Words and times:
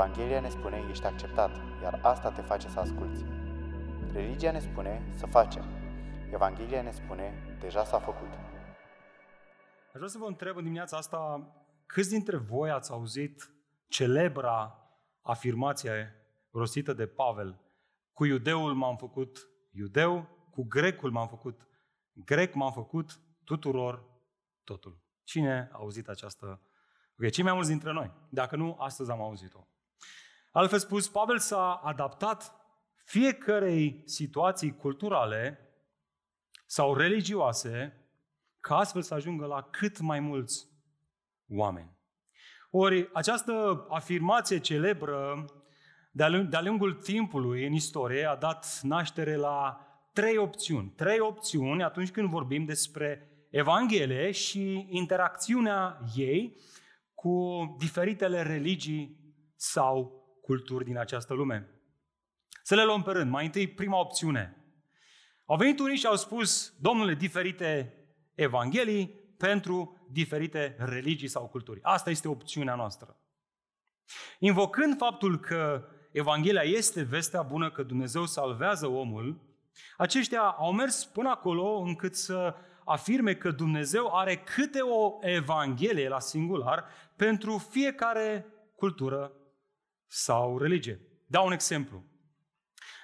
Evanghelia 0.00 0.40
ne 0.40 0.48
spune, 0.48 0.86
ești 0.90 1.04
acceptat, 1.04 1.50
iar 1.82 2.00
asta 2.02 2.32
te 2.32 2.42
face 2.42 2.68
să 2.68 2.78
asculți. 2.78 3.24
Religia 4.12 4.50
ne 4.52 4.58
spune, 4.58 5.12
să 5.16 5.26
facem. 5.26 5.64
Evanghelia 6.32 6.82
ne 6.82 6.90
spune, 6.90 7.56
deja 7.60 7.84
s-a 7.84 7.98
făcut. 7.98 8.28
Aș 9.86 9.92
vrea 9.92 10.08
să 10.08 10.18
vă 10.18 10.26
întreb 10.26 10.56
în 10.56 10.62
dimineața 10.62 10.96
asta, 10.96 11.52
câți 11.86 12.08
dintre 12.10 12.36
voi 12.36 12.70
ați 12.70 12.90
auzit 12.90 13.54
celebra 13.88 14.88
afirmație 15.22 16.14
rostită 16.50 16.92
de 16.92 17.06
Pavel? 17.06 17.60
Cu 18.12 18.24
iudeul 18.24 18.74
m-am 18.74 18.96
făcut 18.96 19.48
iudeu, 19.70 20.28
cu 20.50 20.64
grecul 20.64 21.10
m-am 21.10 21.28
făcut 21.28 21.68
grec, 22.12 22.54
m-am 22.54 22.72
făcut 22.72 23.20
tuturor 23.44 24.04
totul. 24.64 25.02
Cine 25.24 25.68
a 25.72 25.76
auzit 25.76 26.08
această 26.08 26.60
Ok, 27.22 27.30
cei 27.30 27.44
mai 27.44 27.52
mulți 27.52 27.68
dintre 27.68 27.92
noi. 27.92 28.12
Dacă 28.30 28.56
nu, 28.56 28.76
astăzi 28.78 29.10
am 29.10 29.20
auzit-o. 29.20 29.66
Altfel 30.50 30.78
spus, 30.78 31.08
Pavel 31.08 31.38
s-a 31.38 31.74
adaptat 31.74 32.54
fiecarei 33.04 34.02
situații 34.04 34.76
culturale 34.76 35.58
sau 36.66 36.94
religioase 36.94 38.04
ca 38.60 38.76
astfel 38.76 39.02
să 39.02 39.14
ajungă 39.14 39.46
la 39.46 39.62
cât 39.62 40.00
mai 40.00 40.20
mulți 40.20 40.68
oameni. 41.48 41.98
Ori 42.70 43.10
această 43.12 43.86
afirmație 43.88 44.58
celebră 44.58 45.44
de-a 46.12 46.60
lungul 46.62 46.94
timpului 46.94 47.66
în 47.66 47.72
istorie 47.72 48.24
a 48.24 48.36
dat 48.36 48.80
naștere 48.82 49.36
la 49.36 49.86
trei 50.12 50.36
opțiuni. 50.36 50.92
Trei 50.96 51.18
opțiuni 51.18 51.82
atunci 51.82 52.10
când 52.10 52.28
vorbim 52.28 52.64
despre 52.64 53.28
Evanghelie 53.50 54.30
și 54.30 54.86
interacțiunea 54.90 56.00
ei 56.16 56.56
cu 57.14 57.64
diferitele 57.78 58.42
religii 58.42 59.18
sau 59.56 60.19
culturi 60.42 60.84
din 60.84 60.98
această 60.98 61.34
lume. 61.34 61.68
Să 62.62 62.74
le 62.74 62.84
luăm 62.84 63.02
pe 63.02 63.12
rând. 63.12 63.30
Mai 63.30 63.44
întâi, 63.44 63.68
prima 63.68 63.98
opțiune. 63.98 64.64
Au 65.44 65.56
venit 65.56 65.78
unii 65.78 65.96
și 65.96 66.06
au 66.06 66.16
spus, 66.16 66.74
domnule, 66.80 67.14
diferite 67.14 67.94
evanghelii 68.34 69.08
pentru 69.38 70.06
diferite 70.10 70.76
religii 70.78 71.28
sau 71.28 71.48
culturi. 71.48 71.80
Asta 71.82 72.10
este 72.10 72.28
opțiunea 72.28 72.74
noastră. 72.74 73.16
Invocând 74.38 74.96
faptul 74.96 75.40
că 75.40 75.84
Evanghelia 76.12 76.62
este 76.62 77.02
vestea 77.02 77.42
bună 77.42 77.70
că 77.70 77.82
Dumnezeu 77.82 78.26
salvează 78.26 78.86
omul, 78.86 79.40
aceștia 79.96 80.40
au 80.40 80.72
mers 80.72 81.04
până 81.04 81.28
acolo 81.28 81.78
încât 81.78 82.16
să 82.16 82.54
afirme 82.84 83.34
că 83.34 83.50
Dumnezeu 83.50 84.16
are 84.16 84.36
câte 84.36 84.80
o 84.80 85.18
evanghelie 85.20 86.08
la 86.08 86.20
singular 86.20 86.84
pentru 87.16 87.58
fiecare 87.58 88.46
cultură 88.76 89.32
sau 90.12 90.58
religie. 90.58 91.00
Dau 91.26 91.46
un 91.46 91.52
exemplu. 91.52 92.04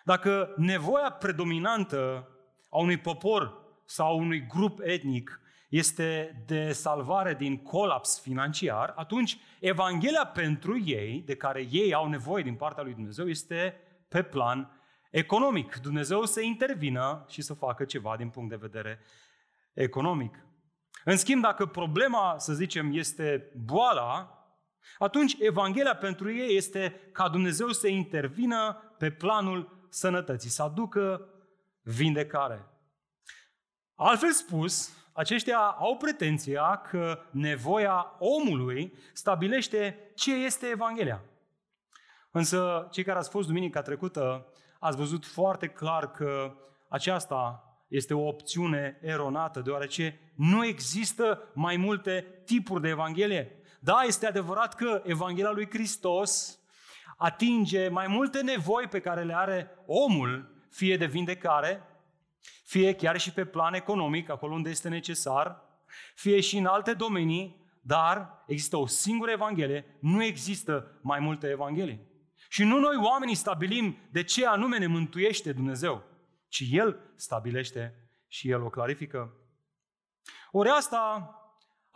Dacă 0.05 0.55
nevoia 0.57 1.11
predominantă 1.11 2.29
a 2.71 2.79
unui 2.79 2.99
popor 2.99 3.65
sau 3.85 4.07
a 4.07 4.15
unui 4.15 4.47
grup 4.47 4.81
etnic 4.83 5.41
este 5.69 6.43
de 6.47 6.73
salvare 6.73 7.35
din 7.35 7.63
colaps 7.63 8.21
financiar, 8.21 8.93
atunci 8.97 9.39
Evanghelia 9.61 10.27
pentru 10.27 10.79
ei, 10.85 11.23
de 11.27 11.37
care 11.37 11.67
ei 11.71 11.95
au 11.95 12.09
nevoie 12.09 12.43
din 12.43 12.55
partea 12.55 12.83
lui 12.83 12.95
Dumnezeu, 12.95 13.29
este 13.29 13.81
pe 14.09 14.23
plan 14.23 14.81
economic. 15.11 15.77
Dumnezeu 15.77 16.25
să 16.25 16.41
intervină 16.41 17.25
și 17.29 17.43
să 17.43 17.55
facă 17.55 17.85
ceva 17.85 18.17
din 18.17 18.29
punct 18.29 18.51
de 18.51 18.57
vedere 18.57 19.01
economic. 19.73 20.45
În 21.05 21.17
schimb, 21.17 21.43
dacă 21.43 21.67
problema, 21.67 22.35
să 22.39 22.53
zicem, 22.53 22.93
este 22.93 23.53
boala, 23.65 24.36
atunci 24.99 25.37
Evanghelia 25.39 25.97
pentru 25.97 26.33
ei 26.33 26.57
este 26.57 27.11
ca 27.13 27.29
Dumnezeu 27.29 27.69
să 27.69 27.89
intervină 27.89 28.95
pe 28.99 29.11
planul 29.11 29.87
sănătății, 29.89 30.51
să 30.51 30.63
aducă 30.63 31.29
vindecare. 31.83 32.67
Altfel 33.95 34.31
spus, 34.31 34.97
aceștia 35.13 35.59
au 35.59 35.97
pretenția 35.97 36.83
că 36.91 37.19
nevoia 37.31 38.17
omului 38.19 38.93
stabilește 39.13 40.13
ce 40.15 40.35
este 40.35 40.67
Evanghelia. 40.67 41.23
Însă, 42.31 42.89
cei 42.91 43.05
care 43.05 43.19
ați 43.19 43.31
fost 43.31 43.47
duminica 43.47 43.83
trecută, 43.83 44.47
ați 44.79 44.97
văzut 44.97 45.27
foarte 45.27 45.67
clar 45.67 46.11
că 46.11 46.57
aceasta 46.89 47.61
este 47.89 48.15
o 48.15 48.27
opțiune 48.27 48.99
eronată, 49.03 49.61
deoarece 49.61 50.21
nu 50.35 50.65
există 50.65 51.51
mai 51.55 51.77
multe 51.77 52.43
tipuri 52.45 52.83
de 52.83 52.89
Evanghelie. 52.89 53.61
Da, 53.81 54.03
este 54.03 54.27
adevărat 54.27 54.75
că 54.75 55.03
Evanghelia 55.05 55.51
lui 55.51 55.69
Hristos 55.71 56.59
atinge 57.17 57.89
mai 57.89 58.07
multe 58.07 58.43
nevoi 58.43 58.87
pe 58.87 59.01
care 59.01 59.23
le 59.23 59.37
are 59.37 59.71
omul, 59.87 60.65
fie 60.71 60.97
de 60.97 61.07
vindecare, 61.07 61.83
fie 62.65 62.95
chiar 62.95 63.19
și 63.19 63.33
pe 63.33 63.45
plan 63.45 63.75
economic, 63.75 64.31
acolo 64.31 64.55
unde 64.55 64.71
este 64.71 64.89
necesar, 64.89 65.63
fie 66.15 66.41
și 66.41 66.57
în 66.57 66.67
alte 66.67 66.93
domenii, 66.93 67.65
dar 67.81 68.45
există 68.47 68.77
o 68.77 68.87
singură 68.87 69.31
Evanghelie, 69.31 69.99
nu 70.01 70.23
există 70.23 70.99
mai 71.03 71.19
multe 71.19 71.49
Evanghelii. 71.49 72.01
Și 72.49 72.65
nu 72.65 72.79
noi 72.79 72.97
oamenii 72.97 73.35
stabilim 73.35 73.97
de 74.11 74.23
ce 74.23 74.47
anume 74.47 74.79
ne 74.79 74.87
mântuiește 74.87 75.53
Dumnezeu 75.53 76.05
ci 76.49 76.65
El 76.71 77.01
stabilește 77.15 78.11
și 78.29 78.51
El 78.51 78.63
o 78.63 78.71
clarifică. 78.71 79.33
Ori 80.51 80.69
asta 80.69 81.31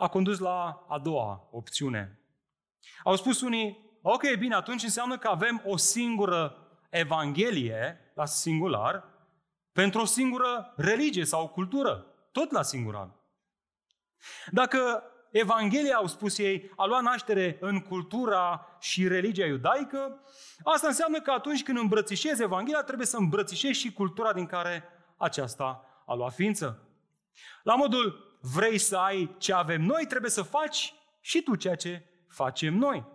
a 0.01 0.07
condus 0.07 0.39
la 0.39 0.85
a 0.89 0.99
doua 0.99 1.47
opțiune. 1.51 2.19
Au 3.03 3.15
spus 3.15 3.41
unii, 3.41 3.99
ok, 4.01 4.35
bine, 4.39 4.55
atunci 4.55 4.83
înseamnă 4.83 5.17
că 5.17 5.27
avem 5.27 5.61
o 5.65 5.77
singură 5.77 6.55
Evanghelie, 6.89 8.11
la 8.15 8.25
singular, 8.25 9.03
pentru 9.71 10.01
o 10.01 10.05
singură 10.05 10.73
religie 10.77 11.25
sau 11.25 11.47
cultură, 11.47 12.05
tot 12.31 12.51
la 12.51 12.61
singular. 12.61 13.09
Dacă 14.51 15.03
Evanghelia, 15.31 15.95
au 15.95 16.07
spus 16.07 16.37
ei, 16.37 16.71
a 16.75 16.85
luat 16.85 17.01
naștere 17.01 17.57
în 17.59 17.79
cultura 17.79 18.67
și 18.79 19.07
religia 19.07 19.45
iudaică, 19.45 20.23
asta 20.63 20.87
înseamnă 20.87 21.21
că 21.21 21.31
atunci 21.31 21.63
când 21.63 21.77
îmbrățișezi 21.77 22.41
Evanghelia, 22.41 22.83
trebuie 22.83 23.07
să 23.07 23.17
îmbrățișezi 23.17 23.79
și 23.79 23.93
cultura 23.93 24.33
din 24.33 24.45
care 24.45 24.83
aceasta 25.17 25.85
a 26.05 26.13
luat 26.13 26.33
ființă. 26.33 26.87
La 27.63 27.75
modul, 27.75 28.30
vrei 28.41 28.77
să 28.77 28.97
ai 28.97 29.35
ce 29.37 29.53
avem 29.53 29.81
noi, 29.81 30.05
trebuie 30.07 30.31
să 30.31 30.41
faci 30.41 30.93
și 31.19 31.41
tu 31.41 31.55
ceea 31.55 31.75
ce 31.75 32.05
facem 32.27 32.73
noi. 32.73 33.05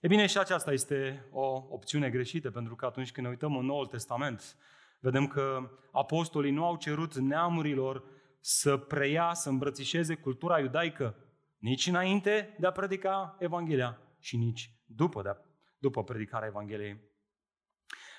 E 0.00 0.06
bine, 0.06 0.26
și 0.26 0.38
aceasta 0.38 0.72
este 0.72 1.28
o 1.30 1.66
opțiune 1.70 2.10
greșită, 2.10 2.50
pentru 2.50 2.76
că 2.76 2.86
atunci 2.86 3.12
când 3.12 3.26
ne 3.26 3.32
uităm 3.32 3.56
în 3.56 3.64
Noul 3.64 3.86
Testament, 3.86 4.56
vedem 5.00 5.26
că 5.26 5.70
apostolii 5.92 6.50
nu 6.50 6.64
au 6.64 6.76
cerut 6.76 7.14
neamurilor 7.14 8.04
să 8.40 8.76
preia, 8.76 9.34
să 9.34 9.48
îmbrățișeze 9.48 10.14
cultura 10.14 10.60
iudaică, 10.60 11.16
nici 11.58 11.86
înainte 11.86 12.56
de 12.58 12.66
a 12.66 12.70
predica 12.70 13.36
Evanghelia 13.38 13.98
și 14.18 14.36
nici 14.36 14.70
după, 14.84 15.22
de 15.22 15.28
a, 15.28 15.36
după 15.78 16.04
predicarea 16.04 16.48
Evangheliei. 16.48 17.00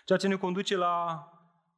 Ceea 0.06 0.18
ce 0.18 0.28
ne 0.28 0.36
conduce 0.36 0.76
la 0.76 1.28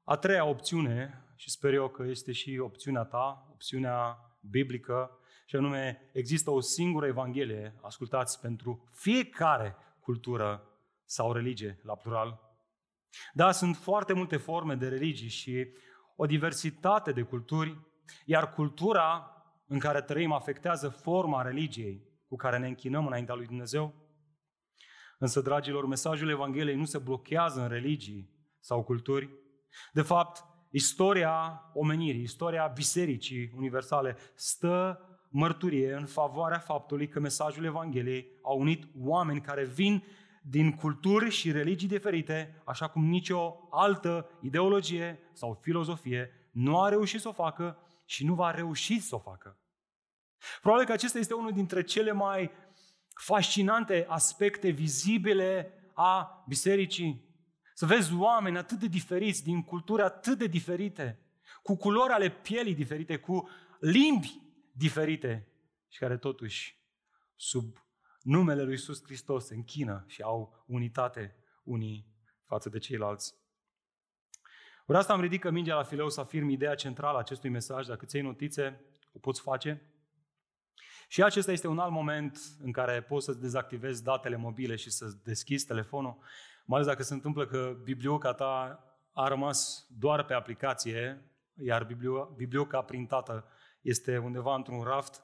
a 0.03 0.15
treia 0.15 0.45
opțiune, 0.45 1.25
și 1.35 1.49
sper 1.49 1.73
eu 1.73 1.89
că 1.89 2.03
este 2.03 2.31
și 2.31 2.57
opțiunea 2.57 3.03
ta, 3.03 3.47
opțiunea 3.51 4.17
biblică, 4.49 5.19
și 5.45 5.55
anume 5.55 6.09
există 6.13 6.51
o 6.51 6.59
singură 6.59 7.05
Evanghelie, 7.05 7.75
ascultați, 7.81 8.39
pentru 8.39 8.83
fiecare 8.93 9.75
cultură 9.99 10.69
sau 11.05 11.31
religie, 11.31 11.79
la 11.83 11.95
plural. 11.95 12.39
Da, 13.33 13.51
sunt 13.51 13.75
foarte 13.75 14.13
multe 14.13 14.37
forme 14.37 14.75
de 14.75 14.87
religii 14.87 15.29
și 15.29 15.67
o 16.15 16.25
diversitate 16.25 17.11
de 17.11 17.21
culturi 17.21 17.79
iar 18.25 18.53
cultura 18.53 19.29
în 19.67 19.79
care 19.79 20.01
trăim 20.01 20.31
afectează 20.31 20.89
forma 20.89 21.41
religiei 21.41 22.03
cu 22.27 22.35
care 22.35 22.57
ne 22.57 22.67
închinăm 22.67 23.05
înaintea 23.05 23.35
lui 23.35 23.45
Dumnezeu. 23.45 23.93
Însă, 25.19 25.41
dragilor, 25.41 25.85
mesajul 25.85 26.29
Evangheliei 26.29 26.75
nu 26.75 26.85
se 26.85 26.97
blochează 26.97 27.61
în 27.61 27.67
religii 27.67 28.29
sau 28.59 28.83
culturi. 28.83 29.29
De 29.93 30.01
fapt, 30.01 30.43
istoria 30.75 31.63
omenirii, 31.73 32.21
istoria 32.21 32.67
bisericii 32.67 33.51
universale 33.55 34.17
stă 34.33 34.99
mărturie 35.29 35.93
în 35.93 36.05
favoarea 36.05 36.59
faptului 36.59 37.07
că 37.07 37.19
mesajul 37.19 37.65
Evangheliei 37.65 38.27
a 38.41 38.51
unit 38.51 38.83
oameni 38.97 39.41
care 39.41 39.63
vin 39.63 40.03
din 40.41 40.71
culturi 40.71 41.29
și 41.29 41.51
religii 41.51 41.87
diferite, 41.87 42.61
așa 42.65 42.87
cum 42.87 43.05
nicio 43.05 43.67
altă 43.71 44.29
ideologie 44.41 45.19
sau 45.33 45.59
filozofie 45.61 46.49
nu 46.51 46.81
a 46.81 46.89
reușit 46.89 47.21
să 47.21 47.27
o 47.27 47.31
facă 47.31 47.77
și 48.05 48.25
nu 48.25 48.33
va 48.33 48.51
reuși 48.51 48.99
să 48.99 49.15
o 49.15 49.19
facă. 49.19 49.59
Probabil 50.61 50.85
că 50.85 50.91
acesta 50.91 51.19
este 51.19 51.33
unul 51.33 51.51
dintre 51.51 51.83
cele 51.83 52.11
mai 52.11 52.51
fascinante 53.13 54.05
aspecte 54.07 54.69
vizibile 54.69 55.73
a 55.93 56.43
bisericii. 56.47 57.23
Să 57.77 57.85
vezi 57.85 58.13
oameni 58.13 58.57
atât 58.57 58.79
de 58.79 58.87
diferiți, 58.87 59.43
din 59.43 59.63
culturi 59.63 60.01
atât 60.01 60.37
de 60.37 60.47
diferite, 60.47 61.19
cu 61.63 61.75
culori 61.75 62.13
ale 62.13 62.29
pielii 62.29 62.75
diferite, 62.75 63.17
cu 63.17 63.49
limbi 63.79 64.41
diferite 64.71 65.47
și 65.87 65.99
care 65.99 66.17
totuși 66.17 66.83
sub 67.35 67.77
numele 68.21 68.63
lui 68.63 68.71
Iisus 68.71 69.03
Hristos 69.03 69.45
se 69.45 69.55
închină 69.55 70.03
și 70.07 70.21
au 70.21 70.63
unitate 70.67 71.35
unii 71.63 72.07
față 72.45 72.69
de 72.69 72.77
ceilalți. 72.77 73.35
Ori 74.85 74.97
asta 74.97 75.13
am 75.13 75.21
ridicat 75.21 75.51
mingea 75.51 75.75
la 75.75 75.83
fileu 75.83 76.09
să 76.09 76.19
afirm 76.19 76.49
ideea 76.49 76.75
centrală 76.75 77.17
a 77.17 77.19
acestui 77.19 77.49
mesaj. 77.49 77.87
Dacă 77.87 78.05
ți 78.05 78.19
notițe, 78.19 78.81
o 79.13 79.19
poți 79.19 79.41
face. 79.41 79.89
Și 81.07 81.23
acesta 81.23 81.51
este 81.51 81.67
un 81.67 81.79
alt 81.79 81.91
moment 81.91 82.39
în 82.59 82.71
care 82.71 83.01
poți 83.01 83.25
să 83.25 83.33
dezactivezi 83.33 84.03
datele 84.03 84.35
mobile 84.35 84.75
și 84.75 84.89
să 84.89 85.17
deschizi 85.23 85.65
telefonul, 85.65 86.17
mai 86.65 86.79
ales 86.79 86.91
dacă 86.91 87.03
se 87.03 87.13
întâmplă 87.13 87.45
că 87.45 87.77
biblioca 87.83 88.33
ta 88.33 88.79
a 89.11 89.27
rămas 89.27 89.87
doar 89.89 90.25
pe 90.25 90.33
aplicație, 90.33 91.31
iar 91.53 91.87
biblioca 92.35 92.81
printată 92.81 93.47
este 93.81 94.17
undeva 94.17 94.55
într-un 94.55 94.83
raft. 94.83 95.23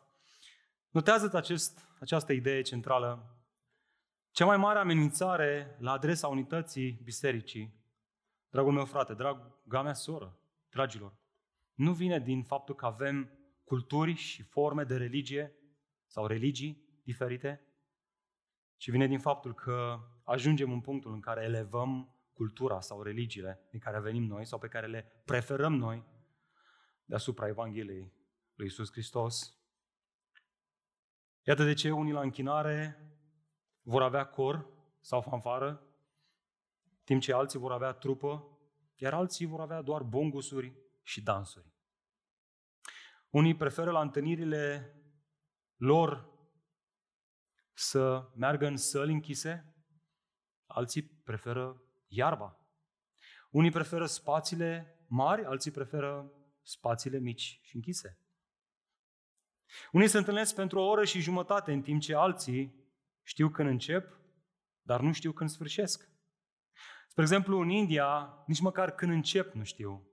Notează-ți 0.89 1.35
acest, 1.35 1.85
această 1.99 2.33
idee 2.33 2.61
centrală. 2.61 3.35
Cea 4.31 4.45
mai 4.45 4.57
mare 4.57 4.79
amenințare 4.79 5.77
la 5.79 5.91
adresa 5.91 6.27
unității 6.27 6.99
bisericii, 7.03 7.83
dragul 8.49 8.71
meu 8.73 8.85
frate, 8.85 9.13
draga 9.13 9.81
mea 9.81 9.93
soră, 9.93 10.39
dragilor, 10.69 11.13
nu 11.73 11.93
vine 11.93 12.19
din 12.19 12.43
faptul 12.43 12.75
că 12.75 12.85
avem 12.85 13.31
culturi 13.63 14.13
și 14.13 14.43
forme 14.43 14.83
de 14.83 14.97
religie 14.97 15.55
sau 16.05 16.25
religii 16.25 17.01
diferite, 17.03 17.61
ci 18.77 18.89
vine 18.89 19.07
din 19.07 19.19
faptul 19.19 19.53
că 19.53 19.99
ajungem 20.23 20.71
în 20.71 20.81
punctul 20.81 21.13
în 21.13 21.19
care 21.19 21.43
elevăm 21.43 22.15
cultura 22.33 22.81
sau 22.81 23.01
religiile 23.01 23.67
din 23.69 23.79
care 23.79 23.99
venim 23.99 24.23
noi 24.23 24.45
sau 24.45 24.59
pe 24.59 24.67
care 24.67 24.87
le 24.87 25.21
preferăm 25.25 25.73
noi 25.73 26.05
deasupra 27.05 27.47
Evangheliei 27.47 28.13
lui 28.55 28.67
Isus 28.67 28.91
Hristos. 28.91 29.55
Iată 31.43 31.63
de 31.63 31.73
ce 31.73 31.91
unii 31.91 32.11
la 32.11 32.21
închinare 32.21 33.09
vor 33.81 34.01
avea 34.01 34.25
cor 34.25 34.67
sau 34.99 35.21
fanfară, 35.21 35.85
timp 37.03 37.21
ce 37.21 37.33
alții 37.33 37.59
vor 37.59 37.71
avea 37.71 37.91
trupă, 37.91 38.59
iar 38.95 39.13
alții 39.13 39.45
vor 39.45 39.59
avea 39.59 39.81
doar 39.81 40.03
bongusuri 40.03 40.75
și 41.03 41.21
dansuri. 41.21 41.73
Unii 43.29 43.55
preferă 43.55 43.91
la 43.91 44.01
întâlnirile 44.01 44.95
lor 45.75 46.29
să 47.73 48.29
meargă 48.35 48.65
în 48.65 48.77
săli 48.77 49.13
închise, 49.13 49.70
alții 50.73 51.03
preferă 51.03 51.81
iarba. 52.07 52.59
Unii 53.49 53.71
preferă 53.71 54.05
spațiile 54.05 54.99
mari, 55.07 55.45
alții 55.45 55.71
preferă 55.71 56.31
spațiile 56.61 57.17
mici 57.17 57.59
și 57.63 57.75
închise. 57.75 58.19
Unii 59.91 60.07
se 60.07 60.17
întâlnesc 60.17 60.55
pentru 60.55 60.79
o 60.79 60.87
oră 60.87 61.05
și 61.05 61.19
jumătate, 61.19 61.71
în 61.71 61.81
timp 61.81 62.01
ce 62.01 62.15
alții 62.15 62.75
știu 63.23 63.49
când 63.49 63.69
încep, 63.69 64.19
dar 64.81 65.01
nu 65.01 65.11
știu 65.11 65.31
când 65.31 65.49
sfârșesc. 65.49 66.09
Spre 67.07 67.23
exemplu, 67.23 67.59
în 67.59 67.69
India, 67.69 68.43
nici 68.47 68.59
măcar 68.59 68.91
când 68.91 69.11
încep 69.11 69.53
nu 69.53 69.63
știu. 69.63 70.05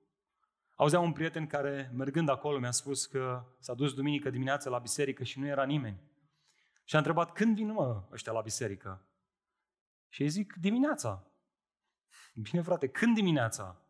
Auzeam 0.75 1.03
un 1.03 1.13
prieten 1.13 1.47
care, 1.47 1.91
mergând 1.95 2.29
acolo, 2.29 2.59
mi-a 2.59 2.71
spus 2.71 3.07
că 3.07 3.45
s-a 3.59 3.75
dus 3.75 3.95
duminică 3.95 4.31
dimineața 4.31 4.71
la 4.71 4.79
biserică 4.79 5.25
și 5.25 5.39
nu 5.39 5.47
era 5.47 5.65
nimeni. 5.65 6.01
Și 6.85 6.95
a 6.95 6.99
întrebat, 6.99 7.33
când 7.33 7.55
vin 7.57 7.73
mă 7.73 8.09
ăștia 8.13 8.33
la 8.33 8.41
biserică? 8.41 9.08
Și 10.09 10.23
îi 10.23 10.29
zic, 10.29 10.55
dimineața. 10.61 11.27
Bine, 12.35 12.63
frate, 12.63 12.89
când 12.89 13.15
dimineața? 13.15 13.83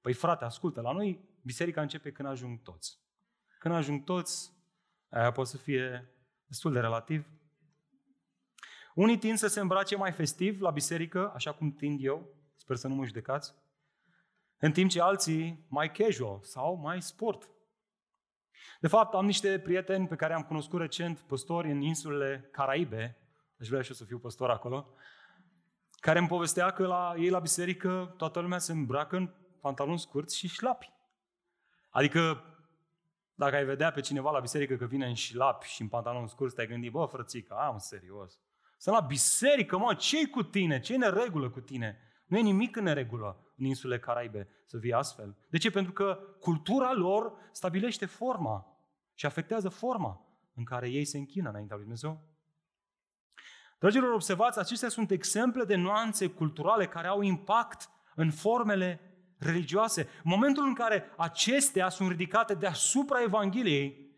Păi, 0.00 0.12
frate, 0.12 0.44
ascultă, 0.44 0.80
la 0.80 0.92
noi 0.92 1.28
biserica 1.42 1.80
începe 1.80 2.12
când 2.12 2.28
ajung 2.28 2.62
toți. 2.62 2.98
Când 3.58 3.74
ajung 3.74 4.04
toți, 4.04 4.52
aia 5.08 5.32
poate 5.32 5.50
să 5.50 5.56
fie 5.56 6.14
destul 6.46 6.72
de 6.72 6.80
relativ. 6.80 7.26
Unii 8.94 9.18
tind 9.18 9.38
să 9.38 9.46
se 9.46 9.60
îmbrace 9.60 9.96
mai 9.96 10.12
festiv 10.12 10.60
la 10.60 10.70
biserică, 10.70 11.32
așa 11.34 11.52
cum 11.52 11.72
tind 11.72 12.04
eu, 12.04 12.34
sper 12.56 12.76
să 12.76 12.88
nu 12.88 12.94
mă 12.94 13.04
judecați, 13.04 13.54
în 14.58 14.72
timp 14.72 14.90
ce 14.90 15.00
alții 15.00 15.66
mai 15.68 15.92
casual 15.92 16.42
sau 16.42 16.74
mai 16.74 17.02
sport. 17.02 17.48
De 18.80 18.88
fapt, 18.88 19.14
am 19.14 19.26
niște 19.26 19.58
prieteni 19.58 20.08
pe 20.08 20.16
care 20.16 20.34
am 20.34 20.42
cunoscut 20.42 20.80
recent, 20.80 21.18
păstori 21.18 21.70
în 21.70 21.80
insulele 21.80 22.48
Caraibe, 22.52 23.18
aș 23.58 23.68
vrea 23.68 23.82
și 23.82 23.88
eu 23.88 23.96
să 23.96 24.04
fiu 24.04 24.18
păstor 24.18 24.50
acolo, 24.50 24.94
care 26.00 26.18
îmi 26.18 26.28
povestea 26.28 26.70
că 26.70 26.86
la 26.86 27.14
ei 27.16 27.28
la 27.28 27.38
biserică 27.38 28.14
toată 28.16 28.40
lumea 28.40 28.58
se 28.58 28.72
îmbracă 28.72 29.16
în 29.16 29.30
pantaloni 29.60 29.98
scurți 29.98 30.36
și 30.36 30.48
șlapi. 30.48 30.92
Adică, 31.90 32.44
dacă 33.34 33.56
ai 33.56 33.64
vedea 33.64 33.90
pe 33.90 34.00
cineva 34.00 34.30
la 34.30 34.40
biserică 34.40 34.76
că 34.76 34.84
vine 34.84 35.06
în 35.06 35.14
șlapi 35.14 35.66
și 35.66 35.82
în 35.82 35.88
pantaloni 35.88 36.28
scurți, 36.28 36.54
te-ai 36.54 36.66
gândit, 36.66 36.92
bă, 36.92 37.04
frățică, 37.04 37.54
am 37.54 37.78
serios. 37.78 38.40
Să 38.78 38.90
la 38.90 39.00
biserică, 39.00 39.78
mă, 39.78 39.94
ce 39.94 40.28
cu 40.28 40.42
tine? 40.42 40.80
ce 40.80 40.92
e 40.92 40.96
neregulă 40.96 41.50
cu 41.50 41.60
tine? 41.60 41.98
Nu 42.26 42.38
e 42.38 42.40
nimic 42.40 42.76
în 42.76 42.82
neregulă 42.82 43.52
în 43.56 43.64
insulele 43.64 44.00
Caraibe 44.00 44.48
să 44.66 44.78
fie 44.78 44.94
astfel. 44.94 45.36
De 45.48 45.58
ce? 45.58 45.70
Pentru 45.70 45.92
că 45.92 46.18
cultura 46.40 46.92
lor 46.92 47.32
stabilește 47.52 48.06
forma 48.06 48.66
și 49.14 49.26
afectează 49.26 49.68
forma 49.68 50.20
în 50.54 50.64
care 50.64 50.88
ei 50.88 51.04
se 51.04 51.18
închină 51.18 51.48
înaintea 51.48 51.76
lui 51.76 51.84
Dumnezeu. 51.84 52.29
Dragilor, 53.80 54.12
observați, 54.12 54.58
acestea 54.58 54.88
sunt 54.88 55.10
exemple 55.10 55.64
de 55.64 55.74
nuanțe 55.74 56.26
culturale 56.26 56.86
care 56.86 57.06
au 57.06 57.22
impact 57.22 57.90
în 58.14 58.30
formele 58.30 59.00
religioase. 59.38 60.08
Momentul 60.22 60.64
în 60.66 60.74
care 60.74 61.04
acestea 61.16 61.88
sunt 61.88 62.10
ridicate 62.10 62.54
deasupra 62.54 63.22
Evangheliei, 63.22 64.08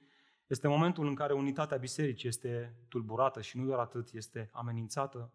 este 0.46 0.68
momentul 0.68 1.06
în 1.06 1.14
care 1.14 1.32
unitatea 1.32 1.76
bisericii 1.76 2.28
este 2.28 2.76
tulburată 2.88 3.40
și 3.40 3.58
nu 3.58 3.64
doar 3.64 3.78
atât, 3.78 4.12
este 4.12 4.50
amenințată. 4.52 5.32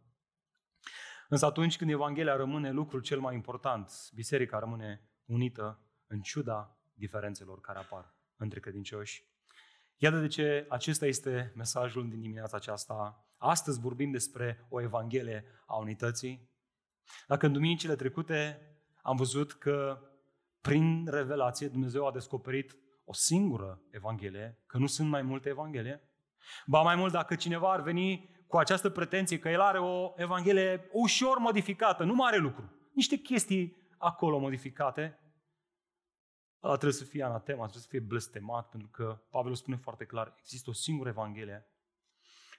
Însă 1.29 1.45
atunci 1.45 1.77
când 1.77 1.89
Evanghelia 1.89 2.35
rămâne 2.35 2.71
lucrul 2.71 3.01
cel 3.01 3.19
mai 3.19 3.35
important, 3.35 3.91
biserica 4.13 4.59
rămâne 4.59 5.09
unită 5.25 5.79
în 6.07 6.21
ciuda 6.21 6.77
diferențelor 6.93 7.61
care 7.61 7.77
apar 7.77 8.15
între 8.35 8.59
credincioși. 8.59 9.27
Iată 9.97 10.19
de 10.19 10.27
ce 10.27 10.65
acesta 10.69 11.05
este 11.05 11.53
mesajul 11.55 12.09
din 12.09 12.21
dimineața 12.21 12.57
aceasta. 12.57 13.26
Astăzi 13.37 13.79
vorbim 13.79 14.11
despre 14.11 14.67
o 14.69 14.81
Evanghelie 14.81 15.45
a 15.65 15.75
unității. 15.75 16.49
Dacă 17.27 17.45
în 17.45 17.53
duminicile 17.53 17.95
trecute 17.95 18.61
am 19.01 19.15
văzut 19.15 19.53
că 19.53 19.99
prin 20.61 21.07
revelație 21.09 21.67
Dumnezeu 21.67 22.07
a 22.07 22.11
descoperit 22.11 22.77
o 23.05 23.13
singură 23.13 23.81
Evanghelie, 23.91 24.57
că 24.65 24.77
nu 24.77 24.87
sunt 24.87 25.09
mai 25.09 25.21
multe 25.21 25.49
Evanghelie, 25.49 26.01
ba 26.65 26.81
mai 26.81 26.95
mult 26.95 27.11
dacă 27.11 27.35
cineva 27.35 27.71
ar 27.71 27.81
veni 27.81 28.35
cu 28.47 28.57
această 28.57 28.89
pretenție 28.89 29.39
că 29.39 29.49
el 29.49 29.61
are 29.61 29.79
o 29.79 30.13
Evanghelie 30.15 30.89
ușor 30.91 31.37
modificată, 31.37 32.03
nu 32.03 32.13
mare 32.13 32.37
lucru, 32.37 32.71
niște 32.93 33.15
chestii 33.15 33.77
acolo 33.97 34.39
modificate, 34.39 35.19
ăla 36.63 36.75
trebuie 36.75 36.99
să 36.99 37.03
fie 37.03 37.23
anatema, 37.23 37.61
trebuie 37.61 37.81
să 37.81 37.89
fie 37.89 37.99
blestemat, 37.99 38.69
pentru 38.69 38.89
că 38.89 39.21
Pavel 39.29 39.55
spune 39.55 39.75
foarte 39.75 40.05
clar, 40.05 40.35
există 40.37 40.69
o 40.69 40.73
singură 40.73 41.09
Evanghelie. 41.09 41.67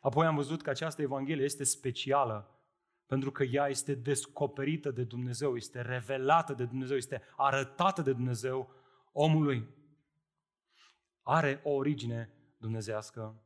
Apoi 0.00 0.26
am 0.26 0.34
văzut 0.34 0.62
că 0.62 0.70
această 0.70 1.02
Evanghelie 1.02 1.44
este 1.44 1.64
specială, 1.64 2.58
pentru 3.06 3.30
că 3.30 3.42
ea 3.42 3.68
este 3.68 3.94
descoperită 3.94 4.90
de 4.90 5.04
Dumnezeu, 5.04 5.56
este 5.56 5.80
revelată 5.80 6.52
de 6.52 6.64
Dumnezeu, 6.64 6.96
este 6.96 7.22
arătată 7.36 8.02
de 8.02 8.12
Dumnezeu 8.12 8.74
omului. 9.12 9.68
Are 11.22 11.60
o 11.64 11.70
origine 11.70 12.32
dumnezească. 12.56 13.42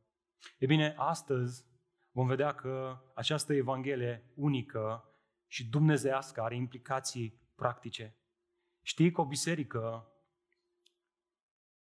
E 0.57 0.65
bine, 0.65 0.95
astăzi 0.97 1.65
vom 2.11 2.27
vedea 2.27 2.53
că 2.53 3.01
această 3.15 3.53
Evanghelie 3.53 4.31
unică 4.35 5.07
și 5.47 5.69
dumnezească 5.69 6.41
are 6.41 6.55
implicații 6.55 7.41
practice. 7.55 8.15
Știi 8.81 9.11
că 9.11 9.21
o 9.21 9.25
biserică 9.25 10.07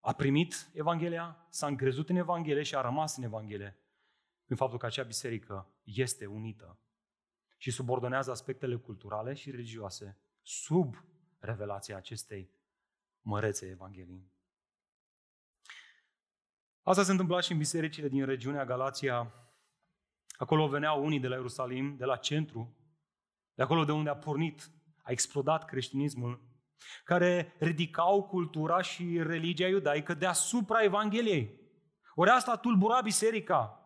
a 0.00 0.12
primit 0.12 0.70
Evanghelia, 0.74 1.46
s-a 1.48 1.66
încrezut 1.66 2.08
în 2.08 2.16
Evanghelie 2.16 2.62
și 2.62 2.74
a 2.74 2.80
rămas 2.80 3.16
în 3.16 3.22
Evanghelie 3.22 3.85
prin 4.46 4.56
faptul 4.56 4.78
că 4.78 4.86
acea 4.86 5.02
biserică 5.02 5.74
este 5.82 6.26
unită 6.26 6.78
și 7.56 7.70
subordonează 7.70 8.30
aspectele 8.30 8.76
culturale 8.76 9.34
și 9.34 9.50
religioase 9.50 10.18
sub 10.42 11.04
revelația 11.38 11.96
acestei 11.96 12.50
mărețe 13.20 13.66
Evanghelii. 13.66 14.30
Asta 16.82 17.02
se 17.02 17.10
întâmpla 17.10 17.40
și 17.40 17.52
în 17.52 17.58
bisericile 17.58 18.08
din 18.08 18.24
regiunea 18.24 18.64
Galația. 18.64 19.34
Acolo 20.36 20.68
veneau 20.68 21.04
unii 21.04 21.20
de 21.20 21.28
la 21.28 21.34
Ierusalim, 21.34 21.96
de 21.96 22.04
la 22.04 22.16
centru, 22.16 22.76
de 23.54 23.62
acolo 23.62 23.84
de 23.84 23.92
unde 23.92 24.10
a 24.10 24.16
pornit, 24.16 24.70
a 25.02 25.10
explodat 25.10 25.64
creștinismul, 25.64 26.40
care 27.04 27.54
ridicau 27.58 28.26
cultura 28.26 28.80
și 28.80 29.22
religia 29.22 29.66
iudaică 29.66 30.14
deasupra 30.14 30.82
Evangheliei. 30.82 31.60
Ori 32.14 32.30
asta 32.30 32.56
tulbura 32.56 33.00
biserica, 33.00 33.85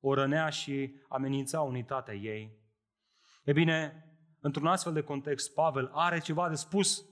o 0.00 0.14
rănea 0.14 0.48
și 0.48 0.94
amenința 1.08 1.60
unitatea 1.60 2.14
ei. 2.14 2.58
E 3.44 3.52
bine, 3.52 4.06
într-un 4.40 4.66
astfel 4.66 4.92
de 4.92 5.02
context, 5.02 5.54
Pavel 5.54 5.90
are 5.92 6.20
ceva 6.20 6.48
de 6.48 6.54
spus. 6.54 7.04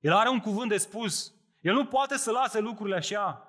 El 0.00 0.12
are 0.12 0.28
un 0.28 0.40
cuvânt 0.40 0.68
de 0.68 0.76
spus. 0.76 1.34
El 1.60 1.74
nu 1.74 1.86
poate 1.86 2.16
să 2.16 2.30
lase 2.30 2.60
lucrurile 2.60 2.96
așa. 2.96 3.48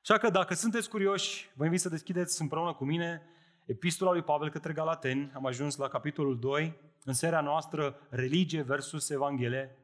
Așa 0.00 0.18
că 0.18 0.30
dacă 0.30 0.54
sunteți 0.54 0.88
curioși, 0.88 1.50
vă 1.54 1.64
invit 1.64 1.80
să 1.80 1.88
deschideți 1.88 2.40
împreună 2.40 2.74
cu 2.74 2.84
mine 2.84 3.22
epistola 3.64 4.12
lui 4.12 4.22
Pavel 4.22 4.50
către 4.50 4.72
Galateni. 4.72 5.30
Am 5.34 5.46
ajuns 5.46 5.76
la 5.76 5.88
capitolul 5.88 6.38
2, 6.38 6.80
în 7.04 7.12
seria 7.12 7.40
noastră 7.40 8.06
Religie 8.10 8.62
versus 8.62 9.10
Evanghelie. 9.10 9.76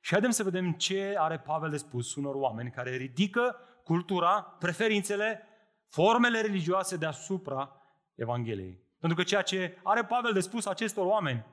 Și 0.00 0.10
haideți 0.10 0.36
să 0.36 0.42
vedem 0.42 0.72
ce 0.72 1.14
are 1.18 1.38
Pavel 1.38 1.70
de 1.70 1.76
spus 1.76 2.14
unor 2.14 2.34
oameni 2.34 2.70
care 2.70 2.96
ridică 2.96 3.56
cultura, 3.84 4.42
preferințele, 4.42 5.42
formele 5.88 6.40
religioase 6.40 6.96
deasupra 6.96 7.79
Evangheliei. 8.20 8.80
Pentru 8.98 9.18
că 9.18 9.24
ceea 9.24 9.42
ce 9.42 9.78
are 9.82 10.04
Pavel 10.04 10.32
de 10.32 10.40
spus 10.40 10.66
acestor 10.66 11.06
oameni 11.06 11.46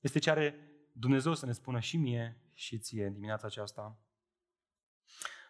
este 0.00 0.18
ce 0.18 0.30
are 0.30 0.54
Dumnezeu 0.92 1.34
să 1.34 1.46
ne 1.46 1.52
spună 1.52 1.80
și 1.80 1.96
mie 1.96 2.50
și 2.54 2.78
ție 2.78 3.10
dimineața 3.12 3.46
aceasta. 3.46 3.98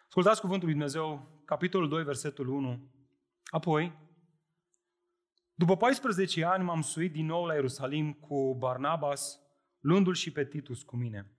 Ascultați 0.05 0.41
cuvântul 0.41 0.67
lui 0.67 0.77
Dumnezeu, 0.77 1.41
capitolul 1.45 1.89
2, 1.89 2.03
versetul 2.03 2.47
1. 2.47 2.91
Apoi, 3.43 3.97
după 5.53 5.77
14 5.77 6.45
ani 6.45 6.63
m-am 6.63 6.81
suit 6.81 7.11
din 7.11 7.25
nou 7.25 7.45
la 7.45 7.53
Ierusalim 7.53 8.13
cu 8.13 8.55
Barnabas, 8.55 9.39
luându-l 9.79 10.13
și 10.13 10.31
pe 10.31 10.45
Titus 10.45 10.83
cu 10.83 10.95
mine. 10.95 11.31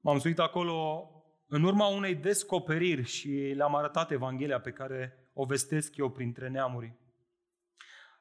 M-am 0.00 0.18
suit 0.18 0.38
acolo 0.38 1.08
în 1.46 1.62
urma 1.62 1.86
unei 1.86 2.14
descoperiri 2.14 3.02
și 3.02 3.28
le-am 3.28 3.74
arătat 3.74 4.10
Evanghelia 4.10 4.60
pe 4.60 4.72
care 4.72 5.28
o 5.32 5.44
vestesc 5.44 5.96
eu 5.96 6.10
printre 6.10 6.48
neamuri. 6.48 7.02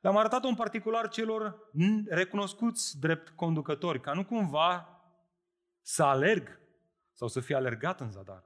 Le-am 0.03 0.17
arătat-o 0.17 0.47
în 0.47 0.55
particular 0.55 1.09
celor 1.09 1.69
recunoscuți 2.07 2.99
drept 2.99 3.29
conducători, 3.29 4.01
ca 4.01 4.13
nu 4.13 4.25
cumva 4.25 5.01
să 5.81 6.03
alerg 6.03 6.59
sau 7.13 7.27
să 7.27 7.39
fie 7.39 7.55
alergat 7.55 8.01
în 8.01 8.11
zadar. 8.11 8.43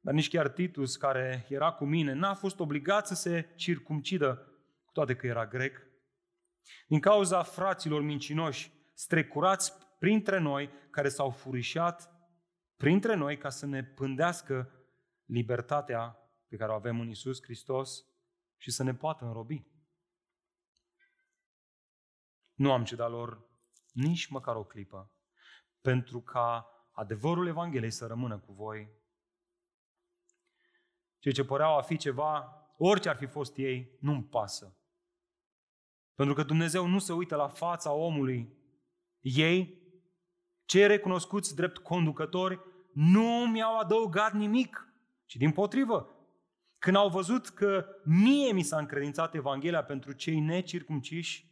Dar 0.00 0.14
nici 0.14 0.28
chiar 0.28 0.48
Titus, 0.48 0.96
care 0.96 1.46
era 1.48 1.72
cu 1.72 1.84
mine, 1.84 2.12
n-a 2.12 2.34
fost 2.34 2.60
obligat 2.60 3.06
să 3.06 3.14
se 3.14 3.52
circumcidă, 3.56 4.52
cu 4.84 4.92
toate 4.92 5.16
că 5.16 5.26
era 5.26 5.46
grec. 5.46 5.82
Din 6.88 7.00
cauza 7.00 7.42
fraților 7.42 8.02
mincinoși, 8.02 8.72
strecurați 8.94 9.72
printre 9.98 10.38
noi, 10.38 10.70
care 10.90 11.08
s-au 11.08 11.30
furișat 11.30 12.10
printre 12.76 13.14
noi 13.14 13.38
ca 13.38 13.48
să 13.48 13.66
ne 13.66 13.84
pândească 13.84 14.70
libertatea 15.24 16.16
pe 16.48 16.56
care 16.56 16.70
o 16.70 16.74
avem 16.74 17.00
în 17.00 17.08
Isus 17.08 17.42
Hristos 17.42 18.04
și 18.56 18.70
să 18.70 18.82
ne 18.82 18.94
poată 18.94 19.24
înrobi. 19.24 19.69
Nu 22.60 22.72
am 22.72 22.84
cedat 22.84 23.10
lor 23.10 23.40
nici 23.92 24.26
măcar 24.26 24.56
o 24.56 24.64
clipă, 24.64 25.10
pentru 25.80 26.20
ca 26.20 26.66
adevărul 26.92 27.46
Evangheliei 27.46 27.90
să 27.90 28.06
rămână 28.06 28.38
cu 28.38 28.52
voi. 28.52 28.88
Cei 31.18 31.32
ce 31.32 31.44
păreau 31.44 31.76
a 31.76 31.82
fi 31.82 31.96
ceva, 31.96 32.54
orice 32.76 33.08
ar 33.08 33.16
fi 33.16 33.26
fost 33.26 33.56
ei, 33.56 33.96
nu-mi 34.00 34.24
pasă. 34.24 34.76
Pentru 36.14 36.34
că 36.34 36.42
Dumnezeu 36.42 36.86
nu 36.86 36.98
se 36.98 37.12
uită 37.12 37.36
la 37.36 37.48
fața 37.48 37.92
omului. 37.92 38.52
Ei, 39.20 39.82
cei 40.64 40.86
recunoscuți 40.86 41.54
drept 41.54 41.78
conducători, 41.78 42.60
nu 42.92 43.46
mi-au 43.50 43.78
adăugat 43.78 44.32
nimic, 44.32 44.94
ci 45.26 45.36
din 45.36 45.52
potrivă. 45.52 46.14
Când 46.78 46.96
au 46.96 47.08
văzut 47.08 47.48
că 47.48 47.86
mie 48.04 48.52
mi 48.52 48.62
s-a 48.62 48.78
încredințat 48.78 49.34
Evanghelia 49.34 49.84
pentru 49.84 50.12
cei 50.12 50.40
necircumciși, 50.40 51.49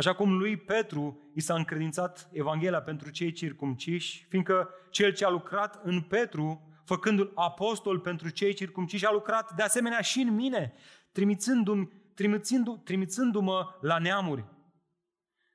Așa 0.00 0.14
cum 0.14 0.38
lui 0.38 0.56
Petru 0.56 1.30
i 1.34 1.40
s-a 1.40 1.54
încredințat 1.54 2.28
Evanghelia 2.32 2.82
pentru 2.82 3.10
cei 3.10 3.32
circumciși, 3.32 4.24
fiindcă 4.28 4.68
cel 4.90 5.12
ce 5.12 5.24
a 5.24 5.28
lucrat 5.28 5.80
în 5.84 6.02
Petru, 6.02 6.68
făcându-l 6.84 7.32
apostol 7.34 7.98
pentru 7.98 8.28
cei 8.28 8.54
circumciși, 8.54 9.06
a 9.06 9.12
lucrat 9.12 9.54
de 9.54 9.62
asemenea 9.62 10.00
și 10.00 10.20
în 10.20 10.34
mine, 10.34 10.74
trimițându-mi, 11.12 11.88
trimițându, 12.14 12.76
trimițându-mă 12.84 13.78
la 13.80 13.98
neamuri. 13.98 14.44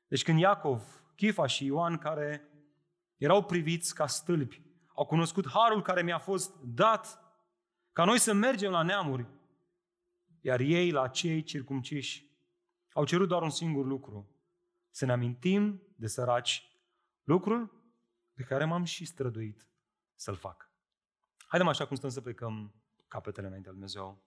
Deci 0.08 0.24
când 0.24 0.40
Iacov, 0.40 0.84
Chifa 1.16 1.46
și 1.46 1.66
Ioan, 1.66 1.98
care 1.98 2.50
erau 3.18 3.44
priviți 3.44 3.96
ca 3.96 4.08
stâlpi, 4.08 4.62
au 4.96 5.06
cunoscut 5.06 5.50
harul 5.50 5.82
care 5.82 6.02
mi-a 6.02 6.20
fost 6.20 6.56
dat 6.64 7.20
ca 7.92 8.04
noi 8.04 8.20
să 8.20 8.34
mergem 8.34 8.72
la 8.72 8.82
neamuri, 8.82 9.26
iar 10.42 10.60
ei 10.60 10.92
la 10.92 11.08
cei 11.08 11.44
circumciși 11.44 12.24
au 12.94 13.06
cerut 13.06 13.28
doar 13.28 13.42
un 13.42 13.50
singur 13.50 13.86
lucru. 13.86 14.35
Să 14.96 15.06
ne 15.06 15.12
amintim 15.12 15.82
de 15.96 16.08
săraci 16.08 16.72
lucrul 17.24 17.84
pe 18.34 18.44
care 18.44 18.66
m-am 18.66 18.84
și 18.84 19.06
străduit 19.06 19.68
să-l 20.14 20.36
fac. 20.36 20.72
Haidem 21.48 21.68
așa 21.68 21.88
cum 21.88 21.96
stăm 21.96 22.10
să 22.10 22.22
plecăm 22.22 22.74
capetele 23.08 23.48
înaintea 23.48 23.72
lui 23.72 23.80
Dumnezeu. 23.80 24.24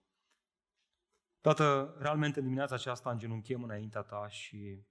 Tată, 1.41 1.95
realmente 1.99 2.41
dimineața 2.41 2.75
aceasta 2.75 3.11
îngenunchem 3.11 3.63
înaintea 3.63 4.01
Ta 4.01 4.27
și 4.27 4.85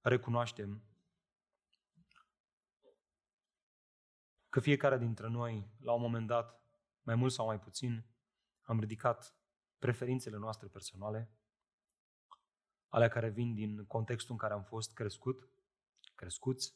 recunoaștem 0.00 0.82
că 4.48 4.60
fiecare 4.60 4.98
dintre 4.98 5.28
noi, 5.28 5.70
la 5.80 5.92
un 5.92 6.00
moment 6.00 6.26
dat, 6.26 6.62
mai 7.02 7.14
mult 7.14 7.32
sau 7.32 7.46
mai 7.46 7.60
puțin, 7.60 8.06
am 8.62 8.80
ridicat 8.80 9.36
preferințele 9.78 10.36
noastre 10.36 10.68
personale, 10.68 11.30
alea 12.94 13.08
care 13.08 13.28
vin 13.28 13.54
din 13.54 13.86
contextul 13.86 14.32
în 14.32 14.38
care 14.38 14.52
am 14.52 14.62
fost 14.62 14.92
crescut, 14.92 15.48
crescuți, 16.14 16.74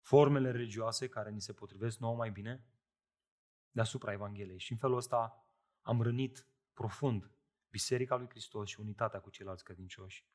formele 0.00 0.50
religioase 0.50 1.08
care 1.08 1.30
ni 1.30 1.40
se 1.40 1.52
potrivesc 1.52 1.98
nouă 1.98 2.16
mai 2.16 2.30
bine, 2.30 2.66
deasupra 3.70 4.12
Evangheliei. 4.12 4.58
Și 4.58 4.72
în 4.72 4.78
felul 4.78 4.96
ăsta 4.96 5.46
am 5.80 6.02
rănit 6.02 6.46
profund 6.72 7.30
Biserica 7.70 8.16
lui 8.16 8.28
Hristos 8.28 8.68
și 8.68 8.80
unitatea 8.80 9.20
cu 9.20 9.30
ceilalți 9.30 9.64
credincioși. 9.64 10.26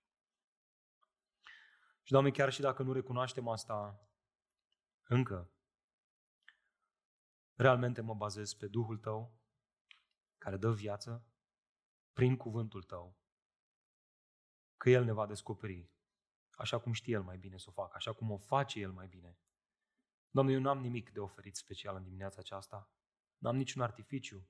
Și, 2.04 2.12
Doamne, 2.12 2.32
chiar 2.32 2.52
și 2.52 2.62
dacă 2.62 2.84
nu 2.84 2.92
recunoaștem 2.92 3.48
asta 3.48 4.08
încă, 5.04 5.52
realmente 7.54 8.02
mă 8.02 8.14
bazez 8.14 8.54
pe 8.54 8.68
Duhul 8.68 8.98
Tău, 8.98 9.40
care 10.38 10.58
dă 10.58 10.72
viață, 10.72 11.26
prin 12.14 12.38
cuvântul 12.38 12.84
Tău, 12.84 13.23
că 14.84 14.90
El 14.90 15.04
ne 15.04 15.12
va 15.12 15.26
descoperi, 15.26 15.90
așa 16.52 16.80
cum 16.80 16.92
știe 16.92 17.14
El 17.14 17.24
mai 17.24 17.38
bine 17.38 17.58
să 17.58 17.66
o 17.68 17.72
facă, 17.72 17.94
așa 17.96 18.14
cum 18.14 18.32
o 18.32 18.38
face 18.38 18.80
El 18.80 18.92
mai 18.92 19.08
bine. 19.08 19.38
Doamne, 20.30 20.54
eu 20.54 20.60
nu 20.60 20.70
am 20.70 20.80
nimic 20.80 21.12
de 21.12 21.20
oferit 21.20 21.56
special 21.56 21.96
în 21.96 22.04
dimineața 22.04 22.40
aceasta. 22.40 22.92
Nu 23.38 23.50
am 23.50 23.56
niciun 23.56 23.82
artificiu. 23.82 24.50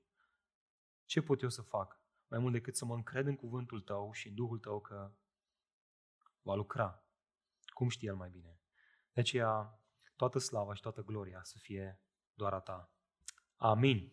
Ce 1.04 1.22
pot 1.22 1.42
eu 1.42 1.48
să 1.48 1.62
fac? 1.62 2.00
Mai 2.26 2.38
mult 2.38 2.52
decât 2.52 2.76
să 2.76 2.84
mă 2.84 2.94
încred 2.94 3.26
în 3.26 3.36
cuvântul 3.36 3.80
Tău 3.80 4.12
și 4.12 4.28
în 4.28 4.34
Duhul 4.34 4.58
Tău 4.58 4.80
că 4.80 5.14
va 6.42 6.54
lucra. 6.54 7.06
Cum 7.64 7.88
știe 7.88 8.08
El 8.08 8.16
mai 8.16 8.30
bine. 8.30 8.60
De 9.12 9.20
aceea, 9.20 9.82
toată 10.16 10.38
slava 10.38 10.74
și 10.74 10.82
toată 10.82 11.02
gloria 11.02 11.42
să 11.42 11.58
fie 11.58 12.02
doar 12.32 12.52
a 12.52 12.60
Ta. 12.60 12.92
Amin. 13.56 14.12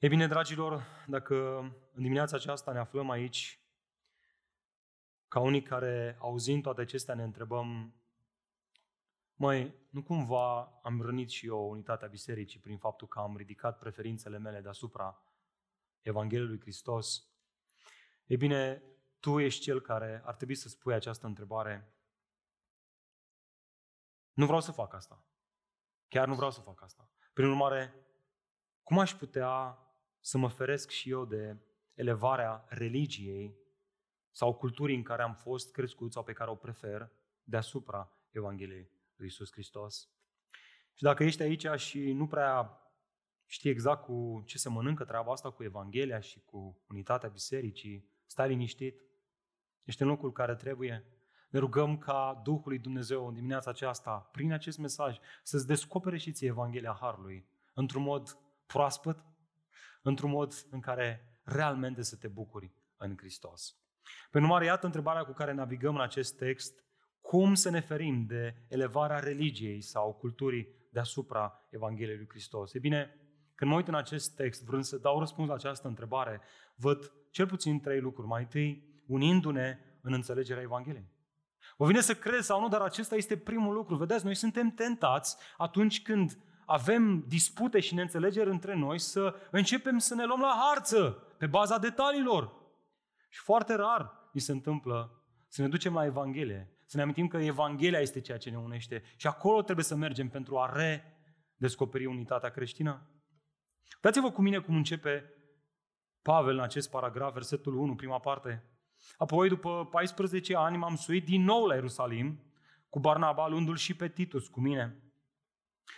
E 0.00 0.08
bine, 0.08 0.26
dragilor, 0.26 0.86
dacă 1.06 1.58
în 1.92 2.02
dimineața 2.02 2.36
aceasta 2.36 2.72
ne 2.72 2.78
aflăm 2.78 3.10
aici, 3.10 3.60
ca 5.28 5.40
unii 5.40 5.62
care, 5.62 6.16
auzind 6.20 6.62
toate 6.62 6.80
acestea, 6.80 7.14
ne 7.14 7.22
întrebăm, 7.22 7.94
măi, 9.34 9.74
nu 9.90 10.02
cumva 10.02 10.62
am 10.82 11.00
rănit 11.00 11.30
și 11.30 11.46
eu 11.46 11.70
unitatea 11.70 12.08
bisericii 12.08 12.60
prin 12.60 12.78
faptul 12.78 13.08
că 13.08 13.18
am 13.18 13.36
ridicat 13.36 13.78
preferințele 13.78 14.38
mele 14.38 14.60
deasupra 14.60 15.22
Evangheliei 16.00 16.48
lui 16.48 16.60
Hristos? 16.60 17.28
E 18.26 18.36
bine, 18.36 18.82
tu 19.20 19.38
ești 19.38 19.62
cel 19.62 19.80
care 19.80 20.22
ar 20.24 20.34
trebui 20.34 20.54
să 20.54 20.68
spui 20.68 20.94
această 20.94 21.26
întrebare. 21.26 21.92
Nu 24.32 24.44
vreau 24.46 24.60
să 24.60 24.72
fac 24.72 24.94
asta. 24.94 25.24
Chiar 26.08 26.26
nu 26.26 26.34
vreau 26.34 26.50
să 26.50 26.60
fac 26.60 26.82
asta. 26.82 27.10
Prin 27.32 27.48
urmare, 27.48 27.94
cum 28.82 28.98
aș 28.98 29.14
putea 29.14 29.82
să 30.20 30.38
mă 30.38 30.48
feresc 30.48 30.90
și 30.90 31.10
eu 31.10 31.24
de 31.24 31.56
elevarea 31.94 32.64
religiei 32.68 33.56
sau 34.30 34.54
culturii 34.54 34.96
în 34.96 35.02
care 35.02 35.22
am 35.22 35.34
fost 35.34 35.72
crescut 35.72 36.12
sau 36.12 36.22
pe 36.22 36.32
care 36.32 36.50
o 36.50 36.54
prefer 36.54 37.10
deasupra 37.42 38.12
Evangheliei 38.30 38.90
lui 39.16 39.26
Isus 39.26 39.52
Hristos. 39.52 40.08
Și 40.94 41.02
dacă 41.02 41.24
ești 41.24 41.42
aici 41.42 41.66
și 41.76 42.12
nu 42.12 42.26
prea 42.26 42.82
știi 43.46 43.70
exact 43.70 44.02
cu 44.04 44.42
ce 44.46 44.58
se 44.58 44.68
mănâncă 44.68 45.04
treaba 45.04 45.32
asta 45.32 45.50
cu 45.50 45.62
Evanghelia 45.62 46.20
și 46.20 46.40
cu 46.44 46.82
unitatea 46.88 47.28
bisericii, 47.28 48.16
Stai 48.30 48.48
liniștit. 48.48 49.02
Ești 49.84 50.02
în 50.02 50.08
locul 50.08 50.32
care 50.32 50.54
trebuie. 50.54 51.04
Ne 51.50 51.58
rugăm 51.58 51.98
ca 51.98 52.40
Duhul 52.44 52.68
lui 52.68 52.78
Dumnezeu 52.78 53.26
în 53.26 53.34
dimineața 53.34 53.70
aceasta, 53.70 54.28
prin 54.32 54.52
acest 54.52 54.78
mesaj, 54.78 55.18
să-ți 55.42 55.66
descopere 55.66 56.18
și 56.18 56.32
ție 56.32 56.48
Evanghelia 56.48 56.96
Harului, 57.00 57.48
într-un 57.74 58.02
mod 58.02 58.38
proaspăt, 58.66 59.24
într-un 60.02 60.30
mod 60.30 60.54
în 60.70 60.80
care 60.80 61.40
realmente 61.42 62.02
să 62.02 62.16
te 62.16 62.28
bucuri 62.28 62.72
în 62.96 63.16
Hristos. 63.16 63.76
Pe 64.30 64.38
numai 64.38 64.64
iată 64.64 64.86
întrebarea 64.86 65.24
cu 65.24 65.32
care 65.32 65.52
navigăm 65.52 65.94
în 65.94 66.00
acest 66.00 66.36
text, 66.36 66.84
cum 67.20 67.54
să 67.54 67.70
ne 67.70 67.80
ferim 67.80 68.26
de 68.26 68.54
elevarea 68.68 69.18
religiei 69.18 69.80
sau 69.80 70.12
culturii 70.12 70.68
deasupra 70.90 71.66
Evangheliei 71.70 72.16
lui 72.16 72.28
Hristos? 72.28 72.74
E 72.74 72.78
bine, 72.78 73.20
când 73.54 73.70
mă 73.70 73.76
uit 73.76 73.88
în 73.88 73.94
acest 73.94 74.36
text, 74.36 74.64
vrând 74.64 74.84
să 74.84 74.96
dau 74.96 75.18
răspuns 75.18 75.48
la 75.48 75.54
această 75.54 75.88
întrebare, 75.88 76.40
văd 76.74 77.12
cel 77.30 77.46
puțin 77.46 77.80
trei 77.80 78.00
lucruri. 78.00 78.28
Mai 78.28 78.42
întâi, 78.42 79.02
unindu-ne 79.06 79.78
în 80.00 80.12
înțelegerea 80.12 80.62
Evangheliei. 80.62 81.10
Vă 81.76 81.86
vine 81.86 82.00
să 82.00 82.14
crezi 82.14 82.46
sau 82.46 82.60
nu, 82.60 82.68
dar 82.68 82.80
acesta 82.80 83.16
este 83.16 83.36
primul 83.36 83.74
lucru. 83.74 83.96
Vedeți, 83.96 84.24
noi 84.24 84.34
suntem 84.34 84.70
tentați 84.70 85.36
atunci 85.56 86.02
când 86.02 86.38
avem 86.70 87.24
dispute 87.28 87.80
și 87.80 87.94
neînțelegeri 87.94 88.50
între 88.50 88.74
noi 88.74 88.98
să 88.98 89.34
începem 89.50 89.98
să 89.98 90.14
ne 90.14 90.24
luăm 90.24 90.40
la 90.40 90.54
harță 90.66 91.10
pe 91.38 91.46
baza 91.46 91.78
detaliilor. 91.78 92.52
Și 93.28 93.40
foarte 93.40 93.74
rar 93.74 94.30
mi 94.32 94.40
se 94.40 94.52
întâmplă 94.52 95.22
să 95.48 95.62
ne 95.62 95.68
ducem 95.68 95.94
la 95.94 96.04
Evanghelie, 96.04 96.72
să 96.86 96.96
ne 96.96 97.02
amintim 97.02 97.28
că 97.28 97.36
Evanghelia 97.36 97.98
este 97.98 98.20
ceea 98.20 98.38
ce 98.38 98.50
ne 98.50 98.58
unește 98.58 99.02
și 99.16 99.26
acolo 99.26 99.62
trebuie 99.62 99.84
să 99.84 99.94
mergem 99.94 100.28
pentru 100.28 100.58
a 100.58 100.72
redescoperi 100.72 102.06
unitatea 102.06 102.50
creștină. 102.50 103.10
Dați-vă 104.00 104.30
cu 104.30 104.42
mine 104.42 104.58
cum 104.58 104.76
începe 104.76 105.32
Pavel 106.22 106.54
în 106.54 106.62
acest 106.62 106.90
paragraf, 106.90 107.32
versetul 107.32 107.76
1, 107.76 107.94
prima 107.94 108.18
parte. 108.18 108.64
Apoi, 109.16 109.48
după 109.48 109.88
14 109.90 110.56
ani, 110.56 110.76
m-am 110.76 110.96
suit 110.96 111.24
din 111.24 111.42
nou 111.42 111.66
la 111.66 111.74
Ierusalim, 111.74 112.42
cu 112.88 113.00
Barnaba, 113.00 113.48
luându-l 113.48 113.76
și 113.76 113.96
pe 113.96 114.08
Titus 114.08 114.48
cu 114.48 114.60
mine. 114.60 115.07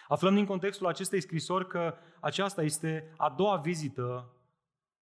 Aflăm 0.09 0.35
din 0.35 0.45
contextul 0.45 0.87
acestei 0.87 1.21
scrisori 1.21 1.67
că 1.67 1.95
aceasta 2.21 2.63
este 2.63 3.15
a 3.17 3.31
doua 3.37 3.57
vizită 3.57 4.35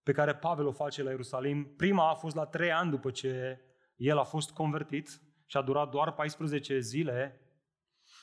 pe 0.02 0.12
care 0.12 0.34
Pavel 0.34 0.66
o 0.66 0.72
face 0.72 1.02
la 1.02 1.10
Ierusalim. 1.10 1.74
Prima 1.76 2.10
a 2.10 2.14
fost 2.14 2.36
la 2.36 2.44
trei 2.44 2.72
ani 2.72 2.90
după 2.90 3.10
ce 3.10 3.60
el 3.96 4.18
a 4.18 4.24
fost 4.24 4.50
convertit 4.50 5.20
și 5.46 5.56
a 5.56 5.62
durat 5.62 5.90
doar 5.90 6.12
14 6.12 6.78
zile 6.78 7.40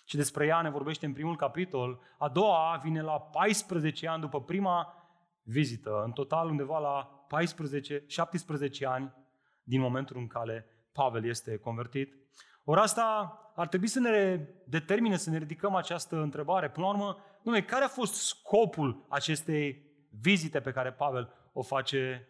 și 0.06 0.16
despre 0.16 0.46
ea 0.46 0.62
ne 0.62 0.70
vorbește 0.70 1.06
în 1.06 1.14
primul 1.14 1.36
capitol. 1.36 2.00
A 2.18 2.30
doua 2.30 2.80
vine 2.84 3.02
la 3.02 3.20
14 3.20 4.08
ani 4.08 4.22
după 4.22 4.42
prima 4.42 4.94
vizită, 5.44 6.02
în 6.04 6.12
total 6.12 6.50
undeva 6.50 6.80
la 6.80 7.26
14, 7.28 8.04
17 8.08 8.86
ani 8.86 9.14
din 9.64 9.82
momentul 9.82 10.18
în 10.18 10.28
care 10.28 10.66
Pavel 10.92 11.26
este 11.26 11.58
convertit. 11.58 12.14
Ori 12.68 12.80
asta 12.80 13.40
ar 13.56 13.68
trebui 13.68 13.88
să 13.88 14.00
ne 14.00 14.48
determine 14.68 15.18
să 15.18 15.30
ne 15.30 15.38
ridicăm 15.38 15.76
această 15.76 16.22
întrebare. 16.22 16.70
Până 16.70 16.86
la 16.86 16.92
urmă, 16.92 17.18
nume, 17.42 17.62
care 17.62 17.84
a 17.84 17.88
fost 17.88 18.14
scopul 18.14 19.06
acestei 19.10 19.84
vizite 20.22 20.60
pe 20.60 20.72
care 20.72 20.92
Pavel 20.92 21.50
o 21.54 21.62
face 21.62 22.30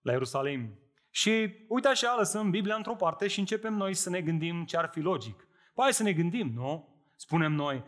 la 0.00 0.12
Ierusalim? 0.12 0.78
Și 1.10 1.64
uite 1.68 1.88
așa, 1.88 2.14
lăsăm 2.18 2.50
Biblia 2.50 2.74
într-o 2.74 2.94
parte 2.94 3.28
și 3.28 3.38
începem 3.38 3.74
noi 3.74 3.94
să 3.94 4.10
ne 4.10 4.20
gândim 4.20 4.64
ce 4.64 4.76
ar 4.76 4.88
fi 4.92 5.00
logic. 5.00 5.48
Păi 5.74 5.92
să 5.92 6.02
ne 6.02 6.12
gândim, 6.12 6.52
nu? 6.54 6.88
Spunem 7.16 7.52
noi. 7.52 7.84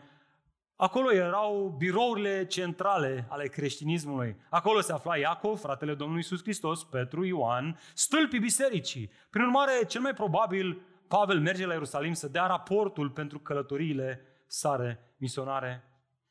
Acolo 0.75 1.13
erau 1.13 1.75
birourile 1.77 2.45
centrale 2.45 3.27
ale 3.29 3.47
creștinismului. 3.47 4.35
Acolo 4.49 4.81
se 4.81 4.93
afla 4.93 5.17
Iacov, 5.17 5.59
fratele 5.59 5.93
Domnului 5.93 6.21
Iisus 6.21 6.41
Hristos, 6.41 6.83
Petru, 6.83 7.25
Ioan, 7.25 7.79
stâlpii 7.93 8.39
bisericii. 8.39 9.11
Prin 9.29 9.43
urmare, 9.43 9.71
cel 9.87 10.01
mai 10.01 10.13
probabil, 10.13 10.81
Pavel 11.17 11.39
merge 11.39 11.65
la 11.65 11.73
Ierusalim 11.73 12.13
să 12.13 12.27
dea 12.27 12.45
raportul 12.45 13.09
pentru 13.09 13.39
călătoriile 13.39 14.25
sare 14.47 15.13
misionare. 15.17 15.83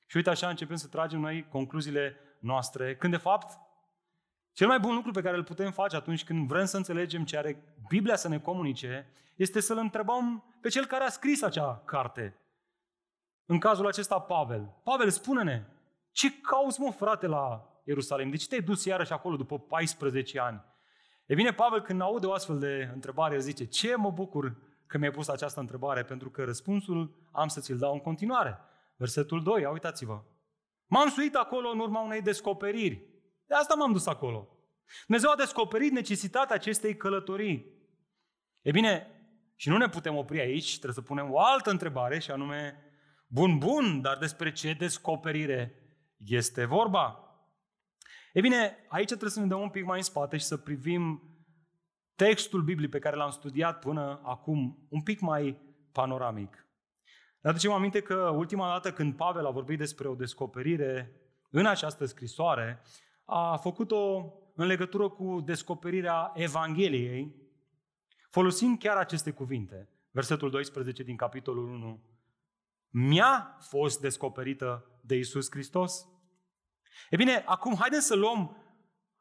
Și 0.07 0.17
uite 0.17 0.31
așa 0.31 0.49
începem 0.49 0.77
să 0.77 0.89
tragem 0.89 1.21
noi 1.21 1.47
concluziile 1.49 2.17
noastre, 2.39 2.97
când 2.97 3.13
de 3.13 3.19
fapt 3.19 3.59
cel 4.53 4.67
mai 4.67 4.79
bun 4.79 4.95
lucru 4.95 5.11
pe 5.11 5.23
care 5.23 5.37
îl 5.37 5.45
putem 5.45 5.71
face 5.71 5.97
atunci 5.97 6.25
când 6.25 6.49
vrem 6.49 6.65
să 6.65 6.77
înțelegem 6.77 7.25
ce 7.25 7.37
are 7.37 7.65
Biblia 7.89 8.17
să 8.17 8.29
ne 8.29 8.39
comunice, 8.39 9.07
este 9.37 9.61
să-L 9.61 9.79
întrebăm 9.79 10.45
pe 10.61 10.69
Cel 10.69 10.87
care 10.87 11.05
a 11.05 11.09
scris 11.09 11.43
acea 11.43 11.83
carte. 11.85 12.37
În 13.47 13.59
cazul 13.59 13.87
acesta 13.87 14.19
Pavel. 14.19 14.75
Pavel, 14.83 15.11
spune-ne, 15.11 15.65
ce 16.11 16.41
cauți 16.41 16.81
mă 16.81 16.91
frate 16.91 17.27
la 17.27 17.69
Ierusalim? 17.85 18.31
De 18.31 18.37
ce 18.37 18.47
te-ai 18.47 18.61
dus 18.61 18.85
iarăși 18.85 19.13
acolo 19.13 19.37
după 19.37 19.59
14 19.59 20.41
ani? 20.41 20.65
E 21.27 21.35
bine, 21.35 21.53
Pavel 21.53 21.81
când 21.81 22.01
aude 22.01 22.27
o 22.27 22.33
astfel 22.33 22.59
de 22.59 22.91
întrebare, 22.93 23.39
zice, 23.39 23.65
ce 23.65 23.97
mă 23.97 24.11
bucur 24.11 24.71
că 24.93 24.99
mi-ai 24.99 25.11
pus 25.11 25.29
această 25.29 25.61
întrebare, 25.61 26.03
pentru 26.03 26.31
că 26.31 26.45
răspunsul 26.45 27.29
am 27.31 27.49
să 27.49 27.61
ți-l 27.61 27.79
dau 27.79 27.93
în 27.93 28.01
continuare. 28.01 28.59
Versetul 28.97 29.43
2, 29.43 29.65
uitați-vă. 29.65 30.23
M-am 30.87 31.09
suit 31.09 31.35
acolo 31.35 31.69
în 31.69 31.79
urma 31.79 32.01
unei 32.01 32.23
descoperiri. 32.23 33.07
De 33.47 33.55
asta 33.55 33.75
m-am 33.75 33.93
dus 33.93 34.07
acolo. 34.07 34.49
Dumnezeu 35.07 35.31
a 35.31 35.37
descoperit 35.37 35.93
necesitatea 35.93 36.55
acestei 36.55 36.97
călătorii. 36.97 37.67
E 38.61 38.71
bine, 38.71 39.07
și 39.57 39.69
nu 39.69 39.77
ne 39.77 39.89
putem 39.89 40.17
opri 40.17 40.41
aici, 40.41 40.71
trebuie 40.71 40.93
să 40.93 41.01
punem 41.01 41.33
o 41.33 41.41
altă 41.41 41.71
întrebare 41.71 42.19
și 42.19 42.31
anume, 42.31 42.85
bun, 43.27 43.59
bun, 43.59 44.01
dar 44.01 44.17
despre 44.17 44.53
ce 44.53 44.73
descoperire 44.73 45.75
este 46.17 46.65
vorba? 46.65 47.19
E 48.33 48.41
bine, 48.41 48.87
aici 48.89 49.07
trebuie 49.07 49.31
să 49.31 49.41
ne 49.41 49.47
dăm 49.47 49.61
un 49.61 49.71
pic 49.71 49.85
mai 49.85 49.99
în 49.99 50.05
spate 50.05 50.37
și 50.37 50.45
să 50.45 50.57
privim 50.57 51.32
textul 52.23 52.63
Bibliei 52.63 52.91
pe 52.91 52.99
care 52.99 53.17
l-am 53.17 53.31
studiat 53.31 53.79
până 53.79 54.21
acum 54.23 54.87
un 54.89 55.03
pic 55.03 55.21
mai 55.21 55.59
panoramic. 55.93 56.67
Ne 57.41 57.51
aducem 57.51 57.73
aminte 57.73 58.01
că 58.01 58.15
ultima 58.15 58.69
dată 58.69 58.93
când 58.93 59.17
Pavel 59.17 59.47
a 59.47 59.51
vorbit 59.51 59.79
despre 59.79 60.09
o 60.09 60.15
descoperire 60.15 61.21
în 61.51 61.67
această 61.67 62.05
scrisoare, 62.05 62.83
a 63.25 63.57
făcut-o 63.57 64.33
în 64.55 64.67
legătură 64.67 65.09
cu 65.09 65.41
descoperirea 65.45 66.33
Evangheliei, 66.35 67.35
folosind 68.31 68.79
chiar 68.79 68.97
aceste 68.97 69.31
cuvinte. 69.31 69.89
Versetul 70.11 70.51
12 70.51 71.03
din 71.03 71.17
capitolul 71.17 71.69
1. 71.69 72.03
Mi-a 72.89 73.57
fost 73.61 74.01
descoperită 74.01 75.01
de 75.01 75.17
Isus 75.17 75.51
Hristos. 75.51 76.07
E 77.11 77.17
bine, 77.17 77.43
acum 77.47 77.77
haideți 77.79 78.07
să 78.07 78.15
luăm 78.15 78.57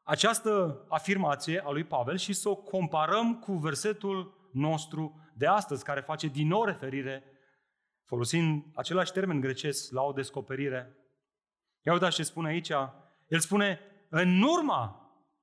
această 0.02 0.84
afirmație 0.88 1.62
a 1.64 1.70
lui 1.70 1.84
Pavel 1.84 2.16
și 2.16 2.32
să 2.32 2.48
o 2.48 2.56
comparăm 2.56 3.38
cu 3.38 3.52
versetul 3.52 4.48
nostru 4.52 5.30
de 5.34 5.46
astăzi, 5.46 5.84
care 5.84 6.00
face 6.00 6.26
din 6.26 6.46
nou 6.46 6.64
referire, 6.64 7.24
folosind 8.04 8.64
același 8.74 9.12
termen 9.12 9.40
grecesc, 9.40 9.92
la 9.92 10.02
o 10.02 10.12
descoperire. 10.12 10.96
Ia 11.80 11.92
uitați 11.92 12.16
ce 12.16 12.22
spune 12.22 12.48
aici. 12.48 12.70
El 13.28 13.38
spune, 13.38 13.80
în 14.08 14.42
urma 14.42 14.96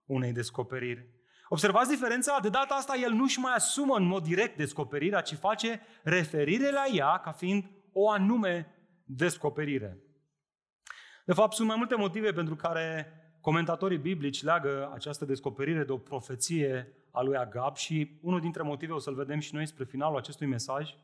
unei 0.06 0.34
descoperiri. 0.34 1.18
Observați 1.48 1.90
diferența? 1.90 2.40
De 2.42 2.50
data 2.50 2.76
asta 2.76 2.96
el 2.96 3.12
nu-și 3.12 3.40
mai 3.40 3.54
asumă 3.54 3.96
în 3.96 4.04
mod 4.04 4.24
direct 4.24 4.58
descoperirea, 4.58 5.22
ci 5.22 5.34
face 5.34 5.82
referire 6.04 6.72
la 6.72 6.86
ea 6.94 7.20
ca 7.20 7.32
fiind 7.32 7.64
o 7.92 8.10
anume 8.10 8.76
descoperire. 9.06 9.98
De 11.26 11.34
fapt, 11.34 11.54
sunt 11.54 11.68
mai 11.68 11.78
multe 11.78 11.96
motive 11.96 12.32
pentru 12.32 12.56
care 12.56 13.14
comentatorii 13.50 13.98
biblici 13.98 14.44
leagă 14.44 14.92
această 14.94 15.26
descoperire 15.26 15.84
de 15.84 15.92
o 15.92 15.98
profeție 15.98 16.94
a 17.12 17.22
lui 17.22 17.38
Agab 17.38 17.76
și 17.76 18.20
unul 18.22 18.40
dintre 18.40 18.62
motive 18.62 18.94
o 18.94 19.00
să-l 19.00 19.14
vedem 19.14 19.40
și 19.40 19.54
noi 19.54 19.66
spre 19.66 19.84
finalul 19.84 20.18
acestui 20.18 20.48
mesaj, 20.48 20.96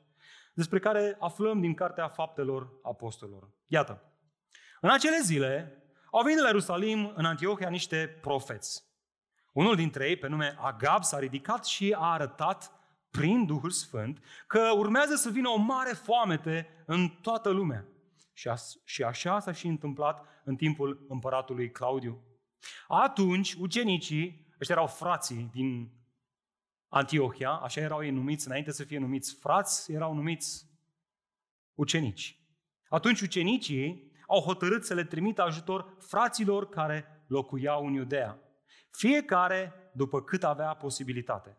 despre 0.54 0.80
care 0.80 1.16
aflăm 1.20 1.60
din 1.60 1.74
Cartea 1.74 2.08
Faptelor 2.08 2.70
Apostolilor. 2.84 3.50
Iată, 3.68 4.04
în 4.82 4.90
acele 4.90 5.20
zile, 5.24 5.84
au 6.12 6.24
venit 6.24 6.40
la 6.40 6.48
Ierusalim, 6.48 7.14
în 7.16 7.26
Antiohia, 7.26 7.70
niște 7.70 8.18
profeți. 8.22 8.84
Unul 9.54 9.76
dintre 9.76 10.08
ei, 10.08 10.16
pe 10.16 10.28
nume 10.28 10.58
Agab, 10.60 11.04
s-a 11.04 11.20
ridicat 11.20 11.66
și 11.66 11.96
a 11.98 12.12
arătat 12.12 12.72
prin 13.12 13.46
Duhul 13.46 13.70
Sfânt 13.70 14.24
că 14.48 14.72
urmează 14.76 15.16
să 15.16 15.30
vină 15.30 15.50
o 15.50 15.58
mare 15.58 15.94
foamete 15.94 16.84
în 16.86 17.08
toată 17.08 17.50
lumea. 17.50 17.86
Și, 18.34 18.48
a, 18.48 18.56
și 18.84 19.04
așa 19.04 19.40
s-a 19.40 19.52
și 19.52 19.68
întâmplat 19.68 20.26
în 20.44 20.56
timpul 20.56 21.06
împăratului 21.08 21.72
Claudiu. 21.72 22.24
Atunci, 22.88 23.54
ucenicii, 23.54 24.48
ăștia 24.60 24.76
erau 24.76 24.88
frații 24.88 25.50
din 25.54 25.92
Antiohia, 26.88 27.52
așa 27.52 27.82
erau 27.82 28.04
ei 28.04 28.12
numiți, 28.12 28.48
înainte 28.48 28.72
să 28.72 28.84
fie 28.84 28.98
numiți 28.98 29.36
frați, 29.40 29.92
erau 29.92 30.14
numiți 30.14 30.66
ucenici. 31.74 32.40
Atunci 32.90 33.22
ucenicii 33.22 34.12
au 34.28 34.40
hotărât 34.40 34.86
să 34.86 34.94
le 34.94 35.04
trimită 35.04 35.42
ajutor 35.42 35.96
fraților 36.00 36.70
care 36.70 37.26
locuiau 37.28 37.86
în 37.86 37.94
Iudea. 37.94 38.40
Fiecare 38.92 39.74
după 39.94 40.22
cât 40.22 40.44
avea 40.44 40.74
posibilitate. 40.74 41.58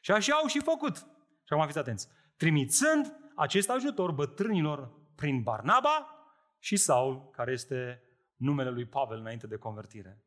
Și 0.00 0.10
așa 0.10 0.34
au 0.34 0.46
și 0.46 0.60
făcut. 0.60 0.96
Și 1.44 1.52
acum 1.52 1.66
fiți 1.66 1.78
atenți. 1.78 2.08
Trimițând 2.36 3.16
acest 3.34 3.70
ajutor 3.70 4.12
bătrânilor 4.12 4.92
prin 5.14 5.42
Barnaba 5.42 6.14
și 6.58 6.76
Saul, 6.76 7.30
care 7.30 7.52
este 7.52 8.02
numele 8.36 8.70
lui 8.70 8.86
Pavel 8.86 9.18
înainte 9.18 9.46
de 9.46 9.56
convertire. 9.56 10.24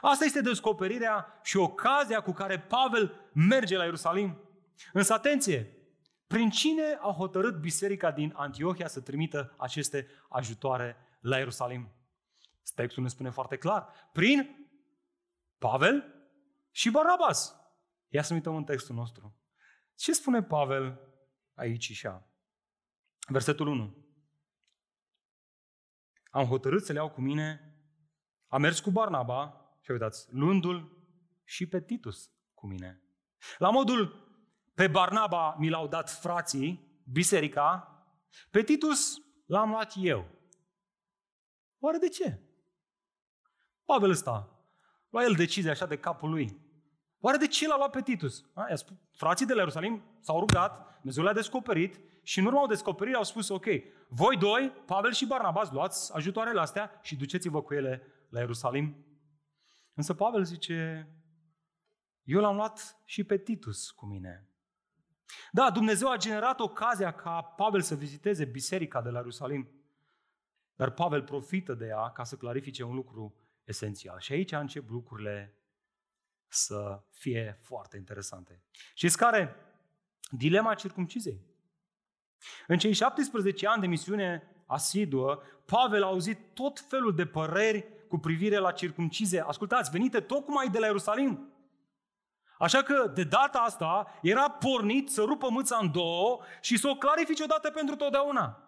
Asta 0.00 0.24
este 0.24 0.40
descoperirea 0.40 1.40
și 1.42 1.56
ocazia 1.56 2.20
cu 2.20 2.32
care 2.32 2.60
Pavel 2.60 3.30
merge 3.32 3.76
la 3.76 3.84
Ierusalim. 3.84 4.42
Însă 4.92 5.12
atenție, 5.12 5.76
prin 6.26 6.50
cine 6.50 6.98
a 7.00 7.10
hotărât 7.10 7.60
biserica 7.60 8.10
din 8.10 8.32
Antiohia 8.36 8.88
să 8.88 9.00
trimită 9.00 9.54
aceste 9.58 10.06
ajutoare 10.28 10.96
la 11.20 11.36
Ierusalim? 11.36 11.92
Textul 12.74 13.02
ne 13.02 13.08
spune 13.08 13.30
foarte 13.30 13.56
clar. 13.56 13.88
Prin 14.12 14.68
Pavel 15.58 16.14
și 16.70 16.90
Barnabas. 16.90 17.54
Ia 18.08 18.22
să 18.22 18.34
uităm 18.34 18.56
în 18.56 18.64
textul 18.64 18.94
nostru. 18.94 19.36
Ce 19.94 20.12
spune 20.12 20.42
Pavel 20.42 21.00
aici 21.54 21.82
și 21.82 22.06
așa? 22.06 22.28
Versetul 23.28 23.66
1. 23.66 23.96
Am 26.30 26.44
hotărât 26.44 26.84
să 26.84 26.92
le 26.92 26.98
iau 26.98 27.10
cu 27.10 27.20
mine, 27.20 27.74
am 28.46 28.60
mers 28.60 28.80
cu 28.80 28.90
Barnaba, 28.90 29.67
și 29.88 29.94
uitați, 29.94 30.26
luându-l 30.30 30.92
și 31.44 31.66
pe 31.66 31.80
Titus 31.80 32.30
cu 32.54 32.66
mine. 32.66 33.02
La 33.58 33.70
modul, 33.70 34.26
pe 34.74 34.88
Barnaba 34.88 35.56
mi 35.58 35.68
l-au 35.68 35.88
dat 35.88 36.10
frații, 36.10 37.00
biserica, 37.12 37.92
pe 38.50 38.62
Titus 38.62 39.16
l-am 39.46 39.70
luat 39.70 39.92
eu. 39.96 40.28
Oare 41.78 41.98
de 41.98 42.08
ce? 42.08 42.40
Pavel 43.84 44.10
ăsta, 44.10 44.62
lua 45.10 45.22
el 45.22 45.34
decizia 45.34 45.70
așa 45.70 45.86
de 45.86 45.98
capul 45.98 46.30
lui. 46.30 46.60
Oare 47.20 47.36
de 47.36 47.46
ce 47.46 47.66
l-a 47.66 47.76
luat 47.76 47.90
pe 47.90 48.02
Titus? 48.02 48.44
A, 48.54 48.66
i-a 48.68 48.76
spus, 48.76 48.96
frații 49.12 49.46
de 49.46 49.52
la 49.52 49.58
Ierusalim 49.58 50.02
s-au 50.20 50.38
rugat, 50.38 50.96
Dumnezeu 50.96 51.22
le-a 51.22 51.32
descoperit 51.32 52.00
și 52.22 52.38
în 52.38 52.46
urma 52.46 52.60
au 52.60 52.66
descoperit 52.66 53.14
au 53.14 53.24
spus, 53.24 53.48
ok, 53.48 53.66
voi 54.08 54.36
doi, 54.36 54.72
Pavel 54.86 55.12
și 55.12 55.26
Barnabas, 55.26 55.70
luați 55.70 56.14
ajutoarele 56.14 56.60
astea 56.60 57.00
și 57.02 57.16
duceți-vă 57.16 57.62
cu 57.62 57.74
ele 57.74 58.02
la 58.28 58.38
Ierusalim. 58.38 59.07
Însă 59.98 60.14
Pavel 60.14 60.44
zice, 60.44 61.08
eu 62.22 62.40
l-am 62.40 62.56
luat 62.56 63.00
și 63.04 63.24
pe 63.24 63.38
Titus 63.38 63.90
cu 63.90 64.06
mine. 64.06 64.48
Da, 65.52 65.70
Dumnezeu 65.70 66.10
a 66.10 66.16
generat 66.16 66.60
ocazia 66.60 67.14
ca 67.14 67.42
Pavel 67.42 67.80
să 67.80 67.94
viziteze 67.94 68.44
biserica 68.44 69.02
de 69.02 69.08
la 69.08 69.18
Ierusalim. 69.18 69.70
Dar 70.76 70.90
Pavel 70.90 71.22
profită 71.22 71.74
de 71.74 71.86
ea 71.86 72.10
ca 72.10 72.24
să 72.24 72.36
clarifice 72.36 72.82
un 72.82 72.94
lucru 72.94 73.34
esențial. 73.64 74.18
Și 74.20 74.32
aici 74.32 74.52
încep 74.52 74.88
lucrurile 74.88 75.54
să 76.48 77.02
fie 77.10 77.58
foarte 77.62 77.96
interesante. 77.96 78.62
Știți 78.94 79.16
care? 79.16 79.56
Dilema 80.30 80.74
circumcizei. 80.74 81.40
În 82.66 82.78
cei 82.78 82.92
17 82.92 83.66
ani 83.66 83.80
de 83.80 83.86
misiune 83.86 84.54
asiduă, 84.66 85.42
Pavel 85.64 86.02
a 86.02 86.06
auzit 86.06 86.54
tot 86.54 86.80
felul 86.80 87.14
de 87.14 87.26
păreri 87.26 87.97
cu 88.08 88.18
privire 88.18 88.56
la 88.58 88.72
circumcizie. 88.72 89.44
Ascultați, 89.46 89.90
venite 89.90 90.20
tocmai 90.20 90.68
de 90.68 90.78
la 90.78 90.86
Ierusalim. 90.86 91.52
Așa 92.58 92.82
că, 92.82 93.10
de 93.14 93.24
data 93.24 93.58
asta, 93.58 94.06
era 94.22 94.50
pornit 94.50 95.10
să 95.10 95.22
rupă 95.22 95.48
mâța 95.50 95.78
în 95.80 95.92
două 95.92 96.40
și 96.60 96.76
să 96.76 96.88
o 96.88 96.94
clarifice 96.94 97.42
odată 97.42 97.70
pentru 97.70 97.96
totdeauna. 97.96 98.62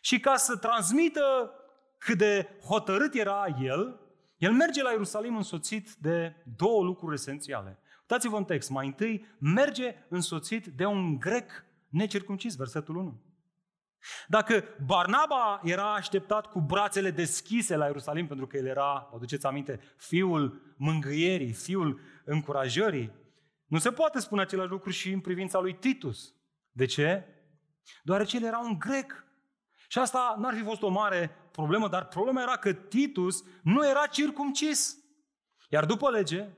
Și 0.00 0.20
ca 0.20 0.36
să 0.36 0.56
transmită 0.56 1.54
cât 1.98 2.18
de 2.18 2.48
hotărât 2.68 3.14
era 3.14 3.46
el, 3.60 4.00
el 4.36 4.52
merge 4.52 4.82
la 4.82 4.90
Ierusalim 4.90 5.36
însoțit 5.36 5.92
de 5.92 6.36
două 6.56 6.82
lucruri 6.82 7.14
esențiale. 7.14 7.78
Uitați-vă 8.00 8.36
în 8.36 8.44
text. 8.44 8.70
Mai 8.70 8.86
întâi, 8.86 9.26
merge 9.38 9.94
însoțit 10.08 10.66
de 10.66 10.84
un 10.84 11.18
grec 11.18 11.64
necircumcis, 11.88 12.56
versetul 12.56 12.96
1. 12.96 13.20
Dacă 14.26 14.64
Barnaba 14.84 15.60
era 15.62 15.94
așteptat 15.94 16.46
cu 16.46 16.60
brațele 16.60 17.10
deschise 17.10 17.76
la 17.76 17.86
Ierusalim, 17.86 18.26
pentru 18.26 18.46
că 18.46 18.56
el 18.56 18.66
era, 18.66 19.08
vă 19.12 19.18
duceți 19.18 19.46
aminte, 19.46 19.80
fiul 19.96 20.74
mângâierii, 20.76 21.52
fiul 21.52 22.00
încurajării, 22.24 23.12
nu 23.66 23.78
se 23.78 23.92
poate 23.92 24.20
spune 24.20 24.40
același 24.40 24.70
lucru 24.70 24.90
și 24.90 25.12
în 25.12 25.20
privința 25.20 25.58
lui 25.58 25.74
Titus. 25.74 26.34
De 26.72 26.84
ce? 26.84 27.26
Deoarece 28.02 28.36
el 28.36 28.42
era 28.42 28.58
un 28.58 28.78
grec. 28.78 29.24
Și 29.88 29.98
asta 29.98 30.36
n-ar 30.38 30.54
fi 30.54 30.62
fost 30.62 30.82
o 30.82 30.88
mare 30.88 31.36
problemă, 31.52 31.88
dar 31.88 32.08
problema 32.08 32.42
era 32.42 32.56
că 32.56 32.72
Titus 32.72 33.44
nu 33.62 33.88
era 33.88 34.06
circumcis. 34.06 34.96
Iar 35.68 35.84
după 35.84 36.10
lege, 36.10 36.48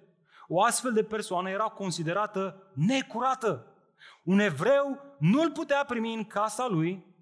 o 0.48 0.62
astfel 0.62 0.92
de 0.92 1.04
persoană 1.04 1.50
era 1.50 1.64
considerată 1.64 2.70
necurată. 2.74 3.66
Un 4.22 4.38
evreu 4.38 5.16
nu 5.18 5.42
îl 5.42 5.50
putea 5.50 5.84
primi 5.84 6.14
în 6.14 6.24
casa 6.24 6.66
lui, 6.66 7.15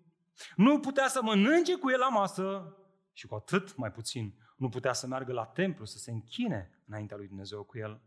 nu 0.57 0.81
putea 0.81 1.09
să 1.09 1.21
mănânce 1.23 1.75
cu 1.75 1.91
el 1.91 1.99
la 1.99 2.09
masă 2.09 2.77
și 3.13 3.27
cu 3.27 3.35
atât 3.35 3.77
mai 3.77 3.93
puțin 3.93 4.35
nu 4.57 4.69
putea 4.69 4.93
să 4.93 5.07
meargă 5.07 5.33
la 5.33 5.45
templu, 5.45 5.85
să 5.85 5.99
se 5.99 6.11
închine 6.11 6.83
înaintea 6.87 7.17
lui 7.17 7.27
Dumnezeu 7.27 7.63
cu 7.63 7.79
el. 7.79 8.03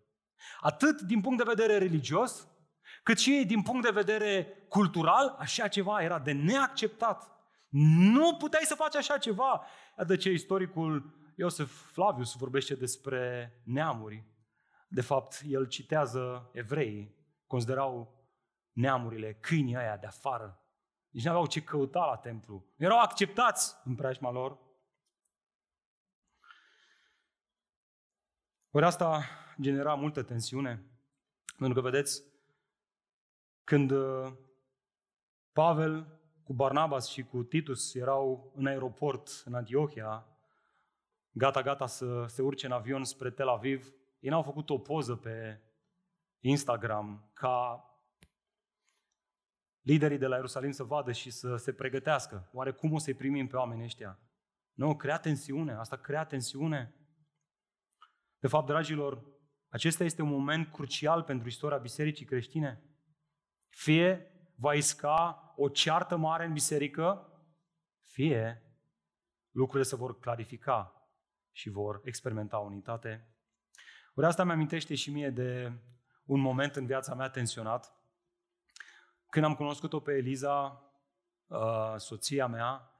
Atât 0.59 1.01
din 1.01 1.21
punct 1.21 1.37
de 1.37 1.51
vedere 1.55 1.77
religios, 1.77 2.47
cât 3.03 3.17
și 3.17 3.43
din 3.47 3.61
punct 3.61 3.83
de 3.83 3.91
vedere 3.91 4.65
cultural, 4.69 5.35
așa 5.39 5.67
ceva 5.67 6.01
era 6.01 6.19
de 6.19 6.31
neacceptat. 6.31 7.31
Nu 7.69 8.35
puteai 8.35 8.63
să 8.63 8.75
faci 8.75 8.95
așa 8.95 9.17
ceva. 9.17 9.65
De 10.07 10.17
ce 10.17 10.31
istoricul 10.31 11.15
Iosef 11.35 11.91
Flavius 11.91 12.33
vorbește 12.33 12.75
despre 12.75 13.51
neamuri. 13.65 14.25
De 14.87 15.01
fapt, 15.01 15.41
el 15.47 15.67
citează 15.67 16.49
evreii, 16.53 17.15
considerau 17.47 18.15
neamurile 18.71 19.33
câinii 19.33 19.75
aia 19.75 19.97
de 19.97 20.05
afară. 20.05 20.61
Nici 21.17 21.25
nu 21.25 21.31
aveau 21.31 21.47
ce 21.47 21.63
căuta 21.63 22.05
la 22.05 22.15
templu. 22.15 22.65
Erau 22.75 22.99
acceptați 22.99 23.75
în 23.83 23.95
preajma 23.95 24.31
lor. 24.31 24.57
Ori 28.71 28.85
asta 28.85 29.23
genera 29.61 29.93
multă 29.93 30.23
tensiune. 30.23 30.83
Pentru 31.57 31.81
că, 31.81 31.89
vedeți, 31.89 32.23
când 33.63 33.91
uh, 33.91 34.33
Pavel 35.51 36.19
cu 36.43 36.53
Barnabas 36.53 37.09
și 37.09 37.23
cu 37.23 37.43
Titus 37.43 37.95
erau 37.95 38.51
în 38.55 38.65
aeroport 38.65 39.41
în 39.45 39.53
Antiohia, 39.53 40.25
gata, 41.31 41.61
gata 41.61 41.87
să 41.87 42.25
se 42.27 42.41
urce 42.41 42.65
în 42.65 42.71
avion 42.71 43.03
spre 43.03 43.31
Tel 43.31 43.47
Aviv, 43.47 43.93
ei 44.19 44.29
n-au 44.29 44.43
făcut 44.43 44.69
o 44.69 44.77
poză 44.77 45.15
pe 45.15 45.61
Instagram 46.39 47.29
ca 47.33 47.86
liderii 49.87 50.17
de 50.17 50.27
la 50.27 50.35
Ierusalim 50.35 50.71
să 50.71 50.83
vadă 50.83 51.11
și 51.11 51.29
să 51.29 51.55
se 51.55 51.73
pregătească. 51.73 52.49
Oare 52.53 52.71
cum 52.71 52.93
o 52.93 52.97
să-i 52.97 53.13
primim 53.13 53.47
pe 53.47 53.55
oamenii 53.55 53.83
ăștia? 53.83 54.19
Nu, 54.73 54.95
crea 54.95 55.17
tensiune. 55.17 55.73
Asta 55.73 55.97
crea 55.97 56.25
tensiune. 56.25 56.95
De 58.39 58.47
fapt, 58.47 58.65
dragilor, 58.65 59.25
acesta 59.69 60.03
este 60.03 60.21
un 60.21 60.29
moment 60.29 60.71
crucial 60.71 61.23
pentru 61.23 61.47
istoria 61.47 61.77
bisericii 61.77 62.25
creștine. 62.25 62.83
Fie 63.69 64.31
va 64.55 64.73
isca 64.73 65.53
o 65.55 65.69
ceartă 65.69 66.15
mare 66.15 66.45
în 66.45 66.53
biserică, 66.53 67.31
fie 68.03 68.61
lucrurile 69.51 69.89
se 69.89 69.95
vor 69.95 70.19
clarifica 70.19 71.09
și 71.51 71.69
vor 71.69 72.01
experimenta 72.03 72.57
unitate. 72.57 73.35
Ori 74.13 74.27
asta 74.27 74.43
mi-amintește 74.43 74.95
și 74.95 75.11
mie 75.11 75.29
de 75.29 75.71
un 76.25 76.39
moment 76.39 76.75
în 76.75 76.85
viața 76.85 77.15
mea 77.15 77.29
tensionat. 77.29 77.96
Când 79.29 79.45
am 79.45 79.55
cunoscut-o 79.55 79.99
pe 79.99 80.11
Eliza, 80.11 80.83
uh, 81.47 81.93
soția 81.97 82.47
mea, 82.47 82.91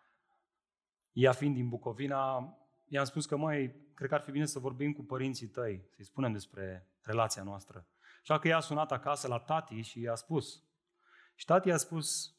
ea 1.12 1.32
fiind 1.32 1.56
din 1.56 1.70
Bucovina, 1.70 2.58
i-am 2.88 3.06
spus 3.06 3.26
că, 3.26 3.38
măi, 3.38 3.76
cred 3.94 4.10
că 4.10 4.16
ar 4.16 4.22
fi 4.22 4.32
bine 4.32 4.46
să 4.46 4.60
vorbim 4.60 4.94
cu 4.94 5.04
părinții 5.04 5.48
tăi, 5.48 5.88
să-i 5.96 6.06
spunem 6.06 6.32
despre 6.32 6.90
relația 7.02 7.44
noastră. 7.44 7.88
Așa 8.22 8.40
că 8.40 8.48
ea 8.48 8.58
a 8.58 8.60
sunat 8.60 8.92
acasă 8.92 9.28
la 9.28 9.40
tati 9.40 9.82
și 9.82 10.02
i-a 10.02 10.16
spus. 10.16 10.63
Și 11.36 11.46
tati 11.46 11.72
a 11.72 11.78
spus, 11.78 12.36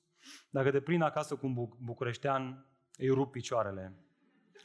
dacă 0.50 0.70
te 0.70 0.80
prind 0.80 1.02
acasă 1.02 1.36
cu 1.36 1.46
un 1.46 1.54
bucureștean, 1.78 2.66
îi 2.96 3.08
rup 3.08 3.30
picioarele. 3.30 3.96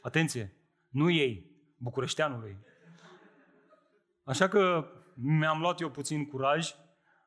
Atenție, 0.02 0.56
nu 0.88 1.10
ei, 1.10 1.50
bucureșteanului. 1.76 2.58
Așa 4.24 4.48
că 4.48 4.88
mi-am 5.14 5.60
luat 5.60 5.80
eu 5.80 5.90
puțin 5.90 6.26
curaj 6.26 6.74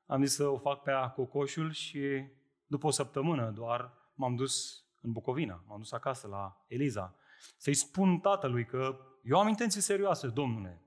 am 0.07 0.23
zis 0.23 0.35
să 0.35 0.47
o 0.47 0.57
fac 0.57 0.81
pe 0.81 0.91
a 0.91 1.09
cocoșul 1.09 1.71
și 1.71 2.27
după 2.65 2.87
o 2.87 2.91
săptămână 2.91 3.51
doar 3.51 3.93
m-am 4.13 4.35
dus 4.35 4.83
în 5.01 5.11
Bucovina, 5.11 5.63
m-am 5.67 5.77
dus 5.77 5.91
acasă 5.91 6.27
la 6.27 6.65
Eliza, 6.67 7.15
să-i 7.57 7.73
spun 7.73 8.19
tatălui 8.19 8.65
că 8.65 8.99
eu 9.23 9.39
am 9.39 9.47
intenții 9.47 9.81
serioase, 9.81 10.27
domnule. 10.27 10.81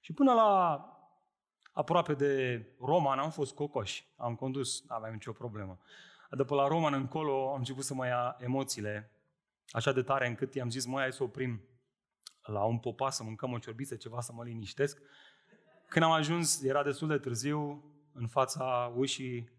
Și 0.00 0.12
până 0.12 0.32
la 0.32 0.84
aproape 1.72 2.14
de 2.14 2.64
Roman 2.78 3.18
am 3.18 3.30
fost 3.30 3.54
cocoș, 3.54 4.02
am 4.16 4.34
condus, 4.34 4.84
nu 4.88 4.94
aveam 4.94 5.12
nicio 5.12 5.32
problemă. 5.32 5.78
După 6.30 6.54
la 6.54 6.66
Roman 6.66 6.94
încolo 6.94 7.50
am 7.52 7.58
început 7.58 7.84
să 7.84 7.94
mă 7.94 8.06
ia 8.06 8.36
emoțiile 8.38 9.10
așa 9.68 9.92
de 9.92 10.02
tare 10.02 10.26
încât 10.26 10.54
i-am 10.54 10.70
zis, 10.70 10.86
mai 10.86 11.02
hai 11.02 11.12
să 11.12 11.22
oprim 11.22 11.62
la 12.42 12.64
un 12.64 12.78
popa 12.78 13.10
să 13.10 13.22
mâncăm 13.22 13.52
o 13.52 13.58
ciorbiță, 13.58 13.96
ceva 13.96 14.20
să 14.20 14.32
mă 14.32 14.44
liniștesc. 14.44 14.98
Când 15.88 16.04
am 16.04 16.10
ajuns, 16.10 16.62
era 16.62 16.82
destul 16.82 17.08
de 17.08 17.18
târziu, 17.18 17.84
în 18.12 18.26
fața 18.26 18.92
ușii 18.96 19.50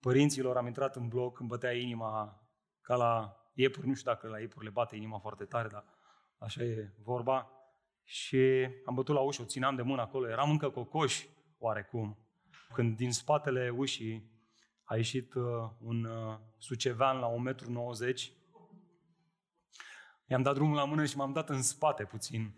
părinților, 0.00 0.56
am 0.56 0.66
intrat 0.66 0.96
în 0.96 1.08
bloc, 1.08 1.38
îmi 1.38 1.48
bătea 1.48 1.72
inima 1.72 2.42
ca 2.80 2.96
la 2.96 3.36
iepuri, 3.54 3.86
nu 3.86 3.94
știu 3.94 4.10
dacă 4.10 4.28
la 4.28 4.40
iepuri 4.40 4.64
le 4.64 4.70
bate 4.70 4.96
inima 4.96 5.18
foarte 5.18 5.44
tare, 5.44 5.68
dar 5.68 5.84
așa 6.38 6.62
e 6.62 6.92
vorba. 7.02 7.50
și 8.04 8.68
am 8.84 8.94
bătut 8.94 9.14
la 9.14 9.20
ușă, 9.20 9.42
o 9.42 9.44
țineam 9.44 9.76
de 9.76 9.82
mână 9.82 10.00
acolo, 10.00 10.28
eram 10.28 10.50
încă 10.50 10.70
cocoș 10.70 11.26
oarecum, 11.58 12.18
când 12.72 12.96
din 12.96 13.12
spatele 13.12 13.68
ușii 13.68 14.30
a 14.84 14.96
ieșit 14.96 15.34
uh, 15.34 15.70
un 15.80 16.04
uh, 16.04 16.38
sucevean 16.58 17.18
la 17.18 17.54
1,90 17.54 17.66
m. 17.68 17.80
I-am 20.26 20.42
dat 20.42 20.54
drumul 20.54 20.76
la 20.76 20.84
mână 20.84 21.04
și 21.04 21.16
m-am 21.16 21.32
dat 21.32 21.48
în 21.48 21.62
spate 21.62 22.04
puțin. 22.04 22.54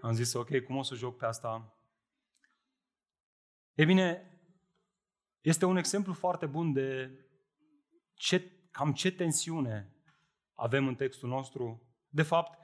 Am 0.00 0.12
zis, 0.12 0.32
ok, 0.32 0.60
cum 0.60 0.76
o 0.76 0.82
să 0.82 0.94
joc 0.94 1.16
pe 1.16 1.26
asta? 1.26 1.74
E 3.74 3.84
bine, 3.84 4.29
este 5.40 5.64
un 5.64 5.76
exemplu 5.76 6.12
foarte 6.12 6.46
bun 6.46 6.72
de 6.72 7.10
ce, 8.14 8.50
cam 8.70 8.92
ce 8.92 9.10
tensiune 9.10 9.94
avem 10.54 10.86
în 10.86 10.94
textul 10.94 11.28
nostru. 11.28 11.82
De 12.08 12.22
fapt, 12.22 12.58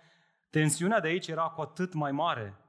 tensiunea 0.51 1.01
de 1.01 1.09
aici 1.09 1.27
era 1.27 1.49
cu 1.49 1.61
atât 1.61 1.93
mai 1.93 2.13
mare, 2.13 2.61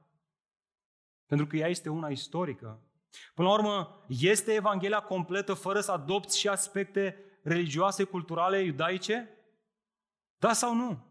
pentru 1.26 1.46
că 1.46 1.56
ea 1.56 1.68
este 1.68 1.88
una 1.88 2.08
istorică. 2.08 2.82
Până 3.34 3.48
la 3.48 3.54
urmă, 3.54 4.04
este 4.08 4.52
Evanghelia 4.52 5.00
completă 5.00 5.54
fără 5.54 5.80
să 5.80 5.92
adopți 5.92 6.38
și 6.38 6.48
aspecte 6.48 7.16
religioase, 7.42 8.04
culturale, 8.04 8.60
iudaice? 8.60 9.28
Da 10.38 10.52
sau 10.52 10.74
nu? 10.74 11.06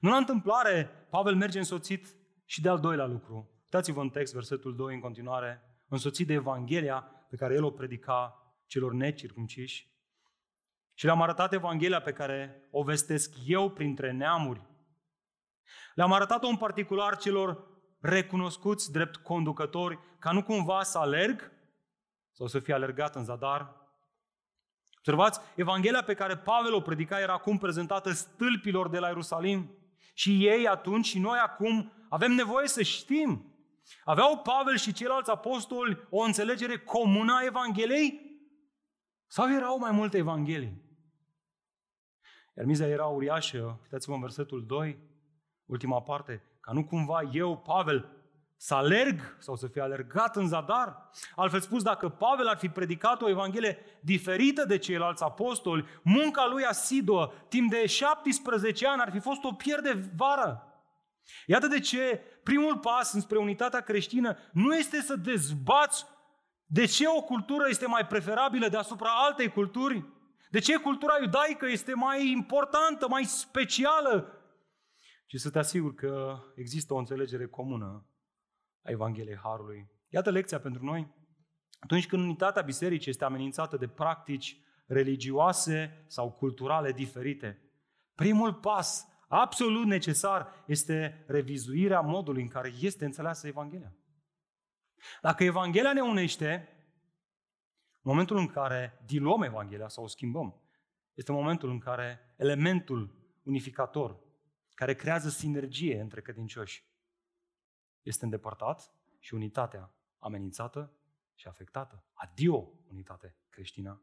Nu 0.00 0.10
la 0.10 0.16
întâmplare, 0.16 1.06
Pavel 1.10 1.34
merge 1.34 1.58
însoțit 1.58 2.16
și 2.44 2.60
de 2.60 2.68
al 2.68 2.80
doilea 2.80 3.06
lucru. 3.06 3.50
Uitați-vă 3.62 4.00
în 4.00 4.10
text, 4.10 4.32
versetul 4.32 4.76
2 4.76 4.94
în 4.94 5.00
continuare, 5.00 5.71
însoțit 5.92 6.26
de 6.26 6.32
Evanghelia 6.32 7.00
pe 7.28 7.36
care 7.36 7.54
el 7.54 7.64
o 7.64 7.70
predica 7.70 8.36
celor 8.66 8.92
necircumciși. 8.92 9.90
Și 10.94 11.04
le-am 11.04 11.22
arătat 11.22 11.52
Evanghelia 11.52 12.00
pe 12.00 12.12
care 12.12 12.68
o 12.70 12.82
vestesc 12.82 13.34
eu 13.46 13.70
printre 13.70 14.12
neamuri. 14.12 14.66
Le-am 15.94 16.12
arătat-o 16.12 16.46
în 16.46 16.56
particular 16.56 17.16
celor 17.16 17.70
recunoscuți 18.00 18.92
drept 18.92 19.16
conducători, 19.16 19.98
ca 20.18 20.32
nu 20.32 20.42
cumva 20.42 20.82
să 20.82 20.98
alerg 20.98 21.52
sau 22.32 22.46
să 22.46 22.58
fie 22.58 22.74
alergat 22.74 23.14
în 23.14 23.24
zadar. 23.24 23.80
Observați, 24.96 25.40
Evanghelia 25.54 26.02
pe 26.02 26.14
care 26.14 26.36
Pavel 26.36 26.74
o 26.74 26.80
predica 26.80 27.20
era 27.20 27.32
acum 27.32 27.58
prezentată 27.58 28.10
stâlpilor 28.10 28.88
de 28.88 28.98
la 28.98 29.06
Ierusalim. 29.06 29.70
Și 30.14 30.46
ei 30.46 30.68
atunci 30.68 31.06
și 31.06 31.18
noi 31.18 31.38
acum 31.38 31.92
avem 32.08 32.32
nevoie 32.32 32.68
să 32.68 32.82
știm. 32.82 33.51
Aveau 34.04 34.38
Pavel 34.38 34.76
și 34.76 34.92
ceilalți 34.92 35.30
apostoli 35.30 36.06
o 36.10 36.20
înțelegere 36.20 36.78
comună 36.78 37.32
a 37.32 37.44
Evangheliei? 37.44 38.20
Sau 39.26 39.52
erau 39.52 39.78
mai 39.78 39.90
multe 39.90 40.16
Evanghelii? 40.16 40.82
Iar 42.56 42.66
miza 42.66 42.86
era 42.86 43.06
uriașă, 43.06 43.78
uitați-vă 43.82 44.14
în 44.14 44.20
versetul 44.20 44.66
2, 44.66 44.98
ultima 45.64 46.02
parte, 46.02 46.42
ca 46.60 46.72
nu 46.72 46.84
cumva 46.84 47.20
eu, 47.32 47.58
Pavel, 47.58 48.22
să 48.56 48.74
alerg 48.74 49.36
sau 49.38 49.56
să 49.56 49.66
fie 49.66 49.82
alergat 49.82 50.36
în 50.36 50.48
zadar. 50.48 51.10
Altfel 51.36 51.60
spus, 51.60 51.82
dacă 51.82 52.08
Pavel 52.08 52.46
ar 52.48 52.58
fi 52.58 52.68
predicat 52.68 53.22
o 53.22 53.28
Evanghelie 53.28 53.78
diferită 54.00 54.64
de 54.64 54.78
ceilalți 54.78 55.22
apostoli, 55.22 55.86
munca 56.02 56.46
lui 56.46 56.64
asiduă, 56.64 57.32
timp 57.48 57.70
de 57.70 57.86
17 57.86 58.86
ani, 58.86 59.00
ar 59.00 59.10
fi 59.10 59.18
fost 59.18 59.44
o 59.44 59.52
pierde 59.52 60.10
vară. 60.16 60.66
Iată 61.46 61.66
de 61.66 61.80
ce 61.80 62.20
primul 62.42 62.78
pas 62.78 63.12
înspre 63.12 63.38
unitatea 63.38 63.80
creștină 63.80 64.36
nu 64.52 64.74
este 64.74 65.00
să 65.00 65.16
dezbați 65.16 66.06
de 66.66 66.84
ce 66.84 67.04
o 67.16 67.22
cultură 67.22 67.64
este 67.68 67.86
mai 67.86 68.06
preferabilă 68.06 68.68
deasupra 68.68 69.08
altei 69.26 69.48
culturi, 69.48 70.04
de 70.50 70.58
ce 70.58 70.76
cultura 70.76 71.18
iudaică 71.20 71.66
este 71.66 71.94
mai 71.94 72.30
importantă, 72.30 73.08
mai 73.08 73.24
specială, 73.24 74.42
ci 75.26 75.40
să 75.40 75.50
te 75.50 75.58
asiguri 75.58 75.94
că 75.94 76.38
există 76.54 76.94
o 76.94 76.96
înțelegere 76.96 77.46
comună 77.46 78.06
a 78.82 78.90
Evangheliei 78.90 79.38
Harului. 79.42 79.90
Iată 80.08 80.30
lecția 80.30 80.60
pentru 80.60 80.84
noi. 80.84 81.14
Atunci 81.80 82.06
când 82.06 82.22
unitatea 82.22 82.62
bisericii 82.62 83.10
este 83.10 83.24
amenințată 83.24 83.76
de 83.76 83.88
practici 83.88 84.56
religioase 84.86 86.04
sau 86.06 86.32
culturale 86.32 86.92
diferite, 86.92 87.62
primul 88.14 88.54
pas 88.54 89.06
absolut 89.34 89.86
necesar 89.86 90.64
este 90.66 91.24
revizuirea 91.26 92.00
modului 92.00 92.42
în 92.42 92.48
care 92.48 92.72
este 92.80 93.04
înțeleasă 93.04 93.46
Evanghelia. 93.46 93.94
Dacă 95.20 95.44
Evanghelia 95.44 95.92
ne 95.92 96.00
unește, 96.00 96.68
în 98.02 98.10
momentul 98.10 98.36
în 98.36 98.46
care 98.46 99.02
diluăm 99.06 99.42
Evanghelia 99.42 99.88
sau 99.88 100.04
o 100.04 100.06
schimbăm, 100.06 100.60
este 101.14 101.32
momentul 101.32 101.70
în 101.70 101.78
care 101.78 102.34
elementul 102.36 103.14
unificator, 103.42 104.20
care 104.74 104.94
creează 104.94 105.28
sinergie 105.28 106.00
între 106.00 106.20
credincioși, 106.20 106.84
este 108.02 108.24
îndepărtat 108.24 108.94
și 109.18 109.34
unitatea 109.34 109.94
amenințată 110.18 110.92
și 111.34 111.48
afectată. 111.48 112.04
Adio, 112.12 112.72
unitate 112.90 113.36
creștină. 113.48 114.02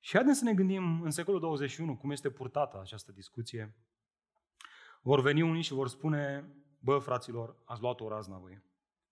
Și 0.00 0.16
haideți 0.16 0.38
să 0.38 0.44
ne 0.44 0.54
gândim 0.54 1.02
în 1.02 1.10
secolul 1.10 1.40
21 1.40 1.96
cum 1.96 2.10
este 2.10 2.30
purtată 2.30 2.80
această 2.80 3.12
discuție. 3.12 3.76
Vor 5.02 5.20
veni 5.20 5.42
unii 5.42 5.62
și 5.62 5.72
vor 5.72 5.88
spune, 5.88 6.52
bă, 6.78 6.98
fraților, 6.98 7.56
ați 7.64 7.80
luat 7.80 8.00
o 8.00 8.08
razna 8.08 8.38
voi. 8.38 8.62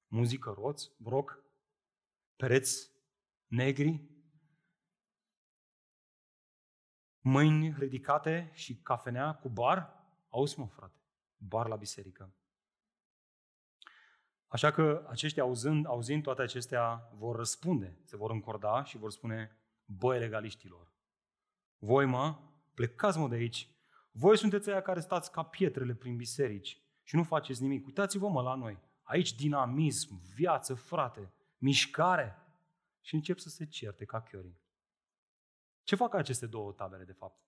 Muzică 0.07 0.55
roț, 0.59 0.85
broc, 0.97 1.43
pereți 2.37 2.91
negri, 3.47 4.11
mâini 7.21 7.75
ridicate 7.79 8.51
și 8.53 8.77
cafenea 8.77 9.35
cu 9.35 9.49
bar. 9.49 10.05
Auzi, 10.29 10.59
mă, 10.59 10.67
frate, 10.67 11.01
bar 11.37 11.69
la 11.69 11.77
biserică. 11.77 12.35
Așa 14.47 14.71
că 14.71 15.07
aceștia, 15.09 15.43
auzând, 15.43 15.87
auzind 15.87 16.23
toate 16.23 16.43
acestea, 16.43 17.11
vor 17.15 17.37
răspunde, 17.37 17.99
se 18.05 18.17
vor 18.17 18.31
încorda 18.31 18.85
și 18.85 18.99
vor 18.99 19.11
spune, 19.11 19.57
băi 19.87 20.19
legaliștilor, 20.19 20.93
voi 21.79 22.05
mă, 22.05 22.39
plecați 22.75 23.19
mă 23.19 23.29
de 23.29 23.35
aici, 23.35 23.71
voi 24.11 24.39
sunteți 24.39 24.71
aia 24.71 24.83
care 24.83 25.01
stați 25.01 25.33
ca 25.33 25.43
pietrele 25.43 25.95
prin 25.95 26.17
biserici 26.17 26.81
și 27.03 27.17
nu 27.17 27.23
faceți 27.23 27.63
nimic. 27.63 27.87
Uitați-vă 27.87 28.29
mă 28.29 28.43
la 28.43 28.55
noi, 28.55 28.79
aici 29.03 29.35
dinamism, 29.35 30.21
viață, 30.35 30.75
frate, 30.75 31.33
mișcare. 31.59 32.41
Și 33.01 33.15
încep 33.15 33.39
să 33.39 33.49
se 33.49 33.67
certe 33.67 34.05
ca 34.05 34.23
chiorii. 34.23 34.61
Ce 35.83 35.97
fac 35.97 36.15
aceste 36.15 36.47
două 36.47 36.73
tabere, 36.73 37.05
de 37.05 37.13
fapt? 37.13 37.41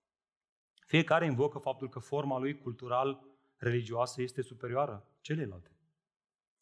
Fiecare 0.85 1.25
invocă 1.25 1.57
faptul 1.57 1.89
că 1.89 1.99
forma 1.99 2.37
lui 2.37 2.57
cultural 2.57 3.23
religioasă 3.55 4.21
este 4.21 4.41
superioară 4.41 5.07
celelalte. 5.21 5.71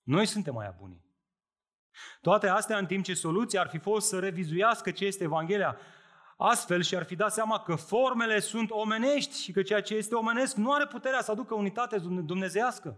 Noi 0.04 0.26
suntem 0.26 0.54
mai 0.54 0.76
buni. 0.78 1.06
Toate 2.22 2.48
astea 2.48 2.78
în 2.78 2.86
timp 2.86 3.04
ce 3.04 3.14
soluția 3.14 3.62
ar 3.62 3.68
fi 3.68 3.78
fost 3.78 4.08
să 4.08 4.20
revizuiască 4.20 4.92
ce 4.92 5.06
este 5.06 5.24
Evanghelia. 5.24 5.78
Astfel 6.38 6.82
și-ar 6.82 7.04
fi 7.04 7.16
dat 7.16 7.34
seama 7.34 7.60
că 7.60 7.76
formele 7.76 8.40
sunt 8.40 8.72
omenești 8.72 9.42
și 9.42 9.52
că 9.52 9.62
ceea 9.62 9.82
ce 9.82 9.96
este 9.96 10.16
omenesc 10.16 10.56
nu 10.56 10.72
are 10.72 10.86
puterea 10.86 11.22
să 11.22 11.32
aducă 11.32 11.54
unitate 11.54 11.98
dumnezească. 12.26 12.98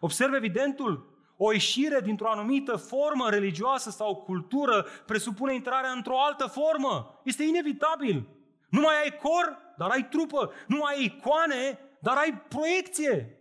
Observ 0.00 0.34
evidentul, 0.34 1.14
o 1.36 1.52
ieșire 1.52 2.00
dintr-o 2.00 2.30
anumită 2.30 2.76
formă 2.76 3.30
religioasă 3.30 3.90
sau 3.90 4.16
cultură 4.16 4.86
presupune 5.06 5.54
intrarea 5.54 5.90
într-o 5.90 6.20
altă 6.20 6.46
formă. 6.46 7.20
Este 7.24 7.42
inevitabil. 7.42 8.28
Nu 8.68 8.80
mai 8.80 9.02
ai 9.02 9.16
cor, 9.22 9.58
dar 9.76 9.90
ai 9.90 10.08
trupă. 10.08 10.52
Nu 10.66 10.76
mai 10.76 10.94
ai 10.94 11.04
icoane, 11.04 11.78
dar 12.00 12.16
ai 12.16 12.44
proiecție. 12.48 13.38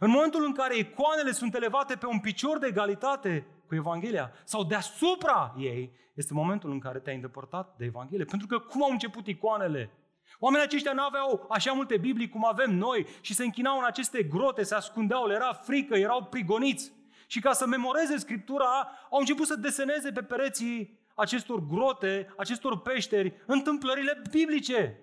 În 0.00 0.10
momentul 0.10 0.44
în 0.44 0.52
care 0.52 0.76
icoanele 0.76 1.32
sunt 1.32 1.54
elevate 1.54 1.96
pe 1.96 2.06
un 2.06 2.20
picior 2.20 2.58
de 2.58 2.66
egalitate 2.66 3.46
cu 3.66 3.74
Evanghelia 3.74 4.32
sau 4.44 4.64
deasupra 4.64 5.54
ei, 5.58 5.92
este 6.14 6.34
momentul 6.34 6.70
în 6.70 6.78
care 6.78 6.98
te-ai 6.98 7.14
îndepărtat 7.14 7.76
de 7.76 7.84
Evanghelie. 7.84 8.24
Pentru 8.24 8.46
că 8.46 8.58
cum 8.58 8.82
au 8.82 8.90
început 8.90 9.26
icoanele? 9.26 9.90
Oamenii 10.38 10.66
aceștia 10.66 10.92
nu 10.92 11.02
aveau 11.02 11.46
așa 11.50 11.72
multe 11.72 11.96
Biblii 11.96 12.28
cum 12.28 12.46
avem 12.46 12.74
noi 12.74 13.06
și 13.20 13.34
se 13.34 13.44
închinau 13.44 13.78
în 13.78 13.84
aceste 13.84 14.22
grote, 14.22 14.62
se 14.62 14.74
ascundeau, 14.74 15.26
le 15.26 15.34
era 15.34 15.52
frică, 15.52 15.96
erau 15.96 16.24
prigoniți. 16.24 16.92
Și 17.26 17.40
ca 17.40 17.52
să 17.52 17.66
memoreze 17.66 18.16
Scriptura, 18.16 18.90
au 19.10 19.18
început 19.18 19.46
să 19.46 19.56
deseneze 19.56 20.12
pe 20.12 20.22
pereții 20.22 21.00
acestor 21.14 21.66
grote, 21.66 22.32
acestor 22.36 22.80
peșteri, 22.80 23.42
întâmplările 23.46 24.22
biblice. 24.30 25.00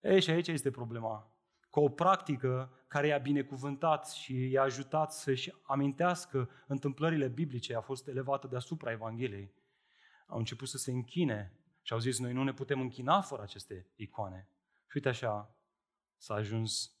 Ei, 0.00 0.20
și 0.20 0.30
aici 0.30 0.48
este 0.48 0.70
problema. 0.70 1.28
Că 1.70 1.80
o 1.80 1.88
practică 1.88 2.70
care 2.94 3.06
i-a 3.06 3.18
binecuvântat 3.18 4.10
și 4.10 4.50
i-a 4.50 4.62
ajutat 4.62 5.12
să-și 5.12 5.54
amintească 5.62 6.50
întâmplările 6.66 7.28
biblice, 7.28 7.74
a 7.74 7.80
fost 7.80 8.08
elevată 8.08 8.46
deasupra 8.46 8.90
Evangheliei. 8.90 9.54
Au 10.26 10.38
început 10.38 10.68
să 10.68 10.78
se 10.78 10.90
închine 10.90 11.58
și 11.82 11.92
au 11.92 11.98
zis, 11.98 12.18
noi 12.18 12.32
nu 12.32 12.42
ne 12.42 12.52
putem 12.52 12.80
închina 12.80 13.20
fără 13.20 13.42
aceste 13.42 13.86
icoane. 13.96 14.48
Și 14.86 14.92
uite 14.96 15.08
așa 15.08 15.56
s-a 16.16 16.34
ajuns 16.34 16.96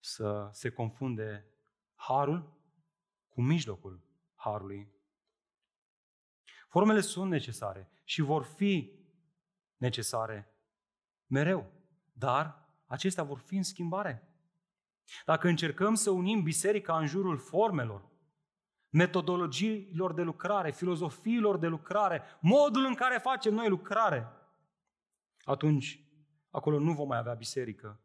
să 0.00 0.48
se 0.52 0.70
confunde 0.70 1.46
harul 1.94 2.58
cu 3.28 3.42
mijlocul 3.42 4.04
harului. 4.34 4.92
Formele 6.68 7.00
sunt 7.00 7.30
necesare 7.30 7.90
și 8.04 8.20
vor 8.20 8.42
fi 8.42 8.92
necesare 9.76 10.54
mereu, 11.26 11.72
dar 12.12 12.68
acestea 12.86 13.22
vor 13.22 13.38
fi 13.38 13.56
în 13.56 13.62
schimbare. 13.62 14.28
Dacă 15.24 15.48
încercăm 15.48 15.94
să 15.94 16.10
unim 16.10 16.42
biserica 16.42 16.98
în 16.98 17.06
jurul 17.06 17.38
formelor, 17.38 18.12
metodologiilor 18.88 20.12
de 20.12 20.22
lucrare, 20.22 20.70
filozofiilor 20.70 21.58
de 21.58 21.66
lucrare, 21.66 22.22
modul 22.40 22.84
în 22.84 22.94
care 22.94 23.18
facem 23.18 23.54
noi 23.54 23.68
lucrare, 23.68 24.28
atunci 25.44 26.04
acolo 26.50 26.78
nu 26.78 26.92
vom 26.92 27.08
mai 27.08 27.18
avea 27.18 27.34
biserică, 27.34 28.00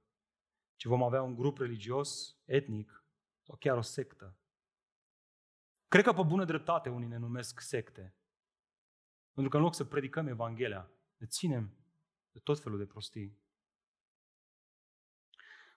ci 0.75 0.85
vom 0.85 1.03
avea 1.03 1.21
un 1.21 1.35
grup 1.35 1.57
religios, 1.57 2.38
etnic 2.45 3.03
sau 3.41 3.55
chiar 3.55 3.77
o 3.77 3.81
sectă. 3.81 4.35
Cred 5.88 6.03
că 6.03 6.13
pe 6.13 6.23
bună 6.23 6.45
dreptate 6.45 6.89
unii 6.89 7.07
ne 7.07 7.17
numesc 7.17 7.59
secte. 7.59 8.15
Pentru 9.33 9.51
că 9.51 9.57
în 9.57 9.63
loc 9.63 9.75
să 9.75 9.83
predicăm 9.83 10.27
Evanghelia, 10.27 10.89
ne 11.17 11.25
ținem 11.27 11.77
de 12.31 12.39
tot 12.39 12.59
felul 12.59 12.77
de 12.77 12.85
prostii. 12.85 13.38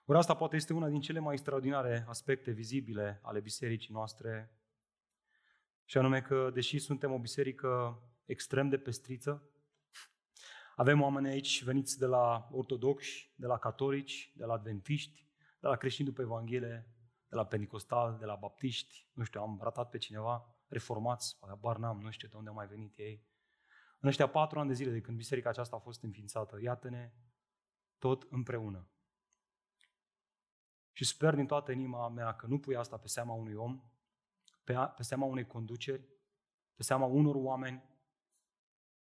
Ori 0.05 0.17
asta 0.17 0.35
poate 0.35 0.55
este 0.55 0.73
una 0.73 0.89
din 0.89 1.01
cele 1.01 1.19
mai 1.19 1.33
extraordinare 1.33 2.05
aspecte 2.07 2.51
vizibile 2.51 3.19
ale 3.21 3.39
bisericii 3.39 3.93
noastre, 3.93 4.57
și 5.85 5.97
anume 5.97 6.21
că, 6.21 6.49
deși 6.53 6.79
suntem 6.79 7.11
o 7.11 7.19
biserică 7.19 8.01
extrem 8.25 8.69
de 8.69 8.77
pestriță, 8.77 9.49
avem 10.75 11.01
oameni 11.01 11.27
aici 11.27 11.63
veniți 11.63 11.99
de 11.99 12.05
la 12.05 12.47
ortodoxi, 12.51 13.33
de 13.35 13.45
la 13.45 13.57
catolici, 13.57 14.31
de 14.35 14.45
la 14.45 14.53
adventiști, 14.53 15.27
de 15.59 15.67
la 15.67 15.75
creștini 15.75 16.07
după 16.07 16.21
Evanghelie, 16.21 16.87
de 17.27 17.35
la 17.35 17.45
pentecostal, 17.45 18.17
de 18.19 18.25
la 18.25 18.35
baptiști, 18.35 19.07
nu 19.13 19.23
știu, 19.23 19.41
am 19.41 19.59
ratat 19.61 19.89
pe 19.89 19.97
cineva, 19.97 20.55
reformați, 20.67 21.39
bar 21.59 21.77
n-am, 21.77 22.01
nu 22.01 22.11
știu 22.11 22.27
de 22.27 22.35
unde 22.37 22.49
au 22.49 22.55
mai 22.55 22.67
venit 22.67 22.97
ei. 22.97 23.25
În 23.99 24.09
ăștia 24.09 24.27
patru 24.27 24.59
ani 24.59 24.67
de 24.67 24.73
zile 24.73 24.91
de 24.91 25.01
când 25.01 25.17
biserica 25.17 25.49
aceasta 25.49 25.75
a 25.75 25.79
fost 25.79 26.03
înființată, 26.03 26.59
iată-ne 26.61 27.13
tot 27.97 28.27
împreună. 28.29 28.87
Și 30.93 31.05
sper 31.05 31.35
din 31.35 31.45
toată 31.45 31.71
inima 31.71 32.09
mea 32.09 32.35
că 32.35 32.45
nu 32.45 32.59
pui 32.59 32.75
asta 32.75 32.97
pe 32.97 33.07
seama 33.07 33.33
unui 33.33 33.53
om, 33.53 33.83
pe, 34.63 34.77
pe 34.95 35.03
seama 35.03 35.25
unei 35.25 35.47
conduceri, 35.47 36.07
pe 36.75 36.83
seama 36.83 37.05
unor 37.05 37.35
oameni 37.35 37.83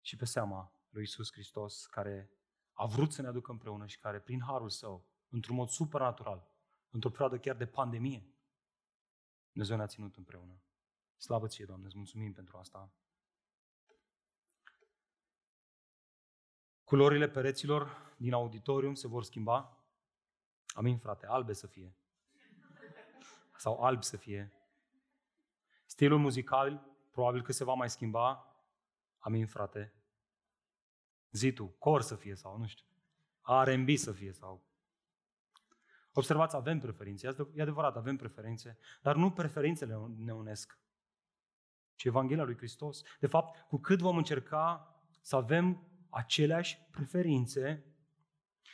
și 0.00 0.16
pe 0.16 0.24
seama 0.24 0.72
lui 0.90 1.02
Isus 1.02 1.32
Hristos, 1.32 1.86
care 1.86 2.30
a 2.72 2.86
vrut 2.86 3.12
să 3.12 3.22
ne 3.22 3.28
aducă 3.28 3.50
împreună 3.50 3.86
și 3.86 3.98
care, 3.98 4.20
prin 4.20 4.40
harul 4.40 4.68
său, 4.68 5.06
într-un 5.28 5.56
mod 5.56 5.68
supernatural, 5.68 6.50
într-o 6.90 7.10
perioadă 7.10 7.38
chiar 7.38 7.56
de 7.56 7.66
pandemie, 7.66 8.32
Dumnezeu 9.52 9.76
ne-a 9.76 9.86
ținut 9.86 10.16
împreună. 10.16 10.62
Slavă 11.16 11.46
ție, 11.46 11.64
Doamne, 11.64 11.86
îți 11.86 11.96
mulțumim 11.96 12.32
pentru 12.32 12.56
asta. 12.56 12.92
Culorile 16.84 17.28
pereților 17.28 18.14
din 18.16 18.32
auditorium 18.32 18.94
se 18.94 19.08
vor 19.08 19.24
schimba. 19.24 19.77
Amin, 20.78 20.98
frate, 20.98 21.26
albe 21.26 21.52
să 21.52 21.66
fie. 21.66 21.94
Sau 23.56 23.80
alb 23.80 24.02
să 24.02 24.16
fie. 24.16 24.52
Stilul 25.86 26.18
muzical 26.18 26.86
probabil 27.10 27.42
că 27.42 27.52
se 27.52 27.64
va 27.64 27.74
mai 27.74 27.90
schimba. 27.90 28.56
Amin, 29.18 29.46
frate. 29.46 29.94
Zi 31.30 31.52
tu, 31.52 31.66
cor 31.66 32.02
să 32.02 32.14
fie 32.14 32.34
sau 32.34 32.58
nu 32.58 32.66
știu. 32.66 32.86
R&B 33.64 33.96
să 33.96 34.12
fie 34.12 34.32
sau... 34.32 34.66
Observați, 36.12 36.56
avem 36.56 36.78
preferințe. 36.78 37.36
E 37.54 37.62
adevărat, 37.62 37.96
avem 37.96 38.16
preferințe. 38.16 38.78
Dar 39.02 39.16
nu 39.16 39.30
preferințele 39.30 39.96
ne 40.16 40.34
unesc, 40.34 40.78
ci 41.94 42.04
Evanghelia 42.04 42.44
lui 42.44 42.56
Hristos. 42.56 43.02
De 43.20 43.26
fapt, 43.26 43.66
cu 43.68 43.78
cât 43.78 43.98
vom 43.98 44.16
încerca 44.16 44.94
să 45.20 45.36
avem 45.36 45.88
aceleași 46.10 46.78
preferințe 46.90 47.87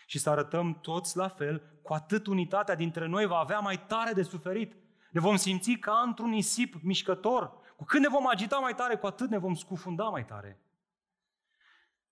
și 0.06 0.18
să 0.18 0.30
arătăm 0.30 0.80
toți 0.80 1.16
la 1.16 1.28
fel, 1.28 1.78
cu 1.82 1.92
atât 1.92 2.26
unitatea 2.26 2.74
dintre 2.74 3.06
noi 3.06 3.26
va 3.26 3.38
avea 3.38 3.58
mai 3.58 3.86
tare 3.86 4.12
de 4.12 4.22
suferit. 4.22 4.76
Ne 5.10 5.20
vom 5.20 5.36
simți 5.36 5.72
ca 5.72 6.02
într-un 6.06 6.30
nisip 6.30 6.74
mișcător. 6.82 7.62
Cu 7.76 7.84
cât 7.84 8.00
ne 8.00 8.08
vom 8.08 8.28
agita 8.28 8.58
mai 8.58 8.74
tare, 8.74 8.96
cu 8.96 9.06
atât 9.06 9.30
ne 9.30 9.38
vom 9.38 9.54
scufunda 9.54 10.04
mai 10.04 10.24
tare. 10.24 10.60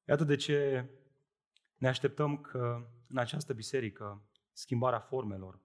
Iată 0.09 0.25
de 0.25 0.37
ce 0.37 0.89
ne 1.77 1.89
așteptăm 1.89 2.41
că 2.41 2.87
în 3.09 3.19
această 3.19 3.53
biserică 3.53 4.23
schimbarea 4.53 5.01
formelor 5.01 5.61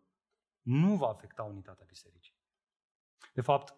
nu 0.61 0.95
va 0.95 1.07
afecta 1.07 1.43
unitatea 1.43 1.85
bisericii. 1.87 2.35
De 3.33 3.41
fapt, 3.41 3.75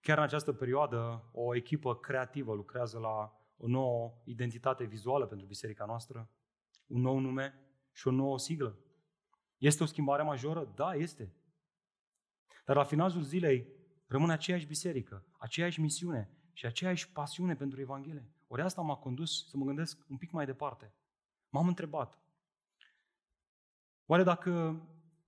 chiar 0.00 0.16
în 0.16 0.22
această 0.22 0.52
perioadă, 0.52 1.30
o 1.32 1.54
echipă 1.54 1.96
creativă 1.96 2.54
lucrează 2.54 2.98
la 2.98 3.40
o 3.56 3.66
nouă 3.66 4.14
identitate 4.24 4.84
vizuală 4.84 5.26
pentru 5.26 5.46
biserica 5.46 5.84
noastră, 5.84 6.28
un 6.86 7.00
nou 7.00 7.18
nume 7.18 7.54
și 7.92 8.08
o 8.08 8.10
nouă 8.10 8.38
siglă. 8.38 8.78
Este 9.58 9.82
o 9.82 9.86
schimbare 9.86 10.22
majoră? 10.22 10.72
Da, 10.74 10.94
este. 10.94 11.34
Dar 12.64 12.76
la 12.76 12.84
finalul 12.84 13.22
zilei 13.22 13.66
rămâne 14.06 14.32
aceeași 14.32 14.66
biserică, 14.66 15.26
aceeași 15.38 15.80
misiune 15.80 16.30
și 16.52 16.66
aceeași 16.66 17.12
pasiune 17.12 17.56
pentru 17.56 17.80
Evanghelie. 17.80 18.30
Ori 18.46 18.62
asta 18.62 18.80
m-a 18.80 18.96
condus 18.96 19.48
să 19.48 19.56
mă 19.56 19.64
gândesc 19.64 20.04
un 20.08 20.16
pic 20.16 20.30
mai 20.30 20.46
departe. 20.46 20.94
M-am 21.48 21.68
întrebat, 21.68 22.18
oare 24.06 24.22
dacă 24.22 24.82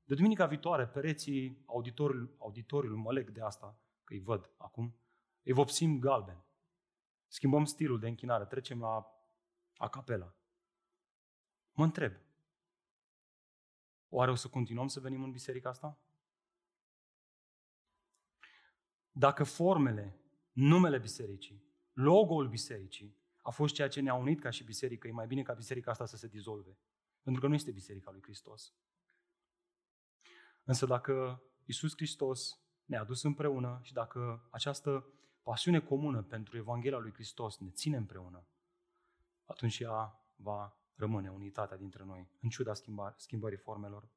de 0.04 0.14
duminica 0.14 0.46
viitoare 0.46 0.86
pereții 0.86 1.62
auditoriului, 1.66 2.34
auditoriului 2.38 2.98
mă 2.98 3.12
leg 3.12 3.30
de 3.30 3.40
asta, 3.40 3.78
că 4.04 4.12
îi 4.12 4.20
văd 4.20 4.50
acum, 4.56 4.96
îi 5.42 5.52
vopsim 5.52 5.98
galben, 5.98 6.44
schimbăm 7.28 7.64
stilul 7.64 7.98
de 7.98 8.08
închinare, 8.08 8.44
trecem 8.44 8.80
la 8.80 9.06
a 9.76 9.88
capela. 9.88 10.34
Mă 11.72 11.84
întreb, 11.84 12.12
oare 14.14 14.30
o 14.30 14.34
să 14.34 14.48
continuăm 14.48 14.88
să 14.88 15.00
venim 15.00 15.22
în 15.22 15.30
biserica 15.30 15.68
asta? 15.68 15.98
Dacă 19.10 19.44
formele, 19.44 20.20
numele 20.52 20.98
bisericii, 20.98 21.64
logo-ul 21.92 22.48
bisericii 22.48 23.16
a 23.42 23.50
fost 23.50 23.74
ceea 23.74 23.88
ce 23.88 24.00
ne-a 24.00 24.14
unit 24.14 24.40
ca 24.40 24.50
și 24.50 24.64
biserică, 24.64 25.08
e 25.08 25.12
mai 25.12 25.26
bine 25.26 25.42
ca 25.42 25.52
biserica 25.52 25.90
asta 25.90 26.06
să 26.06 26.16
se 26.16 26.26
dizolve. 26.26 26.78
Pentru 27.22 27.40
că 27.42 27.48
nu 27.48 27.54
este 27.54 27.70
biserica 27.70 28.10
lui 28.10 28.22
Hristos. 28.22 28.74
Însă 30.64 30.86
dacă 30.86 31.42
Isus 31.64 31.92
Hristos 31.96 32.60
ne-a 32.84 33.00
adus 33.00 33.22
împreună 33.22 33.80
și 33.82 33.92
dacă 33.92 34.48
această 34.50 35.06
pasiune 35.42 35.80
comună 35.80 36.22
pentru 36.22 36.56
Evanghelia 36.56 36.98
lui 36.98 37.12
Hristos 37.12 37.58
ne 37.58 37.70
ține 37.70 37.96
împreună, 37.96 38.46
atunci 39.44 39.78
ea 39.78 40.24
va 40.36 40.76
rămâne 40.96 41.28
unitatea 41.28 41.76
dintre 41.76 42.04
noi, 42.04 42.28
în 42.40 42.48
ciuda 42.48 42.72
schimbării 43.16 43.58
formelor. 43.58 44.08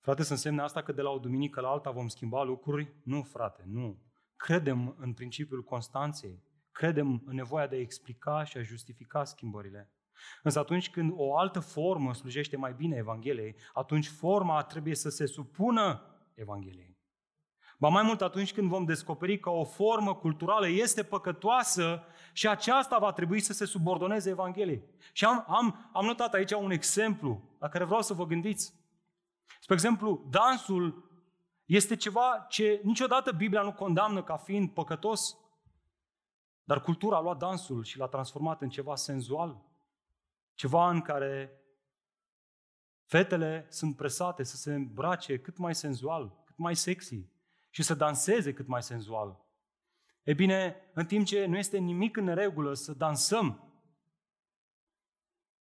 Frate, 0.00 0.22
să 0.22 0.32
însemne 0.32 0.62
asta 0.62 0.82
că 0.82 0.92
de 0.92 1.02
la 1.02 1.10
o 1.10 1.18
duminică 1.18 1.60
la 1.60 1.68
alta 1.68 1.90
vom 1.90 2.08
schimba 2.08 2.42
lucruri? 2.42 2.94
Nu, 3.02 3.22
frate, 3.22 3.62
nu. 3.66 4.02
Credem 4.36 4.96
în 4.98 5.12
principiul 5.12 5.62
constanței. 5.62 6.42
Credem 6.72 7.22
în 7.26 7.34
nevoia 7.34 7.66
de 7.66 7.76
a 7.76 7.80
explica 7.80 8.44
și 8.44 8.56
a 8.56 8.62
justifica 8.62 9.24
schimbările. 9.24 9.90
Însă 10.42 10.58
atunci 10.58 10.90
când 10.90 11.12
o 11.14 11.36
altă 11.36 11.60
formă 11.60 12.14
slujește 12.14 12.56
mai 12.56 12.74
bine 12.74 12.96
Evangheliei, 12.96 13.56
atunci 13.72 14.08
forma 14.08 14.62
trebuie 14.62 14.94
să 14.94 15.08
se 15.08 15.26
supună 15.26 16.02
Evangheliei. 16.34 16.89
Ba 17.80 17.88
mai 17.88 18.02
mult 18.02 18.20
atunci 18.20 18.52
când 18.52 18.68
vom 18.68 18.84
descoperi 18.84 19.38
că 19.38 19.50
o 19.50 19.64
formă 19.64 20.14
culturală 20.14 20.68
este 20.68 21.02
păcătoasă 21.02 22.02
și 22.32 22.48
aceasta 22.48 22.98
va 22.98 23.12
trebui 23.12 23.40
să 23.40 23.52
se 23.52 23.64
subordoneze 23.64 24.30
Evangheliei. 24.30 24.82
Și 25.12 25.24
am, 25.24 25.44
am, 25.48 25.90
am 25.92 26.04
notat 26.04 26.34
aici 26.34 26.52
un 26.52 26.70
exemplu 26.70 27.42
la 27.58 27.68
care 27.68 27.84
vreau 27.84 28.02
să 28.02 28.14
vă 28.14 28.26
gândiți. 28.26 28.74
Spre 29.60 29.74
exemplu, 29.74 30.26
dansul 30.30 31.10
este 31.64 31.96
ceva 31.96 32.46
ce 32.48 32.80
niciodată 32.84 33.32
Biblia 33.32 33.62
nu 33.62 33.72
condamnă 33.72 34.22
ca 34.22 34.36
fiind 34.36 34.70
păcătos, 34.70 35.36
dar 36.64 36.80
cultura 36.80 37.16
a 37.16 37.20
luat 37.20 37.38
dansul 37.38 37.84
și 37.84 37.98
l-a 37.98 38.06
transformat 38.06 38.60
în 38.60 38.68
ceva 38.68 38.94
senzual, 38.94 39.60
ceva 40.54 40.90
în 40.90 41.00
care 41.00 41.60
fetele 43.04 43.66
sunt 43.70 43.96
presate 43.96 44.42
să 44.42 44.56
se 44.56 44.74
îmbrace 44.74 45.38
cât 45.38 45.56
mai 45.56 45.74
senzual, 45.74 46.32
cât 46.44 46.56
mai 46.56 46.76
sexy 46.76 47.38
și 47.70 47.82
să 47.82 47.94
danseze 47.94 48.52
cât 48.52 48.66
mai 48.66 48.82
senzual. 48.82 49.48
E 50.22 50.32
bine, 50.32 50.76
în 50.94 51.06
timp 51.06 51.26
ce 51.26 51.46
nu 51.46 51.56
este 51.56 51.78
nimic 51.78 52.16
în 52.16 52.34
regulă 52.34 52.74
să 52.74 52.92
dansăm, 52.92 53.70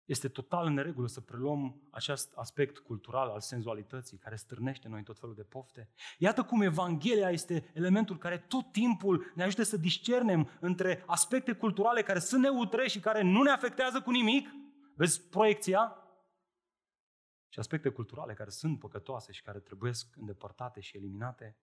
este 0.06 0.28
total 0.28 0.66
în 0.66 0.78
regulă 0.78 1.08
să 1.08 1.22
preluăm 1.22 1.88
acest 1.92 2.34
aspect 2.36 2.78
cultural 2.78 3.30
al 3.30 3.40
senzualității 3.40 4.18
care 4.18 4.36
stârnește 4.36 4.88
noi 4.88 5.04
tot 5.04 5.20
felul 5.20 5.36
de 5.36 5.44
pofte. 5.44 5.90
Iată 6.18 6.44
cum 6.44 6.62
Evanghelia 6.62 7.30
este 7.30 7.72
elementul 7.74 8.18
care 8.18 8.38
tot 8.38 8.72
timpul 8.72 9.32
ne 9.36 9.44
ajută 9.44 9.64
să 9.64 9.78
discernem 9.78 10.50
între 10.60 11.04
aspecte 11.06 11.54
culturale 11.54 12.02
care 12.02 12.20
sunt 12.20 12.42
neutre 12.42 12.88
și 12.88 13.00
care 13.00 13.22
nu 13.22 13.42
ne 13.42 13.50
afectează 13.50 14.02
cu 14.02 14.12
nimic. 14.12 14.50
Vezi 14.96 15.22
proiecția? 15.30 15.98
Și 17.50 17.60
aspecte 17.60 17.90
culturale 17.90 18.34
care 18.34 18.50
sunt 18.50 18.80
păcătoase 18.80 19.32
și 19.32 19.42
care 19.42 19.60
trebuie 19.60 19.92
îndepărtate 20.16 20.80
și 20.80 20.98
eliminate. 20.98 21.58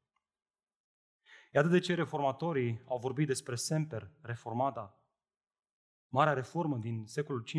Iată 1.51 1.69
de 1.69 1.79
ce 1.79 1.95
reformatorii 1.95 2.83
au 2.89 2.99
vorbit 2.99 3.27
despre 3.27 3.55
semper 3.55 4.11
reformata, 4.23 5.01
Marea 6.13 6.33
reformă 6.33 6.77
din 6.77 7.05
secolul 7.07 7.45
15-16, 7.47 7.51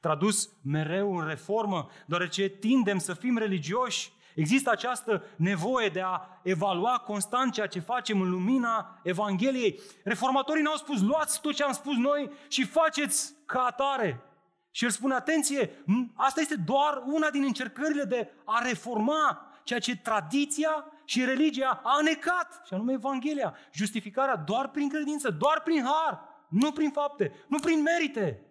tradus 0.00 0.50
mereu 0.62 1.18
în 1.18 1.26
reformă, 1.26 1.88
deoarece 2.06 2.48
tindem 2.48 2.98
să 2.98 3.14
fim 3.14 3.38
religioși, 3.38 4.12
există 4.34 4.70
această 4.70 5.24
nevoie 5.36 5.88
de 5.88 6.00
a 6.00 6.20
evalua 6.42 6.98
constant 6.98 7.52
ceea 7.52 7.66
ce 7.66 7.80
facem 7.80 8.20
în 8.20 8.30
lumina 8.30 9.00
Evangheliei. 9.02 9.80
Reformatorii 10.04 10.62
ne-au 10.62 10.76
spus, 10.76 11.00
luați 11.00 11.40
tot 11.40 11.54
ce 11.54 11.64
am 11.64 11.72
spus 11.72 11.96
noi 11.96 12.30
și 12.48 12.64
faceți 12.64 13.34
ca 13.46 13.60
atare. 13.60 14.22
Și 14.70 14.84
el 14.84 14.90
spune, 14.90 15.14
atenție, 15.14 15.70
asta 16.14 16.40
este 16.40 16.56
doar 16.56 17.02
una 17.06 17.30
din 17.30 17.42
încercările 17.42 18.04
de 18.04 18.30
a 18.44 18.62
reforma 18.62 19.52
ceea 19.64 19.78
ce 19.78 19.96
tradiția 19.96 20.84
și 21.08 21.24
religia 21.24 21.80
a 21.84 22.00
necat, 22.02 22.60
și 22.64 22.74
anume 22.74 22.92
Evanghelia. 22.92 23.56
Justificarea 23.72 24.36
doar 24.36 24.70
prin 24.70 24.88
credință, 24.88 25.30
doar 25.30 25.60
prin 25.62 25.84
har, 25.84 26.20
nu 26.48 26.72
prin 26.72 26.90
fapte, 26.90 27.32
nu 27.48 27.58
prin 27.58 27.82
merite. 27.82 28.46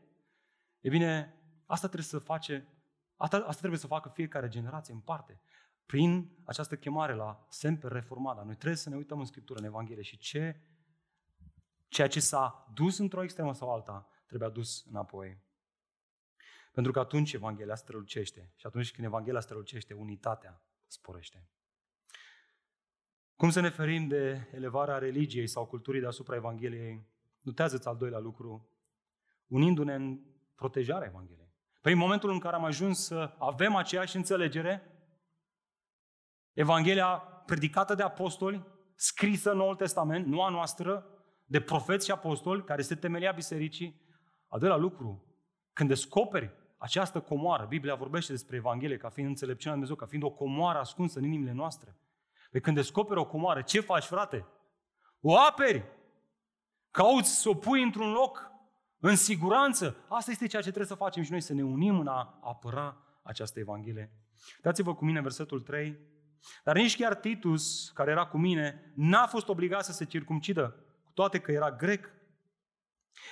E 0.80 0.90
bine, 0.90 1.42
asta 1.66 1.88
trebuie 1.88 2.08
să 2.08 2.20
face, 2.20 2.68
asta, 3.16 3.38
asta 3.38 3.60
trebuie 3.60 3.80
să 3.80 3.88
facă 3.88 4.12
fiecare 4.14 4.48
generație 4.48 4.94
în 4.94 5.00
parte. 5.00 5.42
Prin 5.86 6.38
această 6.46 6.76
chemare 6.76 7.14
la 7.14 7.46
semper 7.50 7.92
reformată. 7.92 8.42
Noi 8.46 8.56
trebuie 8.56 8.78
să 8.78 8.90
ne 8.90 8.96
uităm 8.96 9.20
în 9.20 9.26
Scriptură, 9.26 9.60
în 9.60 9.66
Evanghelie 9.66 10.04
și 10.04 10.18
ce, 10.18 10.62
ceea 11.88 12.08
ce 12.08 12.20
s-a 12.20 12.72
dus 12.74 12.98
într-o 12.98 13.24
extremă 13.24 13.54
sau 13.54 13.74
alta 13.74 14.08
trebuie 14.28 14.50
adus 14.50 14.86
înapoi. 14.90 15.38
Pentru 16.72 16.92
că 16.92 17.00
atunci 17.00 17.34
Evanghelia 17.34 17.76
strălucește. 17.76 18.52
Și 18.56 18.66
atunci 18.66 18.92
când 18.92 19.08
Evanghelia 19.08 19.40
strălucește, 19.40 19.94
unitatea 19.94 20.62
sporește. 20.88 21.50
Cum 23.38 23.50
să 23.50 23.60
ne 23.60 23.70
ferim 23.70 24.08
de 24.08 24.50
elevarea 24.54 24.98
religiei 24.98 25.48
sau 25.48 25.66
culturii 25.66 26.02
deasupra 26.02 26.36
Evangheliei? 26.36 27.08
Notează-ți 27.42 27.88
al 27.88 27.98
doilea 27.98 28.20
lucru, 28.20 28.70
unindu-ne 29.48 29.94
în 29.94 30.20
protejarea 30.56 31.08
Evangheliei. 31.08 31.54
Păi 31.82 31.92
în 31.92 31.98
momentul 31.98 32.30
în 32.30 32.40
care 32.40 32.56
am 32.56 32.64
ajuns 32.64 33.06
să 33.06 33.36
avem 33.38 33.76
aceeași 33.76 34.16
înțelegere, 34.16 34.92
Evanghelia 36.54 37.08
predicată 37.46 37.96
de 37.96 38.04
apostoli, 38.04 38.66
scrisă 38.96 39.52
în 39.52 39.58
Noul 39.58 39.76
Testament, 39.76 40.26
nu 40.26 40.42
a 40.42 40.50
noastră, 40.50 41.06
de 41.46 41.62
profeți 41.62 42.06
și 42.06 42.12
apostoli, 42.12 42.64
care 42.64 42.80
este 42.80 42.96
temelia 42.96 43.32
bisericii, 43.32 44.02
al 44.48 44.60
doilea 44.60 44.78
lucru, 44.78 45.26
când 45.74 45.90
descoperi 45.90 46.54
această 46.78 47.20
comoară, 47.20 47.66
Biblia 47.66 47.96
vorbește 47.96 48.32
despre 48.32 48.56
Evanghelie 48.56 48.98
ca 48.98 49.10
fiind 49.10 49.30
înțelepciunea 49.30 49.78
Dumnezeu, 49.78 49.96
ca 49.96 50.06
fiind 50.06 50.24
o 50.24 50.32
comoară 50.32 50.80
ascunsă 50.80 51.20
în 51.20 51.26
inimile 51.26 51.52
noastre. 51.52 51.96
Pe 52.52 52.60
când 52.60 52.76
descoperi 52.76 53.20
o 53.20 53.26
comoară, 53.26 53.62
ce 53.62 53.80
faci, 53.80 54.04
frate? 54.04 54.46
O 55.22 55.38
aperi! 55.38 55.86
Cauți 56.92 57.42
să 57.42 57.50
o 57.50 57.54
pui 57.54 57.84
într-un 57.84 58.12
loc 58.12 58.52
în 59.00 59.16
siguranță. 59.16 60.06
Asta 60.10 60.32
este 60.32 60.48
ceea 60.48 60.62
ce 60.62 60.68
trebuie 60.68 60.92
să 60.92 61.04
facem 61.04 61.24
și 61.24 61.32
noi, 61.32 61.42
să 61.42 61.54
ne 61.54 61.64
unim 61.64 62.00
în 62.00 62.08
a 62.08 62.40
apăra 62.42 62.98
această 63.24 63.60
Evanghelie. 63.60 64.12
Dați-vă 64.62 64.96
cu 64.96 65.06
mine 65.06 65.22
versetul 65.22 65.62
3. 65.62 65.98
Dar 66.64 66.76
nici 66.76 66.98
chiar 66.98 67.16
Titus, 67.16 67.90
care 67.94 68.12
era 68.12 68.26
cu 68.26 68.38
mine, 68.38 68.94
n-a 68.96 69.28
fost 69.28 69.48
obligat 69.48 69.86
să 69.86 69.92
se 69.92 70.06
circumcidă, 70.06 70.86
cu 71.04 71.12
toate 71.14 71.40
că 71.40 71.52
era 71.52 71.72
grec. 71.72 72.10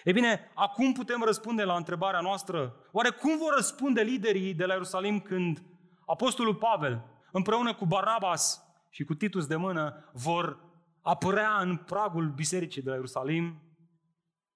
E 0.03 0.11
bine, 0.11 0.51
acum 0.53 0.93
putem 0.93 1.21
răspunde 1.23 1.63
la 1.63 1.75
întrebarea 1.75 2.19
noastră. 2.19 2.75
Oare 2.91 3.09
cum 3.09 3.37
vor 3.37 3.53
răspunde 3.53 4.01
liderii 4.01 4.53
de 4.53 4.65
la 4.65 4.73
Ierusalim 4.73 5.19
când 5.19 5.63
Apostolul 6.05 6.55
Pavel, 6.55 7.03
împreună 7.31 7.73
cu 7.75 7.85
Barnabas 7.85 8.64
și 8.95 9.03
cu 9.03 9.13
Titus 9.13 9.47
de 9.47 9.55
mână, 9.55 10.09
vor 10.13 10.59
apărea 11.01 11.59
în 11.61 11.77
pragul 11.77 12.29
bisericii 12.29 12.81
de 12.81 12.89
la 12.89 12.95
Ierusalim? 12.95 13.61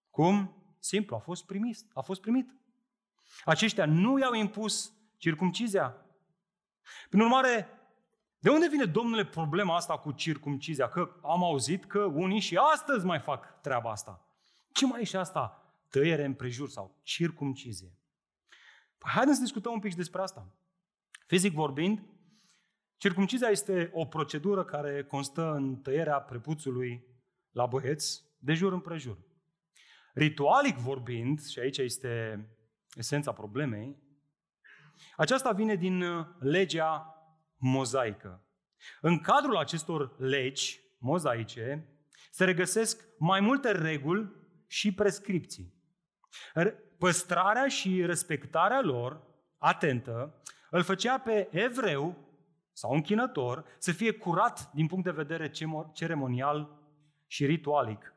Cum? 0.09 0.63
Simplu, 0.79 1.15
a 1.15 1.19
fost 1.19 1.45
primit. 1.45 1.77
A 1.93 2.01
fost 2.01 2.21
primit. 2.21 2.49
Aceștia 3.45 3.85
nu 3.85 4.19
i-au 4.19 4.33
impus 4.33 4.93
circumcizia. 5.17 5.95
Prin 7.09 7.21
urmare, 7.21 7.67
de 8.39 8.49
unde 8.49 8.67
vine, 8.67 8.85
domnule, 8.85 9.25
problema 9.25 9.75
asta 9.75 9.97
cu 9.97 10.11
circumcizia? 10.11 10.87
Că 10.87 11.19
am 11.21 11.43
auzit 11.43 11.85
că 11.85 12.03
unii 12.03 12.39
și 12.39 12.55
astăzi 12.55 13.05
mai 13.05 13.19
fac 13.19 13.61
treaba 13.61 13.91
asta. 13.91 14.29
Ce 14.71 14.85
mai 14.85 15.01
e 15.01 15.03
și 15.03 15.15
asta? 15.15 15.73
Tăiere 15.89 16.25
împrejur 16.25 16.69
sau 16.69 16.99
circumcizie. 17.03 17.97
Păi 18.97 19.11
haideți 19.11 19.37
să 19.37 19.43
discutăm 19.43 19.71
un 19.71 19.79
pic 19.79 19.95
despre 19.95 20.21
asta. 20.21 20.47
Fizic 21.25 21.53
vorbind, 21.53 22.03
circumcizia 22.99 23.47
este 23.47 23.89
o 23.93 24.05
procedură 24.05 24.63
care 24.63 25.03
constă 25.03 25.51
în 25.51 25.75
tăierea 25.75 26.19
prepuțului 26.19 27.05
la 27.51 27.65
băieți 27.65 28.23
de 28.39 28.53
jur 28.53 28.73
împrejur. 28.73 29.17
Ritualic 30.13 30.75
vorbind, 30.75 31.45
și 31.45 31.59
aici 31.59 31.77
este 31.77 32.45
esența 32.93 33.33
problemei, 33.33 33.97
aceasta 35.15 35.51
vine 35.51 35.75
din 35.75 36.03
legea 36.39 37.13
mozaică. 37.57 38.43
În 39.01 39.19
cadrul 39.19 39.57
acestor 39.57 40.15
legi 40.17 40.79
mozaice 40.97 41.87
se 42.31 42.45
regăsesc 42.45 43.07
mai 43.17 43.39
multe 43.39 43.71
reguli 43.71 44.31
și 44.67 44.93
prescripții. 44.93 45.73
Păstrarea 46.97 47.67
și 47.67 48.05
respectarea 48.05 48.81
lor, 48.81 49.23
atentă, 49.57 50.41
îl 50.69 50.83
făcea 50.83 51.19
pe 51.19 51.47
evreu 51.51 52.28
sau 52.79 52.91
închinător 52.91 53.65
să 53.77 53.91
fie 53.91 54.11
curat 54.11 54.71
din 54.73 54.87
punct 54.87 55.03
de 55.03 55.11
vedere 55.11 55.51
ceremonial 55.93 56.79
și 57.27 57.45
ritualic 57.45 58.13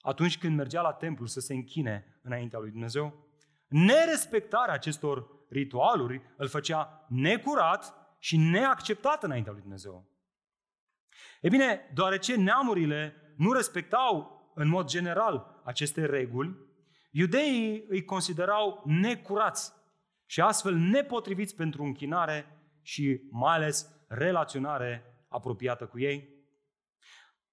atunci 0.00 0.38
când 0.38 0.56
mergea 0.56 0.80
la 0.80 0.92
templu 0.92 1.26
să 1.26 1.40
se 1.40 1.54
închine 1.54 2.20
înaintea 2.22 2.58
lui 2.58 2.70
Dumnezeu. 2.70 3.28
Nerespectarea 3.68 4.74
acestor 4.74 5.26
ritualuri 5.48 6.22
îl 6.36 6.48
făcea 6.48 7.06
necurat 7.08 7.94
și 8.18 8.36
neacceptat 8.36 9.22
înaintea 9.22 9.52
lui 9.52 9.60
Dumnezeu. 9.60 10.08
E 11.40 11.48
bine, 11.48 11.90
deoarece 11.94 12.36
neamurile 12.36 13.14
nu 13.36 13.52
respectau 13.52 14.40
în 14.54 14.68
mod 14.68 14.86
general 14.86 15.60
aceste 15.64 16.06
reguli, 16.06 16.56
iudeii 17.10 17.84
îi 17.88 18.04
considerau 18.04 18.82
necurați 18.86 19.72
și 20.26 20.40
astfel 20.40 20.74
nepotriviți 20.74 21.54
pentru 21.54 21.82
închinare 21.82 22.59
și 22.82 23.20
mai 23.30 23.54
ales 23.54 23.90
relaționare 24.08 25.24
apropiată 25.28 25.86
cu 25.86 25.98
ei. 25.98 26.28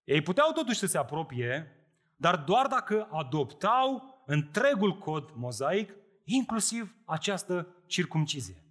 Ei 0.03 0.21
puteau 0.21 0.51
totuși 0.51 0.79
să 0.79 0.85
se 0.85 0.97
apropie, 0.97 1.71
dar 2.15 2.35
doar 2.35 2.67
dacă 2.67 3.07
adoptau 3.11 4.21
întregul 4.25 4.97
cod 4.97 5.31
mozaic, 5.35 5.93
inclusiv 6.23 6.95
această 7.05 7.75
circumcizie. 7.85 8.63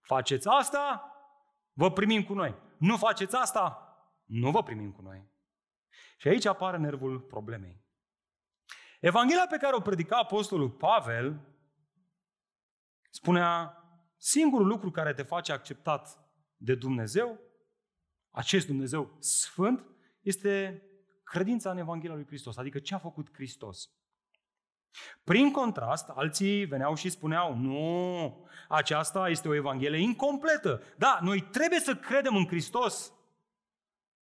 Faceți 0.00 0.48
asta, 0.48 1.12
vă 1.72 1.92
primim 1.92 2.24
cu 2.24 2.34
noi. 2.34 2.54
Nu 2.78 2.96
faceți 2.96 3.36
asta, 3.36 3.96
nu 4.24 4.50
vă 4.50 4.62
primim 4.62 4.92
cu 4.92 5.02
noi. 5.02 5.32
Și 6.16 6.28
aici 6.28 6.46
apare 6.46 6.76
nervul 6.76 7.20
problemei. 7.20 7.82
Evanghelia 9.00 9.46
pe 9.46 9.56
care 9.56 9.76
o 9.76 9.80
predica 9.80 10.16
Apostolul 10.16 10.70
Pavel 10.70 11.40
spunea 13.10 13.83
singurul 14.24 14.66
lucru 14.66 14.90
care 14.90 15.14
te 15.14 15.22
face 15.22 15.52
acceptat 15.52 16.18
de 16.56 16.74
Dumnezeu, 16.74 17.40
acest 18.30 18.66
Dumnezeu 18.66 19.16
sfânt, 19.18 19.86
este 20.20 20.82
credința 21.24 21.70
în 21.70 21.78
Evanghelia 21.78 22.14
lui 22.14 22.26
Hristos, 22.26 22.56
adică 22.56 22.78
ce 22.78 22.94
a 22.94 22.98
făcut 22.98 23.32
Hristos. 23.32 23.90
Prin 25.24 25.50
contrast, 25.50 26.08
alții 26.08 26.64
veneau 26.64 26.94
și 26.94 27.08
spuneau, 27.08 27.54
nu, 27.54 28.46
aceasta 28.68 29.28
este 29.28 29.48
o 29.48 29.54
Evanghelie 29.54 29.98
incompletă. 29.98 30.82
Da, 30.96 31.18
noi 31.22 31.40
trebuie 31.40 31.80
să 31.80 31.96
credem 31.96 32.36
în 32.36 32.46
Hristos, 32.46 33.12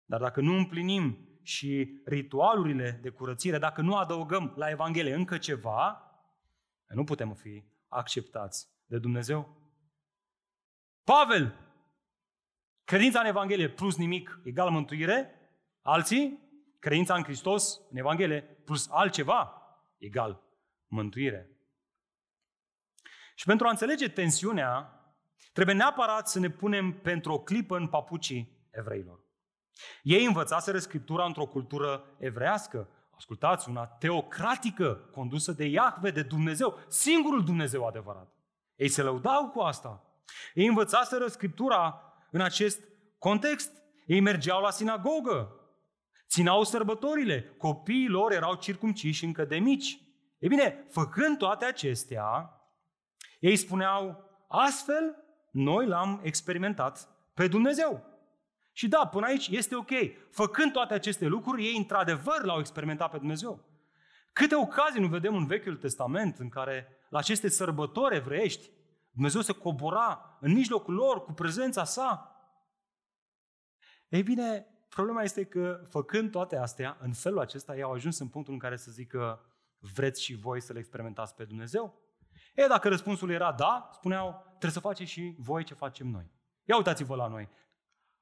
dar 0.05 0.21
dacă 0.21 0.41
nu 0.41 0.57
împlinim 0.57 1.29
și 1.43 2.01
ritualurile 2.05 2.99
de 3.03 3.09
curățire, 3.09 3.59
dacă 3.59 3.81
nu 3.81 3.97
adăugăm 3.97 4.53
la 4.57 4.71
Evanghelie 4.71 5.15
încă 5.15 5.39
ceva, 5.39 6.11
nu 6.87 7.05
putem 7.05 7.35
fi 7.35 7.65
acceptați 7.89 8.69
de 8.87 8.99
Dumnezeu. 8.99 9.62
Pavel, 11.05 11.55
credința 12.85 13.21
în 13.21 13.27
Evanghelie 13.27 13.69
plus 13.69 13.97
nimic 13.97 14.41
egal 14.45 14.71
mântuire, 14.71 15.35
alții, 15.81 16.39
credința 16.79 17.15
în 17.15 17.23
Hristos, 17.23 17.81
în 17.91 17.97
Evanghelie, 17.97 18.43
plus 18.43 18.89
altceva 18.91 19.63
egal 19.99 20.43
mântuire. 20.87 21.51
Și 23.35 23.45
pentru 23.45 23.67
a 23.67 23.71
înțelege 23.71 24.09
tensiunea, 24.09 25.01
trebuie 25.53 25.75
neapărat 25.75 26.29
să 26.29 26.39
ne 26.39 26.51
punem 26.51 26.93
pentru 26.93 27.33
o 27.33 27.41
clipă 27.41 27.77
în 27.77 27.89
papucii 27.89 28.69
evreilor. 28.71 29.21
Ei 30.03 30.25
învățaseră 30.25 30.79
Scriptura 30.79 31.25
într-o 31.25 31.47
cultură 31.47 32.05
evrească, 32.19 32.89
ascultați, 33.17 33.69
una 33.69 33.87
teocratică, 33.87 34.95
condusă 34.95 35.53
de 35.53 35.65
Iahve, 35.65 36.11
de 36.11 36.23
Dumnezeu, 36.23 36.79
singurul 36.89 37.45
Dumnezeu 37.45 37.87
adevărat. 37.87 38.33
Ei 38.77 38.89
se 38.89 39.03
lăudau 39.03 39.51
cu 39.51 39.61
asta. 39.61 40.12
Ei 40.55 40.67
învățaseră 40.67 41.27
Scriptura 41.27 42.03
în 42.31 42.41
acest 42.41 42.81
context. 43.19 43.83
Ei 44.07 44.21
mergeau 44.21 44.61
la 44.61 44.71
sinagogă, 44.71 45.57
țineau 46.29 46.63
sărbătorile, 46.63 47.55
copiii 47.59 48.09
lor 48.09 48.33
erau 48.33 48.55
circumciși 48.55 49.25
încă 49.25 49.45
de 49.45 49.59
mici. 49.59 50.01
E 50.39 50.49
bine, 50.49 50.87
făcând 50.91 51.39
toate 51.39 51.65
acestea, 51.65 52.57
ei 53.39 53.57
spuneau, 53.57 54.25
astfel 54.49 55.17
noi 55.51 55.87
l-am 55.87 56.21
experimentat 56.23 57.09
pe 57.35 57.49
Dumnezeu. 57.49 58.05
Și 58.73 58.89
da, 58.89 59.07
până 59.07 59.27
aici 59.27 59.49
este 59.49 59.75
ok. 59.75 59.91
Făcând 60.31 60.73
toate 60.73 60.95
aceste 60.95 61.27
lucruri, 61.27 61.67
ei 61.67 61.77
într-adevăr 61.77 62.43
l-au 62.43 62.59
experimentat 62.59 63.11
pe 63.11 63.19
Dumnezeu. 63.19 63.65
Câte 64.33 64.55
ocazii 64.55 65.01
nu 65.01 65.09
vedem 65.09 65.35
în 65.35 65.47
Vechiul 65.47 65.77
Testament 65.77 66.39
în 66.39 66.49
care 66.49 66.87
la 67.09 67.19
aceste 67.19 67.49
sărbători 67.49 68.17
evreiești 68.17 68.71
Dumnezeu 69.13 69.41
se 69.41 69.53
cobora 69.53 70.37
în 70.41 70.53
mijlocul 70.53 70.95
lor 70.95 71.25
cu 71.25 71.33
prezența 71.33 71.85
sa. 71.85 72.37
Ei 74.09 74.23
bine, 74.23 74.67
problema 74.89 75.23
este 75.23 75.45
că 75.45 75.81
făcând 75.89 76.31
toate 76.31 76.57
astea, 76.57 76.97
în 77.01 77.13
felul 77.13 77.39
acesta, 77.39 77.77
ei 77.77 77.83
au 77.83 77.93
ajuns 77.93 78.19
în 78.19 78.29
punctul 78.29 78.53
în 78.53 78.59
care 78.59 78.77
să 78.77 78.91
zică 78.91 79.47
vreți 79.79 80.23
și 80.23 80.35
voi 80.35 80.61
să 80.61 80.73
le 80.73 80.79
experimentați 80.79 81.35
pe 81.35 81.45
Dumnezeu? 81.45 82.01
E, 82.55 82.67
dacă 82.67 82.89
răspunsul 82.89 83.31
era 83.31 83.53
da, 83.53 83.91
spuneau, 83.93 84.45
trebuie 84.49 84.71
să 84.71 84.81
faceți 84.81 85.11
și 85.11 85.35
voi 85.39 85.65
ce 85.65 85.75
facem 85.75 86.07
noi. 86.07 86.31
Ia 86.65 86.77
uitați-vă 86.77 87.15
la 87.15 87.27
noi. 87.27 87.49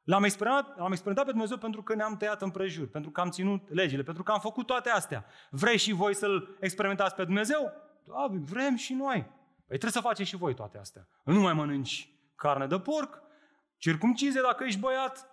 L-am 0.02 0.24
experimentat, 0.24 0.78
l-am 0.78 0.90
experimentat 0.90 1.24
pe 1.24 1.30
Dumnezeu 1.30 1.56
pentru 1.56 1.82
că 1.82 1.94
ne-am 1.94 2.16
tăiat 2.16 2.42
împrejur, 2.42 2.88
pentru 2.88 3.10
că 3.10 3.20
am 3.20 3.30
ținut 3.30 3.72
legile, 3.72 4.02
pentru 4.02 4.22
că 4.22 4.32
am 4.32 4.40
făcut 4.40 4.66
toate 4.66 4.90
astea. 4.90 5.24
Vreți 5.50 5.82
și 5.82 5.92
voi 5.92 6.14
să-L 6.14 6.56
experimentați 6.60 7.14
pe 7.14 7.24
Dumnezeu? 7.24 7.72
Da, 8.04 8.26
vrem 8.30 8.76
și 8.76 8.92
noi. 8.92 9.30
Păi 9.70 9.78
trebuie 9.78 10.02
să 10.02 10.08
faceți 10.08 10.28
și 10.28 10.36
voi 10.36 10.54
toate 10.54 10.78
astea. 10.78 11.08
Nu 11.24 11.40
mai 11.40 11.52
mănânci 11.52 12.12
carne 12.34 12.66
de 12.66 12.80
porc, 12.80 13.22
circumcize 13.76 14.40
dacă 14.40 14.64
ești 14.64 14.80
băiat 14.80 15.26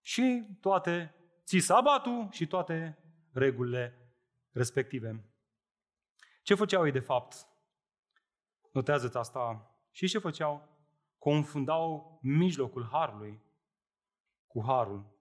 și 0.00 0.46
toate, 0.60 1.14
ții 1.44 1.60
sabatul 1.60 2.28
și 2.30 2.46
toate 2.46 2.98
regulile 3.32 4.12
respective. 4.50 5.24
Ce 6.42 6.54
făceau 6.54 6.86
ei 6.86 6.92
de 6.92 6.98
fapt? 7.00 7.46
Notează-ți 8.72 9.16
asta. 9.16 9.74
Și 9.90 10.08
ce 10.08 10.18
făceau? 10.18 10.68
Confundau 11.18 12.18
mijlocul 12.22 12.88
harului 12.92 13.42
cu 14.46 14.64
harul. 14.66 15.18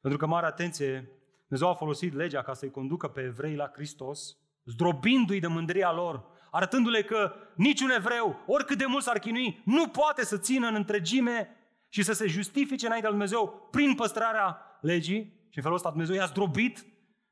Pentru 0.00 0.18
că, 0.18 0.26
mare 0.26 0.46
atenție, 0.46 1.10
Dumnezeu 1.40 1.68
a 1.68 1.74
folosit 1.74 2.12
legea 2.12 2.42
ca 2.42 2.54
să-i 2.54 2.70
conducă 2.70 3.08
pe 3.08 3.20
evrei 3.20 3.54
la 3.54 3.70
Hristos, 3.74 4.36
zdrobindu-i 4.64 5.40
de 5.40 5.46
mândria 5.46 5.92
lor, 5.92 6.36
arătându-le 6.50 7.02
că 7.02 7.34
niciun 7.54 7.90
evreu, 7.90 8.42
oricât 8.46 8.78
de 8.78 8.86
mult 8.86 9.02
s-ar 9.02 9.18
chinui, 9.18 9.62
nu 9.64 9.88
poate 9.88 10.24
să 10.24 10.38
țină 10.38 10.68
în 10.68 10.74
întregime 10.74 11.56
și 11.88 12.02
să 12.02 12.12
se 12.12 12.26
justifice 12.26 12.86
înaintea 12.86 13.10
lui 13.10 13.18
Dumnezeu 13.18 13.68
prin 13.70 13.94
păstrarea 13.94 14.78
legii. 14.80 15.36
Și 15.50 15.56
în 15.56 15.62
felul 15.62 15.76
ăsta 15.76 15.90
Dumnezeu 15.90 16.14
i-a 16.14 16.26
zdrobit 16.26 16.78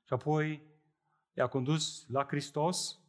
și 0.05 0.13
apoi 0.13 0.63
i-a 1.33 1.47
condus 1.47 2.05
la 2.09 2.25
Hristos. 2.25 3.01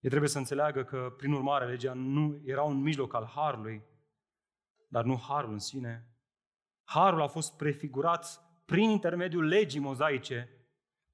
Ei 0.00 0.08
trebuie 0.10 0.30
să 0.30 0.38
înțeleagă 0.38 0.84
că, 0.84 1.14
prin 1.16 1.32
urmare, 1.32 1.66
legea 1.66 1.92
nu 1.92 2.40
era 2.44 2.62
un 2.62 2.80
mijloc 2.80 3.14
al 3.14 3.30
harului, 3.34 3.82
dar 4.88 5.04
nu 5.04 5.18
harul 5.28 5.52
în 5.52 5.58
sine. 5.58 6.06
Harul 6.84 7.22
a 7.22 7.26
fost 7.26 7.56
prefigurat 7.56 8.42
prin 8.64 8.90
intermediul 8.90 9.44
legii 9.44 9.80
mozaice, 9.80 10.48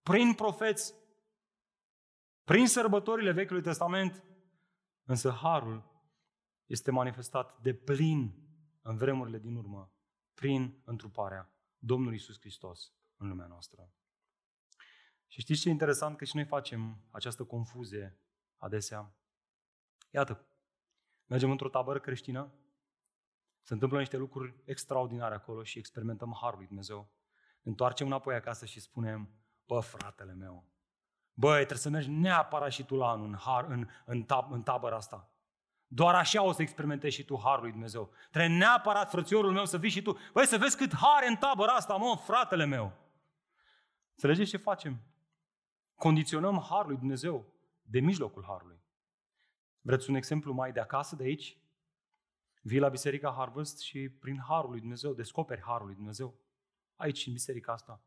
prin 0.02 0.34
profeți, 0.34 0.94
prin 2.48 2.66
sărbătorile 2.66 3.32
Vechiului 3.32 3.62
Testament, 3.62 4.24
însă 5.04 5.30
harul 5.30 5.90
este 6.66 6.90
manifestat 6.90 7.60
de 7.60 7.74
plin 7.74 8.48
în 8.82 8.96
vremurile 8.96 9.38
din 9.38 9.54
urmă, 9.54 9.92
prin 10.34 10.82
întruparea 10.84 11.52
Domnului 11.78 12.16
Isus 12.16 12.38
Hristos 12.38 12.92
în 13.16 13.28
lumea 13.28 13.46
noastră. 13.46 13.92
Și 15.26 15.40
știți 15.40 15.60
ce 15.60 15.68
e 15.68 15.72
interesant? 15.72 16.16
Că 16.16 16.24
și 16.24 16.36
noi 16.36 16.44
facem 16.44 17.00
această 17.10 17.44
confuzie 17.44 18.18
adesea. 18.56 19.14
Iată, 20.10 20.46
mergem 21.26 21.50
într-o 21.50 21.68
tabără 21.68 22.00
creștină 22.00 22.52
se 23.62 23.72
întâmplă 23.72 23.98
niște 23.98 24.16
lucruri 24.16 24.54
extraordinare 24.64 25.34
acolo 25.34 25.62
și 25.62 25.78
experimentăm 25.78 26.38
Harul 26.40 26.58
lui 26.58 26.66
Dumnezeu. 26.66 27.10
Ne 27.62 27.70
întoarcem 27.70 28.06
înapoi 28.06 28.34
acasă 28.34 28.66
și 28.66 28.80
spunem, 28.80 29.30
bă, 29.66 29.80
fratele 29.80 30.32
meu, 30.32 30.76
băi, 31.38 31.56
trebuie 31.56 31.78
să 31.78 31.88
mergi 31.90 32.10
neapărat 32.10 32.72
și 32.72 32.84
tu 32.84 32.96
la 32.96 33.10
anul 33.10 33.26
în, 33.26 33.36
har, 33.36 33.64
în, 33.64 33.88
în, 34.04 34.22
tab, 34.22 34.52
în 34.52 34.62
tabăra 34.62 34.96
asta. 34.96 35.28
Doar 35.86 36.14
așa 36.14 36.42
o 36.42 36.52
să 36.52 36.62
experimentezi 36.62 37.14
și 37.14 37.24
tu 37.24 37.40
Harul 37.44 37.62
lui 37.62 37.70
Dumnezeu. 37.70 38.10
Trebuie 38.30 38.56
neapărat, 38.56 39.10
frățiorul 39.10 39.52
meu, 39.52 39.64
să 39.64 39.78
vii 39.78 39.90
și 39.90 40.02
tu. 40.02 40.18
Băi, 40.32 40.46
să 40.46 40.58
vezi 40.58 40.76
cât 40.76 40.94
har 40.94 41.24
în 41.28 41.36
tabăra 41.36 41.72
asta, 41.72 41.96
mă, 41.96 42.16
fratele 42.24 42.64
meu. 42.64 42.92
Înțelegeți 44.12 44.50
ce 44.50 44.56
facem? 44.56 45.00
Condiționăm 45.94 46.66
Harul 46.68 46.86
lui 46.86 46.96
Dumnezeu 46.96 47.52
de 47.82 48.00
mijlocul 48.00 48.44
Harului. 48.46 48.80
Vreți 49.80 50.10
un 50.10 50.16
exemplu 50.16 50.52
mai 50.52 50.72
de 50.72 50.80
acasă, 50.80 51.16
de 51.16 51.24
aici? 51.24 51.58
Vii 52.62 52.78
la 52.78 52.88
Biserica 52.88 53.34
Harvest 53.36 53.80
și 53.80 54.08
prin 54.08 54.40
Harul 54.48 54.70
lui 54.70 54.80
Dumnezeu 54.80 55.12
descoperi 55.12 55.62
Harul 55.62 55.86
lui 55.86 55.94
Dumnezeu. 55.94 56.34
Aici, 56.96 57.26
în 57.26 57.32
biserica 57.32 57.72
asta. 57.72 58.02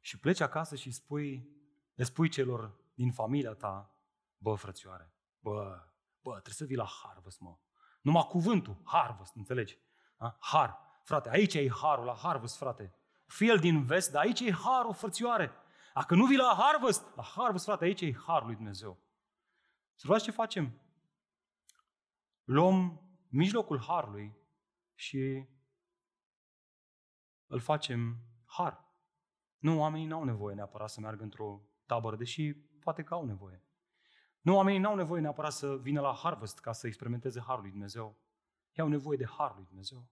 Și 0.00 0.18
pleci 0.18 0.40
acasă 0.40 0.76
și 0.76 0.90
spui, 0.90 1.57
le 1.98 2.04
spui 2.04 2.28
celor 2.28 2.80
din 2.94 3.12
familia 3.12 3.54
ta, 3.54 3.96
bă, 4.36 4.54
frățioare, 4.54 5.14
bă, 5.38 5.82
bă, 6.20 6.30
trebuie 6.30 6.54
să 6.54 6.64
vii 6.64 6.76
la 6.76 6.88
Harvest, 7.02 7.40
mă. 7.40 7.58
Numai 8.00 8.26
cuvântul, 8.28 8.80
Harvest, 8.84 9.34
înțelegi? 9.34 9.78
Da? 10.18 10.36
Har. 10.40 10.78
Frate, 11.02 11.28
aici 11.28 11.54
e 11.54 11.70
harul, 11.70 12.04
la 12.04 12.14
Harvest, 12.14 12.56
frate. 12.56 12.94
Fiel 13.26 13.58
din 13.58 13.84
vest, 13.84 14.10
dar 14.10 14.22
aici 14.22 14.40
e 14.40 14.52
harul, 14.52 14.94
frățioare. 14.94 15.52
Dacă 15.94 16.14
nu 16.14 16.26
vii 16.26 16.36
la 16.36 16.56
Harvest, 16.58 17.04
la 17.14 17.22
Harvest, 17.22 17.64
frate, 17.64 17.84
aici 17.84 18.00
e 18.00 18.14
harul 18.26 18.46
lui 18.46 18.56
Dumnezeu. 18.56 18.98
Să 19.94 20.18
ce 20.18 20.30
facem? 20.30 20.80
luăm 22.44 23.02
mijlocul 23.28 23.80
harului 23.80 24.36
și 24.94 25.48
îl 27.46 27.60
facem 27.60 28.16
har. 28.44 28.84
Nu, 29.58 29.78
oamenii 29.78 30.06
n-au 30.06 30.24
nevoie 30.24 30.54
neapărat 30.54 30.90
să 30.90 31.00
meargă 31.00 31.22
într-o 31.22 31.67
tabără, 31.88 32.16
deși 32.16 32.52
poate 32.54 33.02
că 33.02 33.14
au 33.14 33.24
nevoie. 33.24 33.62
Nu, 34.40 34.54
oamenii 34.54 34.80
n-au 34.80 34.94
nevoie 34.94 35.20
neapărat 35.20 35.52
să 35.52 35.76
vină 35.76 36.00
la 36.00 36.14
harvest 36.14 36.58
ca 36.58 36.72
să 36.72 36.86
experimenteze 36.86 37.40
harul 37.40 37.62
lui 37.62 37.70
Dumnezeu. 37.70 38.16
Ei 38.72 38.84
au 38.84 38.88
nevoie 38.88 39.16
de 39.16 39.26
harul 39.26 39.56
lui 39.56 39.64
Dumnezeu. 39.64 40.06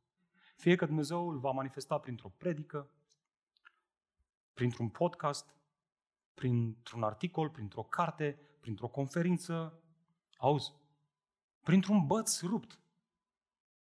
Fie 0.57 0.75
că 0.77 0.87
Dumnezeu 0.87 1.29
îl 1.29 1.39
va 1.39 1.51
manifesta 1.51 1.99
printr-o 1.99 2.29
predică, 2.29 2.91
printr-un 4.55 4.89
podcast, 4.89 5.55
printr-un 6.35 7.03
articol, 7.03 7.51
printr-o 7.51 7.83
carte, 7.83 8.39
printr-o 8.61 8.89
conferință. 8.89 9.81
Auzi, 10.37 10.75
printr-un 11.63 12.07
băț 12.07 12.41
rupt. 12.41 12.81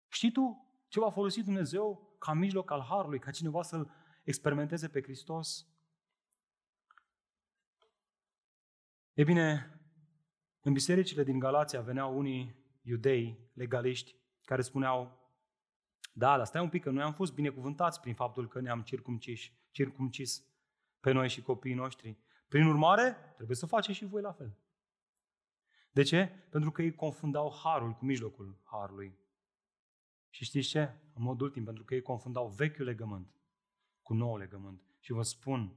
Știi 0.08 0.32
tu 0.32 0.66
ce 0.88 1.00
va 1.00 1.10
folosi 1.10 1.42
Dumnezeu 1.42 2.16
ca 2.18 2.32
mijloc 2.32 2.70
al 2.70 2.80
Harului, 2.80 3.18
ca 3.18 3.30
cineva 3.30 3.62
să-L 3.62 3.90
experimenteze 4.24 4.88
pe 4.88 5.02
Hristos? 5.02 5.66
E 9.16 9.24
bine, 9.24 9.80
în 10.60 10.72
bisericile 10.72 11.24
din 11.24 11.38
Galația 11.38 11.80
veneau 11.80 12.18
unii 12.18 12.54
iudei 12.82 13.50
legaliști 13.52 14.16
care 14.44 14.62
spuneau 14.62 15.30
da, 16.12 16.36
dar 16.36 16.46
stai 16.46 16.62
un 16.62 16.68
pic, 16.68 16.82
că 16.82 16.90
noi 16.90 17.02
am 17.02 17.12
fost 17.12 17.34
binecuvântați 17.34 18.00
prin 18.00 18.14
faptul 18.14 18.48
că 18.48 18.60
ne-am 18.60 18.82
circumcis, 18.82 19.50
circumcis 19.70 20.44
pe 21.00 21.12
noi 21.12 21.28
și 21.28 21.42
copiii 21.42 21.74
noștri. 21.74 22.18
Prin 22.48 22.66
urmare, 22.66 23.16
trebuie 23.34 23.56
să 23.56 23.66
faceți 23.66 23.98
și 23.98 24.04
voi 24.04 24.22
la 24.22 24.32
fel. 24.32 24.58
De 25.90 26.02
ce? 26.02 26.26
Pentru 26.50 26.70
că 26.70 26.82
ei 26.82 26.94
confundau 26.94 27.60
harul 27.62 27.92
cu 27.92 28.04
mijlocul 28.04 28.60
harului. 28.62 29.18
Și 30.30 30.44
știți 30.44 30.68
ce? 30.68 30.80
În 31.14 31.22
mod 31.22 31.40
ultim, 31.40 31.64
pentru 31.64 31.84
că 31.84 31.94
ei 31.94 32.02
confundau 32.02 32.48
vechiul 32.48 32.84
legământ 32.84 33.40
cu 34.02 34.14
nou 34.14 34.36
legământ. 34.36 34.82
Și 34.98 35.12
vă 35.12 35.22
spun, 35.22 35.76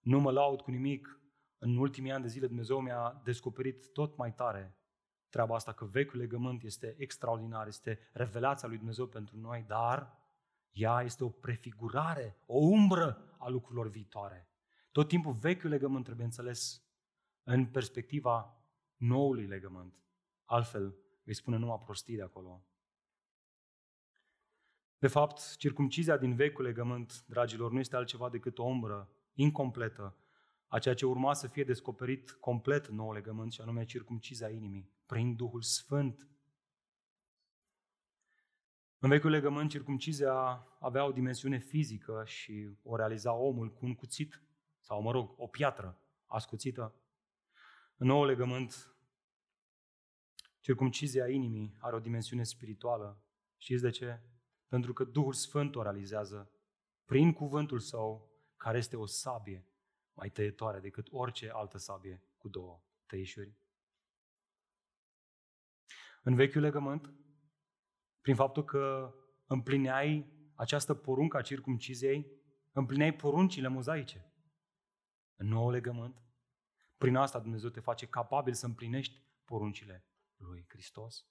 nu 0.00 0.20
mă 0.20 0.30
laud 0.30 0.60
cu 0.60 0.70
nimic, 0.70 1.21
în 1.62 1.76
ultimii 1.76 2.12
ani 2.12 2.22
de 2.22 2.28
zile 2.28 2.46
Dumnezeu 2.46 2.80
mi-a 2.80 3.20
descoperit 3.24 3.92
tot 3.92 4.16
mai 4.16 4.34
tare 4.34 4.76
treaba 5.28 5.54
asta, 5.54 5.72
că 5.72 5.84
vechiul 5.84 6.18
legământ 6.18 6.62
este 6.62 6.94
extraordinar, 6.98 7.66
este 7.66 7.98
revelația 8.12 8.68
lui 8.68 8.76
Dumnezeu 8.76 9.06
pentru 9.06 9.38
noi, 9.38 9.64
dar 9.66 10.18
ea 10.70 11.02
este 11.02 11.24
o 11.24 11.28
prefigurare, 11.28 12.36
o 12.46 12.56
umbră 12.58 13.34
a 13.38 13.48
lucrurilor 13.48 13.88
viitoare. 13.88 14.48
Tot 14.92 15.08
timpul 15.08 15.32
vechiul 15.32 15.70
legământ 15.70 16.04
trebuie 16.04 16.26
înțeles 16.26 16.82
în 17.42 17.66
perspectiva 17.66 18.64
noului 18.96 19.46
legământ. 19.46 20.04
Altfel, 20.44 20.96
îi 21.24 21.34
spune 21.34 21.56
numai 21.56 21.78
prostii 21.84 22.16
de 22.16 22.22
acolo. 22.22 22.64
De 24.98 25.08
fapt, 25.08 25.56
circumcizia 25.56 26.16
din 26.16 26.34
vechiul 26.34 26.64
legământ, 26.64 27.24
dragilor, 27.26 27.72
nu 27.72 27.78
este 27.78 27.96
altceva 27.96 28.28
decât 28.28 28.58
o 28.58 28.62
umbră 28.62 29.10
incompletă 29.32 30.16
a 30.72 30.78
ceea 30.78 30.94
ce 30.94 31.06
urma 31.06 31.34
să 31.34 31.46
fie 31.46 31.64
descoperit 31.64 32.30
complet 32.30 32.86
în 32.86 32.94
nou 32.94 33.12
legământ, 33.12 33.52
și 33.52 33.60
anume 33.60 33.84
circumcizia 33.84 34.48
inimii, 34.48 34.90
prin 35.06 35.36
Duhul 35.36 35.62
Sfânt. 35.62 36.28
În 38.98 39.08
vechiul 39.08 39.30
legământ, 39.30 39.70
circumcizia 39.70 40.66
avea 40.80 41.04
o 41.04 41.12
dimensiune 41.12 41.58
fizică 41.58 42.22
și 42.26 42.70
o 42.82 42.96
realiza 42.96 43.32
omul 43.32 43.72
cu 43.72 43.86
un 43.86 43.94
cuțit 43.94 44.42
sau, 44.80 45.02
mă 45.02 45.10
rog, 45.10 45.34
o 45.36 45.46
piatră 45.46 45.98
ascuțită. 46.26 46.94
În 47.96 48.06
nou 48.06 48.24
legământ, 48.24 48.94
circumcizia 50.60 51.28
inimii 51.28 51.76
are 51.78 51.96
o 51.96 52.00
dimensiune 52.00 52.42
spirituală. 52.42 53.22
Știți 53.56 53.82
de 53.82 53.90
ce? 53.90 54.20
Pentru 54.68 54.92
că 54.92 55.04
Duhul 55.04 55.32
Sfânt 55.32 55.76
o 55.76 55.82
realizează 55.82 56.50
prin 57.04 57.32
cuvântul 57.32 57.78
său, 57.78 58.30
care 58.56 58.78
este 58.78 58.96
o 58.96 59.06
sabie 59.06 59.66
mai 60.14 60.30
tăietoare 60.30 60.80
decât 60.80 61.08
orice 61.10 61.50
altă 61.50 61.78
sabie 61.78 62.22
cu 62.38 62.48
două 62.48 62.82
tăișuri. 63.06 63.56
În 66.22 66.34
vechiul 66.34 66.60
legământ, 66.60 67.12
prin 68.20 68.34
faptul 68.34 68.64
că 68.64 69.14
împlineai 69.46 70.32
această 70.54 70.94
poruncă 70.94 71.36
a 71.36 71.42
circumciziei, 71.42 72.30
împlineai 72.72 73.14
poruncile 73.14 73.68
mozaice. 73.68 74.32
În 75.36 75.48
nou 75.48 75.70
legământ, 75.70 76.22
prin 76.98 77.16
asta 77.16 77.40
Dumnezeu 77.40 77.70
te 77.70 77.80
face 77.80 78.06
capabil 78.06 78.54
să 78.54 78.66
împlinești 78.66 79.22
poruncile 79.44 80.04
lui 80.36 80.64
Hristos. 80.68 81.26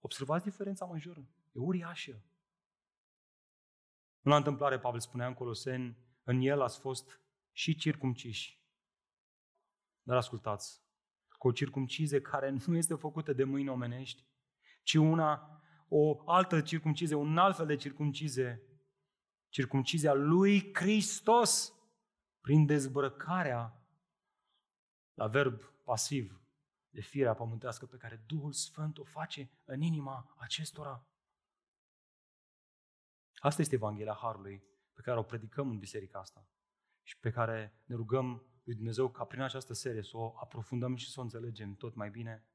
Observați 0.00 0.44
diferența 0.44 0.84
majoră. 0.84 1.28
E 1.52 1.58
uriașă. 1.58 2.22
Nu 4.20 4.30
la 4.30 4.36
întâmplare, 4.36 4.78
Pavel 4.78 5.00
spunea 5.00 5.26
în 5.26 5.34
Coloseni, 5.34 5.96
în 6.28 6.40
el 6.40 6.60
ați 6.60 6.78
fost 6.78 7.20
și 7.52 7.76
circumciși. 7.76 8.62
Dar 10.02 10.16
ascultați, 10.16 10.82
cu 11.38 11.48
o 11.48 11.52
circumcizie 11.52 12.20
care 12.20 12.56
nu 12.66 12.76
este 12.76 12.94
făcută 12.94 13.32
de 13.32 13.44
mâini 13.44 13.68
omenești, 13.68 14.26
ci 14.82 14.94
una, 14.94 15.62
o 15.88 16.30
altă 16.30 16.60
circumcizie, 16.60 17.16
un 17.16 17.38
alt 17.38 17.56
fel 17.56 17.66
de 17.66 17.76
circumcizie, 17.76 18.62
circumcizia 19.48 20.12
lui 20.12 20.74
Hristos, 20.74 21.72
prin 22.40 22.66
dezbrăcarea 22.66 23.82
la 25.14 25.26
verb 25.26 25.62
pasiv 25.84 26.40
de 26.90 27.00
firea 27.00 27.34
pământească 27.34 27.86
pe 27.86 27.96
care 27.96 28.24
Duhul 28.26 28.52
Sfânt 28.52 28.98
o 28.98 29.04
face 29.04 29.50
în 29.64 29.80
inima 29.80 30.34
acestora. 30.36 31.06
Asta 33.34 33.62
este 33.62 33.74
Evanghelia 33.74 34.14
Harului 34.14 34.62
pe 34.98 35.04
care 35.04 35.18
o 35.18 35.22
predicăm 35.22 35.70
în 35.70 35.78
biserica 35.78 36.18
asta 36.18 36.48
și 37.02 37.18
pe 37.18 37.30
care 37.30 37.82
ne 37.84 37.94
rugăm 37.94 38.46
lui 38.64 38.74
Dumnezeu 38.74 39.10
ca 39.10 39.24
prin 39.24 39.40
această 39.40 39.72
serie 39.72 40.02
să 40.02 40.16
o 40.16 40.34
aprofundăm 40.40 40.96
și 40.96 41.10
să 41.10 41.20
o 41.20 41.22
înțelegem 41.22 41.74
tot 41.74 41.94
mai 41.94 42.10
bine. 42.10 42.46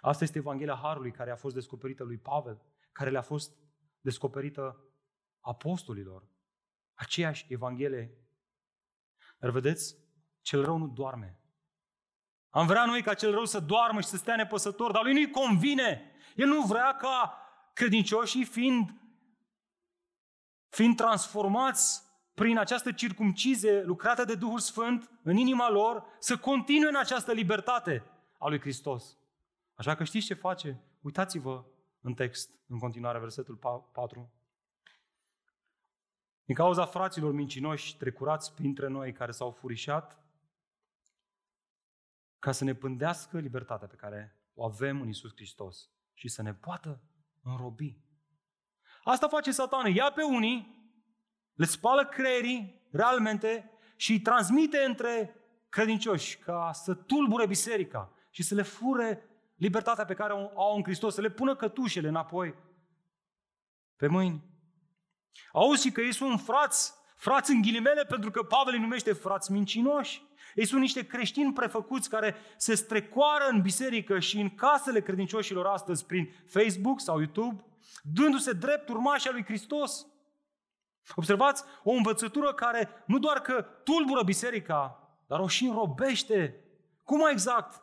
Asta 0.00 0.24
este 0.24 0.38
Evanghelia 0.38 0.74
Harului 0.74 1.10
care 1.10 1.30
a 1.30 1.36
fost 1.36 1.54
descoperită 1.54 2.04
lui 2.04 2.18
Pavel, 2.18 2.62
care 2.92 3.10
le-a 3.10 3.22
fost 3.22 3.56
descoperită 4.00 4.84
apostolilor. 5.40 6.28
Aceeași 6.94 7.46
Evanghelie. 7.48 8.16
Dar 9.38 9.50
vedeți, 9.50 9.96
cel 10.40 10.64
rău 10.64 10.76
nu 10.76 10.88
doarme. 10.88 11.40
Am 12.48 12.66
vrea 12.66 12.84
noi 12.84 13.02
ca 13.02 13.14
cel 13.14 13.30
rău 13.30 13.44
să 13.44 13.60
doarmă 13.60 14.00
și 14.00 14.08
să 14.08 14.16
stea 14.16 14.36
nepăsător, 14.36 14.92
dar 14.92 15.02
lui 15.02 15.12
nu-i 15.12 15.30
convine. 15.30 16.14
El 16.36 16.48
nu 16.48 16.62
vrea 16.62 16.96
ca 16.96 17.36
credincioșii 17.72 18.44
fiind, 18.44 19.01
fiind 20.72 20.96
transformați 20.96 22.02
prin 22.34 22.58
această 22.58 22.92
circumcizie 22.92 23.82
lucrată 23.82 24.24
de 24.24 24.34
Duhul 24.34 24.58
Sfânt 24.58 25.10
în 25.22 25.36
inima 25.36 25.70
lor, 25.70 26.04
să 26.18 26.38
continue 26.38 26.88
în 26.88 26.96
această 26.96 27.32
libertate 27.32 28.04
a 28.38 28.48
lui 28.48 28.60
Hristos. 28.60 29.18
Așa 29.74 29.94
că 29.94 30.04
știți 30.04 30.26
ce 30.26 30.34
face? 30.34 30.80
Uitați-vă 31.00 31.64
în 32.00 32.14
text, 32.14 32.50
în 32.66 32.78
continuare, 32.78 33.18
versetul 33.18 33.56
4. 33.92 34.32
Din 36.44 36.54
cauza 36.54 36.86
fraților 36.86 37.32
mincinoși 37.32 37.96
trecurați 37.96 38.54
printre 38.54 38.88
noi 38.88 39.12
care 39.12 39.30
s-au 39.30 39.50
furișat, 39.50 40.18
ca 42.38 42.52
să 42.52 42.64
ne 42.64 42.74
pândească 42.74 43.38
libertatea 43.38 43.86
pe 43.86 43.96
care 43.96 44.36
o 44.54 44.64
avem 44.64 45.00
în 45.00 45.08
Isus 45.08 45.30
Hristos 45.34 45.90
și 46.12 46.28
să 46.28 46.42
ne 46.42 46.54
poată 46.54 47.02
înrobi. 47.42 48.00
Asta 49.04 49.28
face 49.28 49.50
satană. 49.50 49.88
Ia 49.88 50.10
pe 50.10 50.22
unii, 50.22 50.86
le 51.54 51.64
spală 51.64 52.04
creierii 52.04 52.82
realmente 52.90 53.70
și 53.96 54.12
îi 54.12 54.20
transmite 54.20 54.78
între 54.78 55.36
credincioși 55.68 56.38
ca 56.38 56.70
să 56.72 56.94
tulbure 56.94 57.46
biserica 57.46 58.12
și 58.30 58.42
să 58.42 58.54
le 58.54 58.62
fure 58.62 59.28
libertatea 59.56 60.04
pe 60.04 60.14
care 60.14 60.32
o 60.32 60.60
au 60.60 60.76
în 60.76 60.82
Hristos, 60.82 61.14
să 61.14 61.20
le 61.20 61.30
pună 61.30 61.56
cătușele 61.56 62.08
înapoi 62.08 62.54
pe 63.96 64.06
mâini. 64.06 64.42
Auzi 65.52 65.90
că 65.90 66.00
ei 66.00 66.12
sunt 66.12 66.40
frați, 66.40 66.94
frați 67.16 67.50
în 67.50 67.60
ghilimele, 67.60 68.04
pentru 68.04 68.30
că 68.30 68.42
Pavel 68.42 68.74
îi 68.74 68.80
numește 68.80 69.12
frați 69.12 69.52
mincinoși. 69.52 70.22
Ei 70.54 70.66
sunt 70.66 70.80
niște 70.80 71.06
creștini 71.06 71.52
prefăcuți 71.52 72.08
care 72.08 72.36
se 72.56 72.74
strecoară 72.74 73.48
în 73.50 73.60
biserică 73.60 74.18
și 74.18 74.40
în 74.40 74.54
casele 74.54 75.00
credincioșilor 75.00 75.66
astăzi 75.66 76.06
prin 76.06 76.34
Facebook 76.46 77.00
sau 77.00 77.18
YouTube, 77.18 77.64
dându-se 78.02 78.52
drept 78.52 78.88
urmașa 78.88 79.30
lui 79.30 79.44
Hristos. 79.44 80.06
Observați 81.14 81.64
o 81.82 81.90
învățătură 81.90 82.54
care 82.54 83.04
nu 83.06 83.18
doar 83.18 83.40
că 83.40 83.62
tulbură 83.62 84.22
biserica, 84.22 85.08
dar 85.26 85.40
o 85.40 85.48
și 85.48 85.64
înrobește. 85.64 86.64
Cum 87.04 87.18
mai 87.18 87.32
exact? 87.32 87.82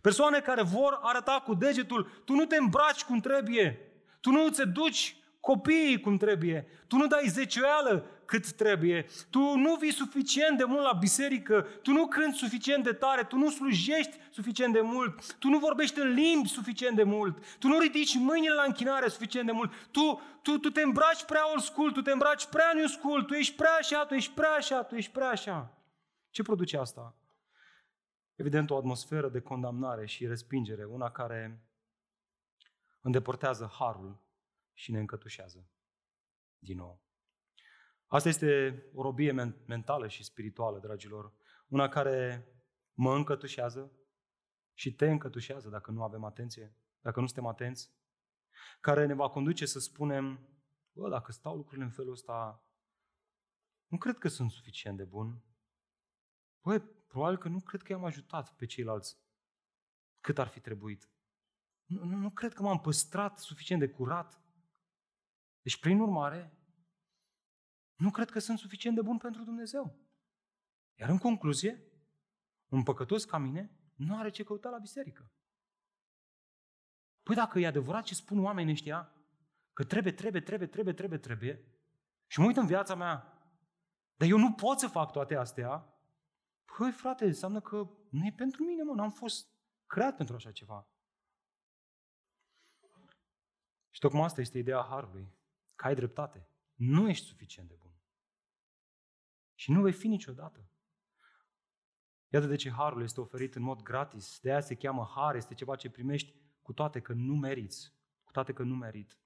Persoane 0.00 0.40
care 0.40 0.62
vor 0.62 0.98
arăta 1.02 1.42
cu 1.44 1.54
degetul, 1.54 2.22
tu 2.24 2.34
nu 2.34 2.44
te 2.44 2.56
îmbraci 2.56 3.04
cum 3.04 3.20
trebuie, 3.20 3.78
tu 4.20 4.30
nu 4.30 4.50
ți 4.50 4.66
duci 4.66 5.16
copiii 5.46 6.00
cum 6.00 6.16
trebuie, 6.16 6.66
tu 6.86 6.96
nu 6.96 7.06
dai 7.06 7.28
zecioială 7.28 8.04
cât 8.24 8.52
trebuie, 8.52 9.06
tu 9.30 9.56
nu 9.56 9.74
vii 9.74 9.92
suficient 9.92 10.58
de 10.58 10.64
mult 10.64 10.82
la 10.82 10.92
biserică, 10.92 11.66
tu 11.82 11.92
nu 11.92 12.06
cânti 12.06 12.36
suficient 12.36 12.84
de 12.84 12.92
tare, 12.92 13.22
tu 13.24 13.36
nu 13.36 13.50
slujești 13.50 14.16
suficient 14.30 14.72
de 14.72 14.80
mult, 14.80 15.36
tu 15.36 15.48
nu 15.48 15.58
vorbești 15.58 16.00
în 16.00 16.08
limbi 16.08 16.48
suficient 16.48 16.96
de 16.96 17.02
mult, 17.02 17.58
tu 17.58 17.68
nu 17.68 17.78
ridici 17.78 18.14
mâinile 18.14 18.54
la 18.54 18.62
închinare 18.62 19.08
suficient 19.08 19.46
de 19.46 19.52
mult, 19.52 19.72
tu, 19.90 20.20
tu, 20.42 20.58
tu 20.58 20.70
te 20.70 20.82
îmbraci 20.82 21.24
prea 21.24 21.50
old 21.52 21.62
school, 21.62 21.92
tu 21.92 22.02
te 22.02 22.10
îmbraci 22.10 22.46
prea 22.46 22.72
new 22.74 22.86
school, 22.86 23.22
tu 23.22 23.34
ești 23.34 23.56
prea 23.56 23.76
așa, 23.78 24.04
tu 24.04 24.14
ești 24.14 24.32
prea 24.32 24.50
așa, 24.50 24.82
tu 24.82 24.94
ești 24.94 25.12
prea 25.12 25.28
așa. 25.28 25.72
Ce 26.30 26.42
produce 26.42 26.76
asta? 26.76 27.14
Evident, 28.34 28.70
o 28.70 28.76
atmosferă 28.76 29.28
de 29.28 29.40
condamnare 29.40 30.06
și 30.06 30.26
respingere, 30.26 30.84
una 30.84 31.10
care 31.10 31.60
îndepărtează 33.00 33.70
harul 33.78 34.24
și 34.76 34.90
ne 34.90 34.98
încătușează 34.98 35.70
din 36.58 36.76
nou. 36.76 37.04
Asta 38.06 38.28
este 38.28 38.82
o 38.94 39.02
robie 39.02 39.32
mentală 39.66 40.08
și 40.08 40.24
spirituală, 40.24 40.78
dragilor. 40.78 41.32
Una 41.68 41.88
care 41.88 42.48
mă 42.92 43.14
încătușează 43.14 43.92
și 44.74 44.94
te 44.94 45.10
încătușează 45.10 45.68
dacă 45.68 45.90
nu 45.90 46.02
avem 46.02 46.24
atenție, 46.24 46.76
dacă 47.00 47.20
nu 47.20 47.26
suntem 47.26 47.46
atenți, 47.46 47.94
care 48.80 49.06
ne 49.06 49.14
va 49.14 49.28
conduce 49.28 49.66
să 49.66 49.78
spunem, 49.78 50.48
bă, 50.92 51.08
dacă 51.08 51.32
stau 51.32 51.56
lucrurile 51.56 51.84
în 51.84 51.90
felul 51.90 52.12
ăsta, 52.12 52.66
nu 53.86 53.98
cred 53.98 54.18
că 54.18 54.28
sunt 54.28 54.50
suficient 54.50 54.96
de 54.96 55.04
bun. 55.04 55.44
Bă, 56.62 56.78
probabil 57.06 57.38
că 57.38 57.48
nu 57.48 57.60
cred 57.60 57.82
că 57.82 57.92
i-am 57.92 58.04
ajutat 58.04 58.54
pe 58.56 58.66
ceilalți 58.66 59.18
cât 60.20 60.38
ar 60.38 60.48
fi 60.48 60.60
trebuit. 60.60 61.10
Nu, 61.84 62.04
nu, 62.04 62.16
nu 62.16 62.30
cred 62.30 62.52
că 62.52 62.62
m-am 62.62 62.80
păstrat 62.80 63.38
suficient 63.38 63.80
de 63.80 63.88
curat. 63.88 64.45
Deci, 65.66 65.80
prin 65.80 66.00
urmare, 66.00 66.52
nu 67.94 68.10
cred 68.10 68.30
că 68.30 68.38
sunt 68.38 68.58
suficient 68.58 68.96
de 68.96 69.02
bun 69.02 69.18
pentru 69.18 69.44
Dumnezeu. 69.44 69.98
Iar 70.94 71.08
în 71.08 71.18
concluzie, 71.18 71.82
un 72.68 72.82
păcătos 72.82 73.24
ca 73.24 73.38
mine 73.38 73.70
nu 73.94 74.18
are 74.18 74.30
ce 74.30 74.44
căuta 74.44 74.68
la 74.68 74.78
biserică. 74.78 75.32
Păi 77.22 77.34
dacă 77.34 77.58
e 77.58 77.66
adevărat 77.66 78.04
ce 78.04 78.14
spun 78.14 78.44
oamenii 78.44 78.72
ăștia, 78.72 79.14
că 79.72 79.84
trebuie, 79.84 80.12
trebuie, 80.12 80.40
trebuie, 80.40 80.68
trebuie, 80.68 80.94
trebuie, 80.94 81.18
trebuie, 81.18 81.64
și 82.26 82.40
mă 82.40 82.46
uit 82.46 82.56
în 82.56 82.66
viața 82.66 82.94
mea, 82.94 83.40
dar 84.16 84.28
eu 84.28 84.38
nu 84.38 84.52
pot 84.52 84.78
să 84.78 84.88
fac 84.88 85.12
toate 85.12 85.34
astea, 85.34 85.94
păi 86.76 86.92
frate, 86.92 87.24
înseamnă 87.24 87.60
că 87.60 87.76
nu 88.10 88.26
e 88.26 88.32
pentru 88.36 88.64
mine, 88.64 88.82
mă, 88.82 88.94
n-am 88.94 89.10
fost 89.10 89.48
creat 89.86 90.16
pentru 90.16 90.34
așa 90.34 90.52
ceva. 90.52 90.88
Și 93.90 94.00
tocmai 94.00 94.24
asta 94.24 94.40
este 94.40 94.58
ideea 94.58 94.82
Harului, 94.82 95.35
că 95.76 95.86
ai 95.86 95.94
dreptate. 95.94 96.48
Nu 96.74 97.08
ești 97.08 97.26
suficient 97.26 97.68
de 97.68 97.76
bun. 97.80 97.94
Și 99.54 99.70
nu 99.70 99.82
vei 99.82 99.92
fi 99.92 100.08
niciodată. 100.08 100.70
Iată 102.28 102.46
de 102.46 102.56
ce 102.56 102.70
harul 102.70 103.02
este 103.02 103.20
oferit 103.20 103.54
în 103.54 103.62
mod 103.62 103.82
gratis. 103.82 104.38
De 104.40 104.50
aia 104.50 104.60
se 104.60 104.74
cheamă 104.74 105.10
har, 105.14 105.34
este 105.34 105.54
ceva 105.54 105.76
ce 105.76 105.90
primești 105.90 106.34
cu 106.62 106.72
toate 106.72 107.00
că 107.00 107.12
nu 107.12 107.36
meriți. 107.36 107.94
Cu 108.24 108.32
toate 108.32 108.52
că 108.52 108.62
nu 108.62 108.74
merit. 108.74 109.18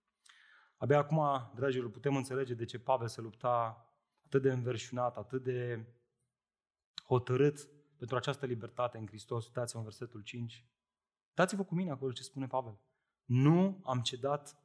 Abia 0.77 0.99
acum, 0.99 1.51
dragilor, 1.55 1.91
putem 1.91 2.17
înțelege 2.17 2.55
de 2.55 2.65
ce 2.65 2.79
Pavel 2.79 3.09
se 3.09 3.21
lupta 3.21 3.85
atât 4.25 4.43
de 4.43 4.53
înverșunat, 4.53 5.17
atât 5.17 5.43
de 5.43 5.87
hotărât 7.05 7.69
pentru 7.97 8.17
această 8.17 8.47
libertate 8.47 8.99
în 8.99 9.07
Hristos. 9.07 9.47
Uitați-vă 9.47 9.79
în 9.79 9.85
versetul 9.85 10.23
5. 10.23 10.67
Dați-vă 11.35 11.65
cu 11.65 11.75
mine 11.75 11.91
acolo 11.91 12.13
ce 12.13 12.23
spune 12.23 12.47
Pavel. 12.47 12.79
Nu 13.25 13.81
am 13.85 14.01
cedat 14.01 14.57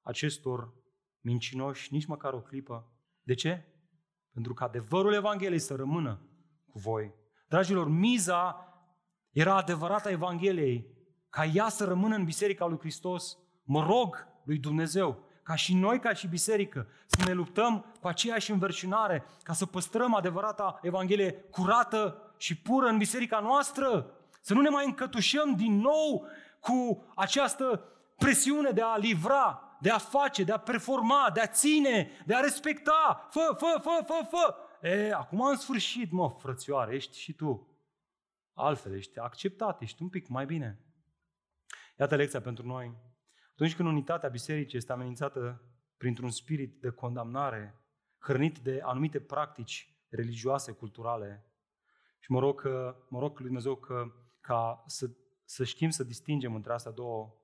acestor 0.00 0.74
mincinoși 1.24 1.92
nici 1.92 2.06
măcar 2.06 2.32
o 2.32 2.40
clipă. 2.40 2.92
De 3.22 3.34
ce? 3.34 3.68
pentru 4.34 4.54
că 4.54 4.64
adevărul 4.64 5.14
Evangheliei 5.14 5.58
să 5.58 5.74
rămână 5.74 6.20
cu 6.66 6.78
voi. 6.78 7.14
Dragilor, 7.48 7.88
miza 7.88 8.68
era 9.30 9.56
adevărata 9.56 10.10
Evangheliei, 10.10 10.86
ca 11.30 11.44
ea 11.44 11.68
să 11.68 11.84
rămână 11.84 12.14
în 12.14 12.24
Biserica 12.24 12.66
lui 12.66 12.78
Hristos. 12.78 13.38
Mă 13.64 13.84
rog 13.86 14.26
lui 14.44 14.58
Dumnezeu, 14.58 15.24
ca 15.42 15.54
și 15.54 15.74
noi, 15.74 15.98
ca 15.98 16.12
și 16.12 16.26
biserică, 16.26 16.86
să 17.06 17.24
ne 17.26 17.32
luptăm 17.32 17.84
cu 18.00 18.06
aceeași 18.06 18.50
înverșunare, 18.50 19.24
ca 19.42 19.52
să 19.52 19.66
păstrăm 19.66 20.14
adevărata 20.14 20.78
Evanghelie 20.82 21.32
curată 21.32 22.34
și 22.36 22.56
pură 22.56 22.86
în 22.86 22.98
biserica 22.98 23.40
noastră. 23.40 24.10
Să 24.40 24.54
nu 24.54 24.60
ne 24.60 24.68
mai 24.68 24.84
încătușăm 24.84 25.54
din 25.56 25.76
nou 25.80 26.26
cu 26.60 27.04
această 27.14 27.84
presiune 28.16 28.70
de 28.70 28.80
a 28.80 28.96
livra, 28.96 29.73
de 29.84 29.90
a 29.90 29.98
face, 29.98 30.44
de 30.44 30.52
a 30.52 30.58
performa, 30.58 31.30
de 31.34 31.40
a 31.40 31.46
ține, 31.46 32.10
de 32.26 32.34
a 32.34 32.40
respecta. 32.40 33.28
Fă, 33.30 33.54
fă, 33.58 33.80
fă, 33.82 34.04
fă, 34.06 34.28
fă. 34.30 34.54
E, 34.88 35.12
acum 35.12 35.40
în 35.40 35.56
sfârșit, 35.56 36.10
mă, 36.10 36.28
frățioare, 36.28 36.94
ești 36.94 37.18
și 37.18 37.32
tu. 37.32 37.68
Altfel, 38.52 38.94
ești 38.94 39.18
acceptat, 39.18 39.80
ești 39.80 40.02
un 40.02 40.08
pic 40.08 40.28
mai 40.28 40.46
bine. 40.46 40.80
Iată 41.98 42.16
lecția 42.16 42.40
pentru 42.40 42.66
noi. 42.66 42.94
Atunci 43.50 43.76
când 43.76 43.88
unitatea 43.88 44.28
bisericii 44.28 44.78
este 44.78 44.92
amenințată 44.92 45.62
printr-un 45.96 46.30
spirit 46.30 46.80
de 46.80 46.90
condamnare, 46.90 47.74
hrănit 48.18 48.58
de 48.58 48.80
anumite 48.84 49.20
practici 49.20 49.94
religioase, 50.08 50.72
culturale, 50.72 51.46
și 52.18 52.32
mă 52.32 52.38
rog, 52.38 52.60
că, 52.60 52.96
mă 53.08 53.18
rog 53.18 53.36
lui 53.36 53.46
Dumnezeu 53.46 53.74
că, 53.74 54.12
ca 54.40 54.84
să, 54.86 55.10
să 55.44 55.64
știm 55.64 55.90
să 55.90 56.04
distingem 56.04 56.54
între 56.54 56.72
astea 56.72 56.92
două 56.92 57.34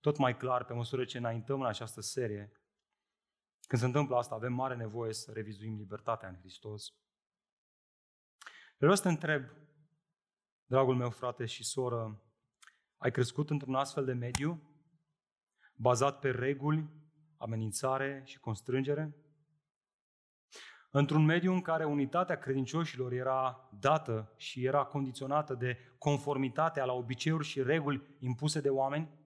tot 0.00 0.16
mai 0.16 0.36
clar 0.36 0.64
pe 0.64 0.72
măsură 0.72 1.04
ce 1.04 1.18
înaintăm 1.18 1.60
în 1.60 1.66
această 1.66 2.00
serie. 2.00 2.52
Când 3.66 3.80
se 3.80 3.86
întâmplă 3.86 4.16
asta, 4.16 4.34
avem 4.34 4.52
mare 4.52 4.76
nevoie 4.76 5.12
să 5.12 5.32
revizuim 5.32 5.76
libertatea 5.76 6.28
în 6.28 6.38
Hristos. 6.38 6.94
Vreau 8.76 8.94
să 8.94 9.02
te 9.02 9.08
întreb, 9.08 9.50
dragul 10.64 10.96
meu 10.96 11.10
frate 11.10 11.44
și 11.44 11.64
soră, 11.64 12.22
ai 12.96 13.10
crescut 13.10 13.50
într-un 13.50 13.74
astfel 13.74 14.04
de 14.04 14.12
mediu, 14.12 14.62
bazat 15.74 16.18
pe 16.18 16.30
reguli, 16.30 16.88
amenințare 17.36 18.22
și 18.24 18.38
constrângere? 18.38 19.16
Într-un 20.90 21.24
mediu 21.24 21.52
în 21.52 21.60
care 21.60 21.84
unitatea 21.84 22.38
credincioșilor 22.38 23.12
era 23.12 23.68
dată 23.80 24.32
și 24.36 24.64
era 24.64 24.84
condiționată 24.84 25.54
de 25.54 25.78
conformitatea 25.98 26.84
la 26.84 26.92
obiceiuri 26.92 27.46
și 27.46 27.62
reguli 27.62 28.16
impuse 28.18 28.60
de 28.60 28.70
oameni? 28.70 29.17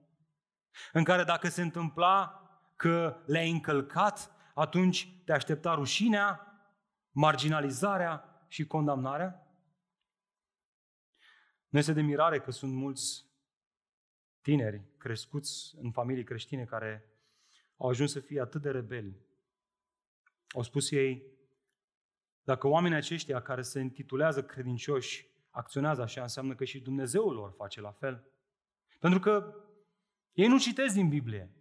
În 0.91 1.03
care 1.03 1.23
dacă 1.23 1.47
se 1.47 1.61
întâmpla 1.61 2.41
că 2.75 3.23
le-ai 3.25 3.49
încălcat, 3.49 4.31
atunci 4.53 5.21
te 5.25 5.31
aștepta 5.31 5.73
rușinea, 5.73 6.47
marginalizarea 7.11 8.45
și 8.47 8.67
condamnarea? 8.67 9.47
Nu 11.69 11.79
este 11.79 11.93
de 11.93 12.01
mirare 12.01 12.39
că 12.39 12.51
sunt 12.51 12.73
mulți 12.73 13.25
tineri 14.41 14.81
crescuți 14.97 15.75
în 15.81 15.91
familii 15.91 16.23
creștine 16.23 16.65
care 16.65 17.09
au 17.77 17.89
ajuns 17.89 18.11
să 18.11 18.19
fie 18.19 18.41
atât 18.41 18.61
de 18.61 18.71
rebeli. 18.71 19.17
Au 20.47 20.61
spus 20.61 20.91
ei, 20.91 21.23
dacă 22.43 22.67
oamenii 22.67 22.97
aceștia 22.97 23.41
care 23.41 23.61
se 23.61 23.79
intitulează 23.79 24.43
credincioși 24.43 25.27
acționează 25.49 26.01
așa, 26.01 26.21
înseamnă 26.21 26.55
că 26.55 26.63
și 26.63 26.79
Dumnezeul 26.79 27.33
lor 27.33 27.53
face 27.57 27.81
la 27.81 27.91
fel. 27.91 28.27
Pentru 28.99 29.19
că 29.19 29.55
ei 30.33 30.47
nu 30.47 30.59
citesc 30.59 30.93
din 30.93 31.09
Biblie. 31.09 31.51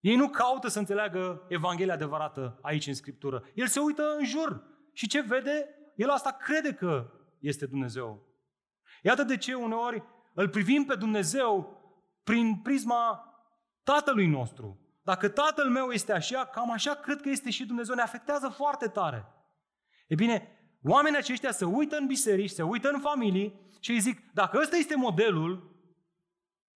Ei 0.00 0.16
nu 0.16 0.28
caută 0.28 0.68
să 0.68 0.78
înțeleagă 0.78 1.46
Evanghelia 1.48 1.94
adevărată 1.94 2.58
aici 2.62 2.86
în 2.86 2.94
Scriptură. 2.94 3.44
El 3.54 3.66
se 3.66 3.80
uită 3.80 4.14
în 4.18 4.24
jur 4.24 4.62
și 4.92 5.08
ce 5.08 5.20
vede, 5.20 5.68
el 5.96 6.08
asta 6.08 6.32
crede 6.32 6.74
că 6.74 7.10
este 7.38 7.66
Dumnezeu. 7.66 8.26
Iată 9.02 9.22
de 9.22 9.36
ce 9.36 9.54
uneori 9.54 10.02
îl 10.34 10.48
privim 10.48 10.84
pe 10.84 10.94
Dumnezeu 10.94 11.80
prin 12.22 12.56
prisma 12.62 13.24
tatălui 13.82 14.26
nostru. 14.26 14.80
Dacă 15.02 15.28
tatăl 15.28 15.70
meu 15.70 15.90
este 15.90 16.12
așa, 16.12 16.44
cam 16.44 16.70
așa 16.70 16.94
cred 16.94 17.20
că 17.20 17.28
este 17.28 17.50
și 17.50 17.66
Dumnezeu. 17.66 17.94
Ne 17.94 18.02
afectează 18.02 18.48
foarte 18.48 18.88
tare. 18.88 19.26
E 20.06 20.14
bine, 20.14 20.48
oamenii 20.82 21.18
aceștia 21.18 21.50
se 21.50 21.64
uită 21.64 21.96
în 21.96 22.06
biserici, 22.06 22.50
se 22.50 22.62
uită 22.62 22.90
în 22.90 23.00
familii 23.00 23.60
și 23.80 23.90
îi 23.90 24.00
zic, 24.00 24.32
dacă 24.32 24.58
ăsta 24.60 24.76
este 24.76 24.96
modelul, 24.96 25.69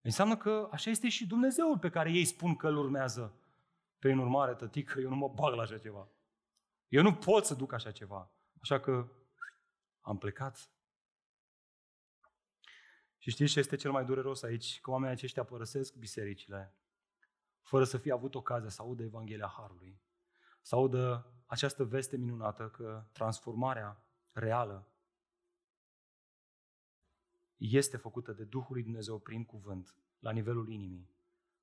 înseamnă 0.05 0.37
că 0.37 0.67
așa 0.71 0.89
este 0.89 1.09
și 1.09 1.27
Dumnezeul 1.27 1.79
pe 1.79 1.89
care 1.89 2.11
ei 2.11 2.25
spun 2.25 2.55
că 2.55 2.67
îl 2.67 2.77
urmează. 2.77 3.33
Prin 3.99 4.17
urmare, 4.17 4.53
tătică, 4.53 4.99
eu 4.99 5.09
nu 5.09 5.15
mă 5.15 5.27
bag 5.27 5.53
la 5.53 5.61
așa 5.61 5.77
ceva. 5.77 6.07
Eu 6.87 7.01
nu 7.01 7.13
pot 7.13 7.45
să 7.45 7.53
duc 7.53 7.73
așa 7.73 7.91
ceva. 7.91 8.31
Așa 8.61 8.79
că 8.79 9.07
am 10.01 10.17
plecat 10.17 10.69
și 13.17 13.31
știți 13.31 13.51
ce 13.51 13.59
este 13.59 13.75
cel 13.75 13.91
mai 13.91 14.05
dureros 14.05 14.43
aici? 14.43 14.81
Că 14.81 14.91
oamenii 14.91 15.15
aceștia 15.15 15.43
părăsesc 15.43 15.95
bisericile 15.95 16.75
fără 17.61 17.83
să 17.83 17.97
fie 17.97 18.11
avut 18.11 18.35
ocazia 18.35 18.69
să 18.69 18.81
audă 18.81 19.03
Evanghelia 19.03 19.53
Harului, 19.57 20.01
să 20.61 20.75
audă 20.75 21.33
această 21.45 21.83
veste 21.83 22.17
minunată 22.17 22.69
că 22.69 23.05
transformarea 23.11 24.03
reală 24.31 24.87
este 27.57 27.97
făcută 27.97 28.31
de 28.31 28.43
Duhul 28.43 28.73
lui 28.73 28.83
Dumnezeu 28.83 29.19
prin 29.19 29.45
cuvânt, 29.45 29.95
la 30.19 30.31
nivelul 30.31 30.69
inimii. 30.69 31.13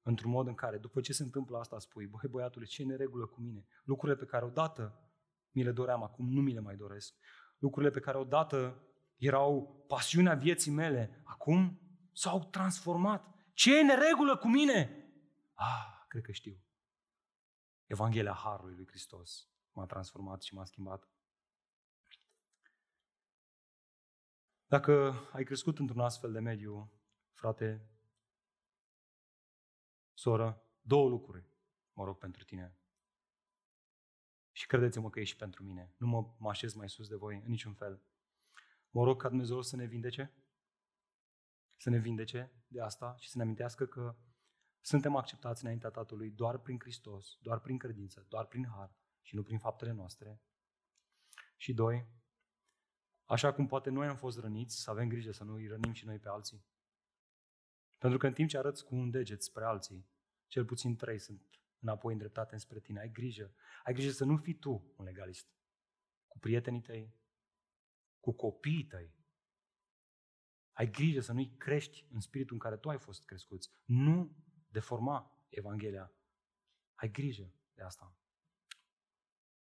Într-un 0.03 0.31
mod 0.31 0.47
în 0.47 0.55
care, 0.55 0.79
după 0.79 1.01
ce 1.01 1.13
se 1.13 1.23
întâmplă 1.23 1.59
asta, 1.59 1.79
spui, 1.79 2.07
băi 2.07 2.31
băiatule, 2.31 2.65
ce 2.65 2.85
neregulă 2.85 3.27
cu 3.27 3.41
mine? 3.41 3.67
Lucrurile 3.85 4.19
pe 4.19 4.25
care 4.25 4.45
odată 4.45 5.11
mi 5.51 5.63
le 5.63 5.73
doream, 5.73 6.03
acum 6.03 6.33
nu 6.33 6.41
mi 6.41 6.53
le 6.53 6.61
mai 6.61 6.77
doresc. 6.77 7.15
Lucrurile 7.59 7.93
pe 7.93 8.01
care 8.01 8.19
odată 8.19 8.87
erau 9.17 9.85
pasiunea 9.89 10.35
vieții 10.35 10.73
mele, 10.73 11.23
acum 11.25 11.81
s-au 12.13 12.45
transformat. 12.45 13.35
Ce 13.55 13.79
e 13.79 13.83
neregulă 13.83 14.37
cu 14.37 14.49
mine? 14.49 15.07
Ah, 15.53 16.05
cred 16.09 16.23
că 16.23 16.33
știu. 16.33 16.63
Evanghelia 17.87 18.33
Harului 18.35 18.75
lui 18.75 18.87
Hristos 18.87 19.49
m-a 19.73 19.87
transformat 19.87 20.43
și 20.43 20.55
m-a 20.55 20.65
schimbat. 20.65 21.12
Dacă 24.73 25.15
ai 25.33 25.45
crescut 25.45 25.79
într-un 25.79 26.01
astfel 26.01 26.33
de 26.33 26.41
mediu, 26.41 26.93
frate, 27.33 27.89
soră, 30.13 30.63
două 30.81 31.09
lucruri 31.09 31.47
mă 31.93 32.05
rog 32.05 32.19
pentru 32.19 32.45
tine. 32.45 32.77
Și 34.53 34.67
credeți-mă 34.67 35.11
că 35.11 35.21
e 35.21 35.25
și 35.25 35.37
pentru 35.37 35.63
mine. 35.63 35.95
Nu 35.99 36.07
mă, 36.07 36.35
mă 36.39 36.49
așez 36.49 36.75
mai 36.75 36.89
sus 36.89 37.09
de 37.09 37.17
voi 37.17 37.37
în 37.37 37.51
niciun 37.51 37.75
fel. 37.75 38.03
Mă 38.91 39.05
rog 39.05 39.21
ca 39.21 39.29
Dumnezeu 39.29 39.63
să 39.63 39.77
ne 39.77 39.85
vindece, 39.85 40.33
să 41.77 41.91
ne 41.91 41.99
vindece 41.99 42.53
de 42.67 42.81
asta 42.81 43.17
și 43.19 43.29
să 43.29 43.37
ne 43.37 43.43
amintească 43.43 43.87
că 43.87 44.17
suntem 44.81 45.17
acceptați 45.17 45.63
înaintea 45.63 45.91
Tatălui 45.91 46.31
doar 46.31 46.59
prin 46.59 46.79
Hristos, 46.79 47.39
doar 47.41 47.61
prin 47.61 47.79
credință, 47.79 48.27
doar 48.29 48.47
prin 48.47 48.67
har 48.67 48.97
și 49.21 49.35
nu 49.35 49.43
prin 49.43 49.59
faptele 49.59 49.93
noastre. 49.93 50.41
Și 51.57 51.75
doi, 51.75 52.07
așa 53.27 53.53
cum 53.53 53.67
poate 53.67 53.91
noi 53.91 54.07
am 54.07 54.17
fost 54.17 54.39
răniți, 54.39 54.83
să 54.83 54.91
avem 54.91 55.09
grijă 55.09 55.33
să 55.33 55.45
nu 55.45 55.55
îi 55.55 55.67
rănim 55.67 55.93
și 55.93 56.05
noi 56.05 56.19
pe 56.19 56.29
alții. 56.29 56.65
Pentru 57.99 58.19
că 58.19 58.27
în 58.27 58.33
timp 58.33 58.49
ce 58.49 58.59
arăți 58.59 58.85
cu 58.85 58.95
un 58.95 59.11
deget 59.11 59.43
spre 59.43 59.65
alții, 59.65 60.07
cel 60.47 60.65
puțin 60.65 60.97
trei 60.97 61.19
sunt 61.19 61.43
înapoi 61.79 62.13
îndreptate 62.13 62.57
spre 62.57 62.81
tine. 62.81 63.01
Ai 63.01 63.11
grijă. 63.11 63.55
Ai 63.85 63.93
grijă 63.93 64.11
să 64.11 64.25
nu 64.25 64.37
fii 64.37 64.55
tu 64.55 64.93
un 64.97 65.05
legalist. 65.05 65.47
Cu 66.27 66.39
prietenii 66.39 66.81
tăi, 66.81 67.15
cu 68.21 68.33
copiii 68.33 68.85
tăi. 68.85 69.15
Ai 70.73 70.91
grijă 70.91 71.21
să 71.21 71.33
nu-i 71.33 71.57
crești 71.57 72.07
în 72.11 72.21
spiritul 72.21 72.55
în 72.55 72.61
care 72.61 72.77
tu 72.77 72.89
ai 72.89 72.99
fost 72.99 73.25
crescuți. 73.25 73.71
Nu 73.85 74.37
deforma 74.69 75.47
Evanghelia. 75.49 76.13
Ai 76.95 77.11
grijă 77.11 77.53
de 77.75 77.83
asta. 77.83 78.17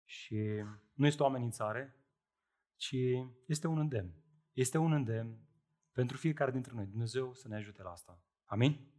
Și 0.04 0.64
nu 0.94 1.06
este 1.06 1.24
o 1.24 1.26
amenințare, 1.26 1.96
ci 2.78 2.96
este 3.46 3.68
un 3.68 3.78
îndemn. 3.78 4.14
Este 4.54 4.78
un 4.78 4.92
îndemn 4.92 5.40
pentru 5.92 6.18
fiecare 6.18 6.52
dintre 6.52 6.72
noi. 6.76 6.86
Dumnezeu 6.86 7.34
să 7.34 7.48
ne 7.48 7.56
ajute 7.56 7.82
la 7.82 7.90
asta. 7.90 8.22
Amin? 8.46 8.92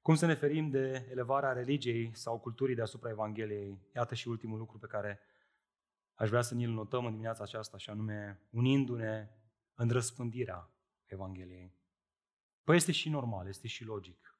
Cum 0.00 0.14
să 0.14 0.26
ne 0.26 0.34
ferim 0.34 0.70
de 0.70 1.06
elevarea 1.10 1.52
religiei 1.52 2.16
sau 2.16 2.40
culturii 2.40 2.74
deasupra 2.74 3.10
Evangheliei? 3.10 3.90
Iată 3.94 4.14
și 4.14 4.28
ultimul 4.28 4.58
lucru 4.58 4.78
pe 4.78 4.86
care 4.86 5.20
aș 6.14 6.28
vrea 6.28 6.42
să 6.42 6.54
ni-l 6.54 6.70
notăm 6.70 7.04
în 7.04 7.10
dimineața 7.10 7.42
aceasta, 7.42 7.78
și 7.78 7.90
anume 7.90 8.42
unindu-ne 8.50 9.30
în 9.74 9.90
răspândirea 9.90 10.70
Evangheliei. 11.04 11.76
Păi 12.64 12.76
este 12.76 12.92
și 12.92 13.08
normal, 13.08 13.48
este 13.48 13.68
și 13.68 13.84
logic. 13.84 14.38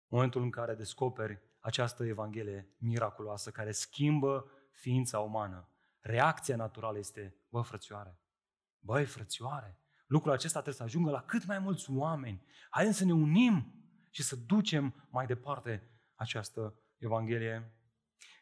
În 0.00 0.18
momentul 0.18 0.42
în 0.42 0.50
care 0.50 0.74
descoperi 0.74 1.42
această 1.60 2.04
Evanghelie 2.04 2.74
miraculoasă 2.78 3.50
care 3.50 3.72
schimbă 3.72 4.50
ființa 4.70 5.20
umană, 5.20 5.68
reacția 6.04 6.56
naturală 6.56 6.98
este, 6.98 7.36
bă, 7.48 7.60
frățioare, 7.60 8.20
băi, 8.78 9.04
frățioare, 9.04 9.78
lucrul 10.06 10.32
acesta 10.32 10.60
trebuie 10.60 10.74
să 10.74 10.82
ajungă 10.82 11.10
la 11.10 11.22
cât 11.22 11.46
mai 11.46 11.58
mulți 11.58 11.90
oameni. 11.90 12.46
Haideți 12.70 12.98
să 12.98 13.04
ne 13.04 13.12
unim 13.12 13.74
și 14.10 14.22
să 14.22 14.36
ducem 14.36 15.08
mai 15.10 15.26
departe 15.26 15.90
această 16.14 16.78
Evanghelie 16.98 17.74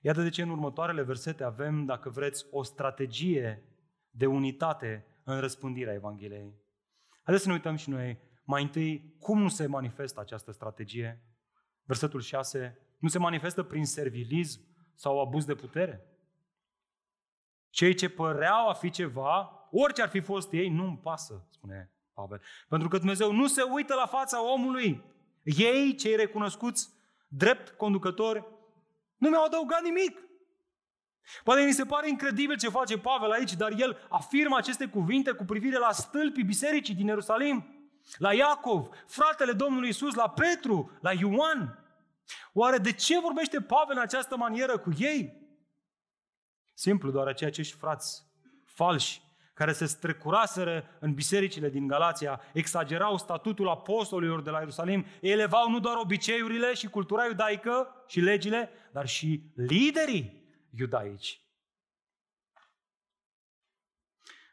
Iată 0.04 0.22
de 0.22 0.28
ce 0.28 0.42
în 0.42 0.50
următoarele 0.50 1.02
versete 1.02 1.44
avem, 1.44 1.84
dacă 1.84 2.10
vreți, 2.10 2.46
o 2.50 2.62
strategie 2.62 3.62
de 4.10 4.26
unitate 4.26 5.06
în 5.24 5.40
răspândirea 5.40 5.92
Evangheliei. 5.92 6.54
Haideți 7.22 7.44
să 7.44 7.48
ne 7.48 7.54
uităm 7.54 7.76
și 7.76 7.90
noi 7.90 8.18
mai 8.44 8.62
întâi 8.62 9.16
cum 9.18 9.40
nu 9.40 9.48
se 9.48 9.66
manifestă 9.66 10.20
această 10.20 10.52
strategie. 10.52 11.22
Versetul 11.82 12.20
6, 12.20 12.78
nu 12.98 13.08
se 13.08 13.18
manifestă 13.18 13.62
prin 13.62 13.84
servilism 13.84 14.60
sau 14.94 15.20
abuz 15.20 15.44
de 15.44 15.54
putere. 15.54 16.11
Cei 17.72 17.94
ce 17.94 18.08
păreau 18.08 18.68
a 18.68 18.72
fi 18.72 18.90
ceva, 18.90 19.66
orice 19.70 20.02
ar 20.02 20.08
fi 20.08 20.20
fost 20.20 20.52
ei, 20.52 20.68
nu-mi 20.68 20.98
pasă, 21.02 21.46
spune 21.50 21.90
Pavel. 22.14 22.40
Pentru 22.68 22.88
că 22.88 22.98
Dumnezeu 22.98 23.32
nu 23.32 23.46
se 23.46 23.62
uită 23.62 23.94
la 23.94 24.06
fața 24.06 24.52
omului. 24.52 25.02
Ei, 25.42 25.94
cei 25.94 26.16
recunoscuți 26.16 26.88
drept 27.28 27.68
conducători, 27.68 28.44
nu 29.16 29.28
mi-au 29.28 29.44
adăugat 29.44 29.82
nimic. 29.82 30.18
Poate 31.44 31.62
mi 31.62 31.72
se 31.72 31.84
pare 31.84 32.08
incredibil 32.08 32.56
ce 32.56 32.68
face 32.68 32.98
Pavel 32.98 33.30
aici, 33.30 33.52
dar 33.52 33.72
el 33.76 34.06
afirmă 34.08 34.56
aceste 34.56 34.86
cuvinte 34.86 35.30
cu 35.30 35.44
privire 35.44 35.78
la 35.78 35.92
stâlpii 35.92 36.44
bisericii 36.44 36.94
din 36.94 37.06
Ierusalim, 37.06 37.66
la 38.16 38.34
Iacov, 38.34 38.88
fratele 39.06 39.52
Domnului 39.52 39.88
Isus, 39.88 40.14
la 40.14 40.28
Petru, 40.28 40.98
la 41.00 41.12
Ioan. 41.12 41.78
Oare 42.52 42.78
de 42.78 42.92
ce 42.92 43.20
vorbește 43.20 43.60
Pavel 43.60 43.96
în 43.96 44.02
această 44.02 44.36
manieră 44.36 44.78
cu 44.78 44.90
ei? 44.98 45.41
Simplu, 46.82 47.10
doar 47.10 47.26
aceia 47.26 47.50
acești 47.50 47.76
frați 47.76 48.26
falși 48.64 49.22
care 49.54 49.72
se 49.72 49.86
strecuraseră 49.86 50.84
în 51.00 51.14
bisericile 51.14 51.70
din 51.70 51.86
Galația, 51.86 52.40
exagerau 52.52 53.16
statutul 53.16 53.68
apostolilor 53.68 54.42
de 54.42 54.50
la 54.50 54.58
Ierusalim, 54.58 55.04
elevau 55.20 55.70
nu 55.70 55.80
doar 55.80 55.96
obiceiurile 55.96 56.74
și 56.74 56.88
cultura 56.88 57.24
iudaică 57.24 58.04
și 58.06 58.20
legile, 58.20 58.70
dar 58.92 59.06
și 59.06 59.52
liderii 59.54 60.44
iudaici. 60.70 61.40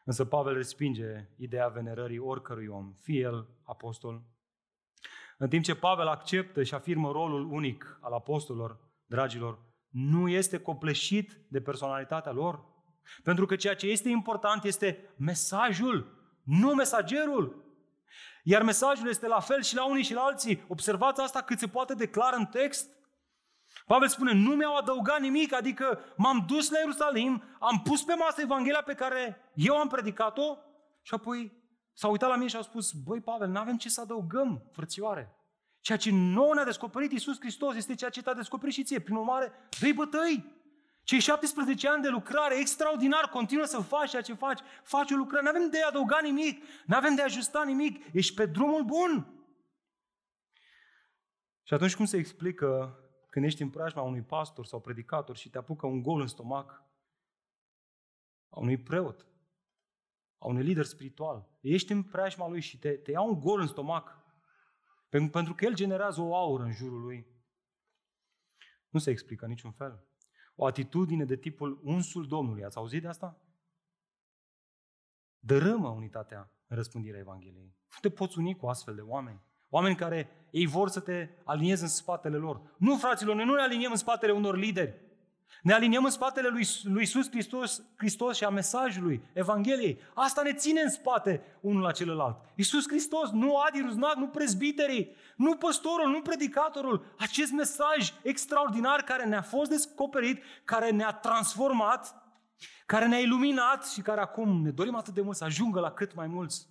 Însă 0.04 0.24
Pavel 0.24 0.54
respinge 0.54 1.28
ideea 1.36 1.68
venerării 1.68 2.18
oricărui 2.18 2.66
om, 2.66 2.92
fie 2.92 3.20
el 3.20 3.48
apostol. 3.62 4.22
În 5.38 5.48
timp 5.48 5.64
ce 5.64 5.74
Pavel 5.74 6.06
acceptă 6.06 6.62
și 6.62 6.74
afirmă 6.74 7.10
rolul 7.10 7.52
unic 7.52 7.98
al 8.00 8.12
apostolilor, 8.12 8.78
dragilor, 9.06 9.68
nu 9.90 10.28
este 10.28 10.58
copleșit 10.58 11.40
de 11.48 11.60
personalitatea 11.60 12.32
lor. 12.32 12.64
Pentru 13.22 13.46
că 13.46 13.56
ceea 13.56 13.74
ce 13.74 13.86
este 13.86 14.08
important 14.08 14.64
este 14.64 15.14
mesajul, 15.16 16.18
nu 16.42 16.74
mesagerul. 16.74 17.64
Iar 18.42 18.62
mesajul 18.62 19.08
este 19.08 19.26
la 19.26 19.40
fel 19.40 19.62
și 19.62 19.74
la 19.74 19.88
unii 19.88 20.02
și 20.02 20.14
la 20.14 20.20
alții. 20.20 20.64
Observați 20.68 21.20
asta 21.20 21.42
cât 21.42 21.58
se 21.58 21.66
poate 21.68 21.94
declara 21.94 22.36
în 22.36 22.46
text. 22.46 22.90
Pavel 23.86 24.08
spune, 24.08 24.32
nu 24.32 24.54
mi-au 24.54 24.76
adăugat 24.76 25.20
nimic, 25.20 25.54
adică 25.54 25.98
m-am 26.16 26.44
dus 26.46 26.70
la 26.70 26.78
Ierusalim, 26.78 27.42
am 27.60 27.82
pus 27.84 28.02
pe 28.02 28.14
masă 28.14 28.40
Evanghelia 28.40 28.82
pe 28.82 28.94
care 28.94 29.50
eu 29.54 29.76
am 29.76 29.88
predicat-o 29.88 30.56
și 31.02 31.14
apoi 31.14 31.52
s-au 31.92 32.10
uitat 32.10 32.28
la 32.28 32.36
mine 32.36 32.48
și 32.48 32.56
au 32.56 32.62
spus, 32.62 32.92
băi 32.92 33.20
Pavel, 33.20 33.48
nu 33.48 33.58
avem 33.58 33.76
ce 33.76 33.88
să 33.88 34.00
adăugăm, 34.00 34.68
frățioare. 34.72 35.34
Ceea 35.80 35.98
ce 35.98 36.10
nouă 36.12 36.54
ne-a 36.54 36.64
descoperit 36.64 37.12
Iisus 37.12 37.38
Hristos 37.40 37.74
este 37.74 37.94
ceea 37.94 38.10
ce 38.10 38.22
te-a 38.22 38.34
descoperit 38.34 38.74
și 38.74 38.84
ție. 38.84 39.00
Prin 39.00 39.16
urmare, 39.16 39.52
dă 39.80 39.92
bătăi! 39.94 40.58
Cei 41.02 41.18
17 41.18 41.88
ani 41.88 42.02
de 42.02 42.08
lucrare 42.08 42.58
extraordinar, 42.58 43.28
continuă 43.28 43.64
să 43.64 43.80
faci 43.80 44.10
ceea 44.10 44.22
ce 44.22 44.34
faci. 44.34 44.60
Faci 44.82 45.10
o 45.10 45.16
lucrare, 45.16 45.42
nu 45.42 45.48
avem 45.48 45.70
de 45.70 45.82
adăuga 45.82 46.18
nimic, 46.22 46.64
nu 46.86 46.96
avem 46.96 47.14
de 47.14 47.22
ajusta 47.22 47.64
nimic, 47.64 48.14
ești 48.14 48.34
pe 48.34 48.46
drumul 48.46 48.84
bun. 48.84 49.34
Și 51.62 51.74
atunci 51.74 51.96
cum 51.96 52.04
se 52.04 52.16
explică 52.16 52.98
când 53.30 53.44
ești 53.44 53.62
în 53.62 53.70
preajma 53.70 54.02
unui 54.02 54.22
pastor 54.22 54.66
sau 54.66 54.80
predicator 54.80 55.36
și 55.36 55.50
te 55.50 55.58
apucă 55.58 55.86
un 55.86 56.02
gol 56.02 56.20
în 56.20 56.26
stomac 56.26 56.84
a 58.48 58.58
unui 58.58 58.76
preot, 58.76 59.26
a 60.38 60.46
unui 60.46 60.62
lider 60.62 60.84
spiritual. 60.84 61.48
Ești 61.60 61.92
în 61.92 62.02
preajma 62.02 62.48
lui 62.48 62.60
și 62.60 62.78
te, 62.78 62.90
te 62.90 63.10
ia 63.10 63.20
un 63.20 63.40
gol 63.40 63.60
în 63.60 63.66
stomac 63.66 64.19
pentru 65.10 65.54
că 65.54 65.64
el 65.64 65.74
generează 65.74 66.20
o 66.20 66.36
aură 66.36 66.62
în 66.62 66.72
jurul 66.72 67.00
lui. 67.00 67.26
Nu 68.88 68.98
se 68.98 69.10
explică 69.10 69.46
niciun 69.46 69.72
fel. 69.72 70.04
O 70.54 70.66
atitudine 70.66 71.24
de 71.24 71.36
tipul 71.36 71.80
unsul 71.82 72.26
Domnului. 72.26 72.64
Ați 72.64 72.76
auzit 72.76 73.02
de 73.02 73.08
asta? 73.08 73.40
Dărâmă 75.38 75.88
unitatea 75.88 76.52
în 76.66 76.76
răspândirea 76.76 77.20
Evangheliei. 77.20 77.76
Nu 77.94 77.98
te 78.00 78.10
poți 78.10 78.38
uni 78.38 78.56
cu 78.56 78.66
astfel 78.66 78.94
de 78.94 79.00
oameni. 79.00 79.40
Oameni 79.68 79.96
care 79.96 80.48
ei 80.50 80.66
vor 80.66 80.88
să 80.88 81.00
te 81.00 81.28
aliniezi 81.44 81.82
în 81.82 81.88
spatele 81.88 82.36
lor. 82.36 82.74
Nu, 82.78 82.96
fraților, 82.96 83.34
noi 83.34 83.44
nu 83.44 83.54
ne 83.54 83.60
aliniem 83.60 83.90
în 83.90 83.96
spatele 83.96 84.32
unor 84.32 84.56
lideri. 84.56 85.09
Ne 85.62 85.72
aliniem 85.72 86.04
în 86.04 86.10
spatele 86.10 86.48
lui, 86.48 86.66
lui 86.82 87.00
Iisus 87.00 87.30
Hristos, 87.30 87.82
Hristos 87.96 88.36
și 88.36 88.44
a 88.44 88.48
mesajului, 88.48 89.22
Evangheliei. 89.32 90.00
Asta 90.14 90.42
ne 90.42 90.52
ține 90.52 90.80
în 90.80 90.90
spate 90.90 91.42
unul 91.60 91.82
la 91.82 91.92
celălalt. 91.92 92.36
Iisus 92.54 92.88
Hristos, 92.88 93.30
nu 93.30 93.56
Adi 93.56 93.80
Ruznac, 93.80 94.14
nu 94.14 94.28
prezbiterii, 94.28 95.16
nu 95.36 95.56
păstorul, 95.56 96.10
nu 96.10 96.22
predicatorul. 96.22 97.14
Acest 97.18 97.52
mesaj 97.52 98.12
extraordinar 98.22 99.00
care 99.00 99.24
ne-a 99.24 99.42
fost 99.42 99.70
descoperit, 99.70 100.42
care 100.64 100.90
ne-a 100.90 101.12
transformat, 101.12 102.14
care 102.86 103.06
ne-a 103.06 103.18
iluminat 103.18 103.86
și 103.86 104.00
care 104.00 104.20
acum 104.20 104.62
ne 104.62 104.70
dorim 104.70 104.94
atât 104.94 105.14
de 105.14 105.20
mult 105.20 105.36
să 105.36 105.44
ajungă 105.44 105.80
la 105.80 105.92
cât 105.92 106.14
mai 106.14 106.26
mulți. 106.26 106.68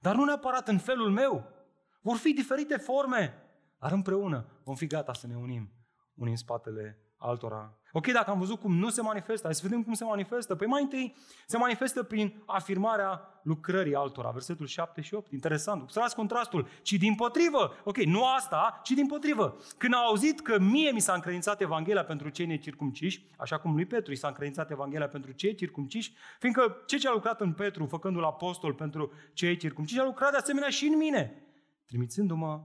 Dar 0.00 0.14
nu 0.14 0.24
neapărat 0.24 0.68
în 0.68 0.78
felul 0.78 1.10
meu. 1.10 1.52
Vor 2.00 2.16
fi 2.16 2.32
diferite 2.32 2.76
forme, 2.76 3.34
dar 3.78 3.92
împreună 3.92 4.60
vom 4.64 4.74
fi 4.74 4.86
gata 4.86 5.12
să 5.12 5.26
ne 5.26 5.36
unim 5.36 5.72
unii 6.14 6.32
în 6.32 6.38
spatele 6.38 7.07
altora. 7.18 7.72
Ok, 7.92 8.12
dacă 8.12 8.30
am 8.30 8.38
văzut 8.38 8.60
cum 8.60 8.76
nu 8.76 8.88
se 8.88 9.02
manifestă, 9.02 9.46
hai 9.46 9.54
să 9.54 9.60
vedem 9.62 9.82
cum 9.82 9.92
se 9.92 10.04
manifestă. 10.04 10.54
Păi 10.54 10.66
mai 10.66 10.82
întâi 10.82 11.16
se 11.46 11.56
manifestă 11.56 12.02
prin 12.02 12.42
afirmarea 12.46 13.40
lucrării 13.42 13.94
altora. 13.94 14.30
Versetul 14.30 14.66
7 14.66 15.00
și 15.00 15.14
8. 15.14 15.32
Interesant. 15.32 15.82
Observați 15.82 16.14
contrastul. 16.14 16.68
Ci 16.82 16.92
din 16.92 17.14
potrivă. 17.14 17.74
Ok, 17.84 17.96
nu 17.96 18.24
asta, 18.24 18.80
ci 18.82 18.90
din 18.90 19.06
potrivă. 19.06 19.56
Când 19.76 19.94
au 19.94 20.06
auzit 20.06 20.40
că 20.40 20.58
mie 20.58 20.90
mi 20.90 21.00
s-a 21.00 21.12
încredințat 21.12 21.60
Evanghelia 21.60 22.04
pentru 22.04 22.28
cei 22.28 22.46
necircumciși, 22.46 23.26
așa 23.36 23.58
cum 23.58 23.74
lui 23.74 23.86
Petru 23.86 24.12
i 24.12 24.16
s-a 24.16 24.28
încredințat 24.28 24.70
Evanghelia 24.70 25.08
pentru 25.08 25.32
cei 25.32 25.54
circumciși, 25.54 26.12
fiindcă 26.38 26.76
ce 26.86 26.96
ce 26.96 27.08
a 27.08 27.12
lucrat 27.12 27.40
în 27.40 27.52
Petru, 27.52 27.86
făcându-l 27.86 28.24
apostol 28.24 28.74
pentru 28.74 29.12
cei 29.32 29.56
circumciși, 29.56 30.00
a 30.00 30.04
lucrat 30.04 30.30
de 30.30 30.36
asemenea 30.36 30.68
și 30.68 30.86
în 30.86 30.96
mine, 30.96 31.42
trimițându-mă 31.86 32.62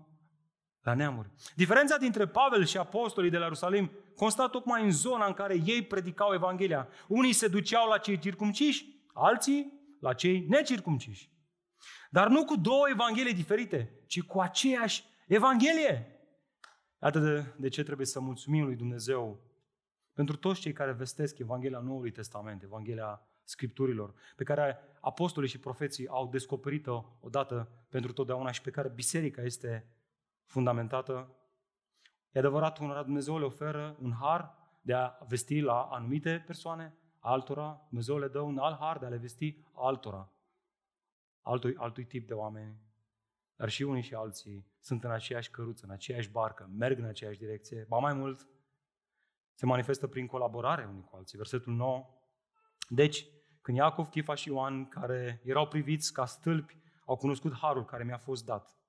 la 0.83 0.93
neamuri. 0.93 1.29
Diferența 1.55 1.97
dintre 1.97 2.27
Pavel 2.27 2.65
și 2.65 2.77
apostolii 2.77 3.29
de 3.29 3.37
la 3.37 3.43
Ierusalim 3.43 3.91
consta 4.15 4.47
tocmai 4.47 4.83
în 4.83 4.91
zona 4.91 5.25
în 5.25 5.33
care 5.33 5.61
ei 5.65 5.81
predicau 5.81 6.33
Evanghelia. 6.33 6.87
Unii 7.07 7.33
se 7.33 7.47
duceau 7.47 7.89
la 7.89 7.97
cei 7.97 8.19
circumciși, 8.19 8.85
alții 9.13 9.81
la 9.99 10.13
cei 10.13 10.45
necircumciși. 10.49 11.31
Dar 12.09 12.27
nu 12.27 12.45
cu 12.45 12.55
două 12.55 12.85
evanghelii 12.89 13.33
diferite, 13.33 13.99
ci 14.07 14.21
cu 14.21 14.39
aceeași 14.39 15.03
Evanghelie. 15.27 16.07
Iată 17.01 17.19
de, 17.19 17.53
de 17.57 17.69
ce 17.69 17.83
trebuie 17.83 18.05
să 18.05 18.19
mulțumim 18.19 18.65
lui 18.65 18.75
Dumnezeu 18.75 19.41
pentru 20.13 20.35
toți 20.35 20.59
cei 20.59 20.73
care 20.73 20.91
vestesc 20.91 21.39
Evanghelia 21.39 21.79
Noului 21.79 22.11
Testament, 22.11 22.63
Evanghelia 22.63 23.21
Scripturilor, 23.43 24.13
pe 24.35 24.43
care 24.43 24.79
apostolii 25.01 25.49
și 25.49 25.59
profeții 25.59 26.07
au 26.07 26.27
descoperit-o 26.27 27.05
odată 27.19 27.69
pentru 27.89 28.13
totdeauna 28.13 28.51
și 28.51 28.61
pe 28.61 28.69
care 28.69 28.91
biserica 28.95 29.41
este 29.41 29.87
fundamentată. 30.53 31.35
E 32.31 32.39
adevărat, 32.39 32.77
unora 32.77 33.03
Dumnezeu 33.03 33.37
le 33.39 33.45
oferă 33.45 33.97
un 33.99 34.11
har 34.11 34.55
de 34.81 34.93
a 34.93 35.17
vesti 35.27 35.59
la 35.59 35.81
anumite 35.81 36.43
persoane, 36.45 36.97
altora 37.19 37.85
Dumnezeu 37.87 38.17
le 38.17 38.27
dă 38.27 38.39
un 38.39 38.57
alt 38.57 38.79
har 38.79 38.97
de 38.97 39.05
a 39.05 39.09
le 39.09 39.17
vesti 39.17 39.57
altora, 39.71 40.31
altui, 41.41 41.75
altui 41.75 42.05
tip 42.05 42.27
de 42.27 42.33
oameni. 42.33 42.77
Dar 43.55 43.69
și 43.69 43.83
unii 43.83 44.01
și 44.01 44.13
alții 44.13 44.67
sunt 44.79 45.03
în 45.03 45.11
aceeași 45.11 45.49
căruță, 45.49 45.85
în 45.85 45.91
aceeași 45.91 46.29
barcă, 46.29 46.69
merg 46.77 46.97
în 46.97 47.05
aceeași 47.05 47.39
direcție. 47.39 47.85
Ba 47.87 47.97
mai 47.97 48.13
mult, 48.13 48.47
se 49.53 49.65
manifestă 49.65 50.07
prin 50.07 50.27
colaborare 50.27 50.85
unii 50.85 51.03
cu 51.03 51.15
alții. 51.15 51.37
Versetul 51.37 51.73
9. 51.73 52.09
Deci, 52.89 53.25
când 53.61 53.77
Iacov, 53.77 54.07
Chifa 54.07 54.35
și 54.35 54.49
Ioan, 54.49 54.87
care 54.87 55.41
erau 55.43 55.67
priviți 55.67 56.13
ca 56.13 56.25
stâlpi, 56.25 56.77
au 57.05 57.15
cunoscut 57.15 57.53
harul 57.53 57.85
care 57.85 58.03
mi-a 58.03 58.17
fost 58.17 58.45
dat, 58.45 58.82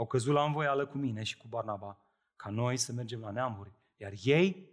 au 0.00 0.06
căzut 0.06 0.34
la 0.34 0.44
învoială 0.44 0.86
cu 0.86 0.98
mine 0.98 1.22
și 1.22 1.36
cu 1.36 1.46
Barnaba, 1.48 1.98
ca 2.36 2.50
noi 2.50 2.76
să 2.76 2.92
mergem 2.92 3.20
la 3.20 3.30
neamuri, 3.30 3.72
iar 3.96 4.12
ei 4.22 4.70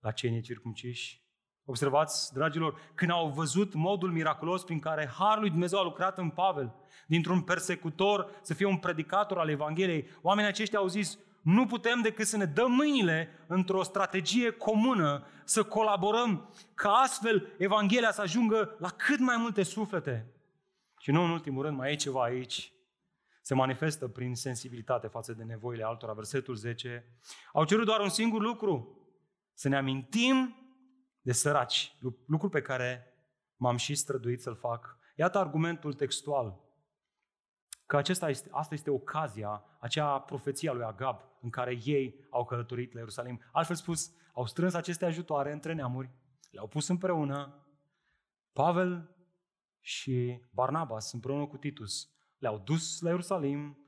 la 0.00 0.10
cei 0.10 0.30
necircumciși. 0.30 1.22
Observați, 1.64 2.32
dragilor, 2.32 2.80
când 2.94 3.10
au 3.10 3.28
văzut 3.28 3.74
modul 3.74 4.10
miraculos 4.10 4.64
prin 4.64 4.78
care 4.78 5.12
Harul 5.18 5.40
lui 5.40 5.50
Dumnezeu 5.50 5.78
a 5.78 5.82
lucrat 5.82 6.18
în 6.18 6.30
Pavel, 6.30 6.74
dintr-un 7.06 7.42
persecutor 7.42 8.30
să 8.42 8.54
fie 8.54 8.66
un 8.66 8.76
predicator 8.76 9.38
al 9.38 9.48
Evangheliei, 9.48 10.08
oamenii 10.22 10.50
aceștia 10.50 10.78
au 10.78 10.86
zis, 10.86 11.18
nu 11.42 11.66
putem 11.66 12.00
decât 12.00 12.26
să 12.26 12.36
ne 12.36 12.44
dăm 12.44 12.72
mâinile 12.72 13.28
într-o 13.46 13.82
strategie 13.82 14.50
comună, 14.50 15.26
să 15.44 15.62
colaborăm, 15.62 16.54
ca 16.74 16.90
astfel 16.90 17.54
Evanghelia 17.58 18.12
să 18.12 18.20
ajungă 18.20 18.76
la 18.78 18.88
cât 18.88 19.18
mai 19.18 19.36
multe 19.36 19.62
suflete. 19.62 20.26
Și 20.98 21.10
nu 21.10 21.22
în 21.22 21.30
ultimul 21.30 21.62
rând, 21.62 21.76
mai 21.76 21.92
e 21.92 21.96
ceva 21.96 22.22
aici 22.22 22.73
se 23.44 23.54
manifestă 23.54 24.08
prin 24.08 24.34
sensibilitate 24.34 25.06
față 25.06 25.32
de 25.32 25.42
nevoile 25.42 25.84
altora. 25.84 26.12
Versetul 26.12 26.54
10. 26.54 27.18
Au 27.52 27.64
cerut 27.64 27.84
doar 27.84 28.00
un 28.00 28.08
singur 28.08 28.40
lucru. 28.42 28.98
să 29.56 29.68
ne 29.68 29.76
amintim 29.76 30.56
de 31.20 31.32
săraci, 31.32 31.96
lucru 32.26 32.48
pe 32.48 32.62
care 32.62 33.14
m-am 33.56 33.76
și 33.76 33.94
străduit 33.94 34.40
să-l 34.40 34.56
fac. 34.56 34.98
Iată 35.16 35.38
argumentul 35.38 35.92
textual, 35.92 36.60
că 37.86 37.96
acesta 37.96 38.28
este, 38.28 38.48
asta 38.52 38.74
este 38.74 38.90
ocazia, 38.90 39.64
acea 39.80 40.18
profeție 40.18 40.70
a 40.70 40.72
lui 40.72 40.84
Agab, 40.84 41.20
în 41.40 41.50
care 41.50 41.78
ei 41.84 42.26
au 42.30 42.44
călătorit 42.44 42.92
la 42.92 42.98
Ierusalim. 42.98 43.40
Altfel 43.52 43.76
spus, 43.76 44.12
au 44.32 44.46
strâns 44.46 44.74
aceste 44.74 45.04
ajutoare 45.04 45.52
între 45.52 45.72
neamuri, 45.72 46.10
le-au 46.50 46.68
pus 46.68 46.88
împreună. 46.88 47.66
Pavel 48.52 49.16
și 49.80 50.40
Barnabas, 50.50 51.12
împreună 51.12 51.46
cu 51.46 51.56
Titus, 51.56 52.13
le-au 52.44 52.58
dus 52.58 53.00
la 53.00 53.08
Ierusalim, 53.08 53.78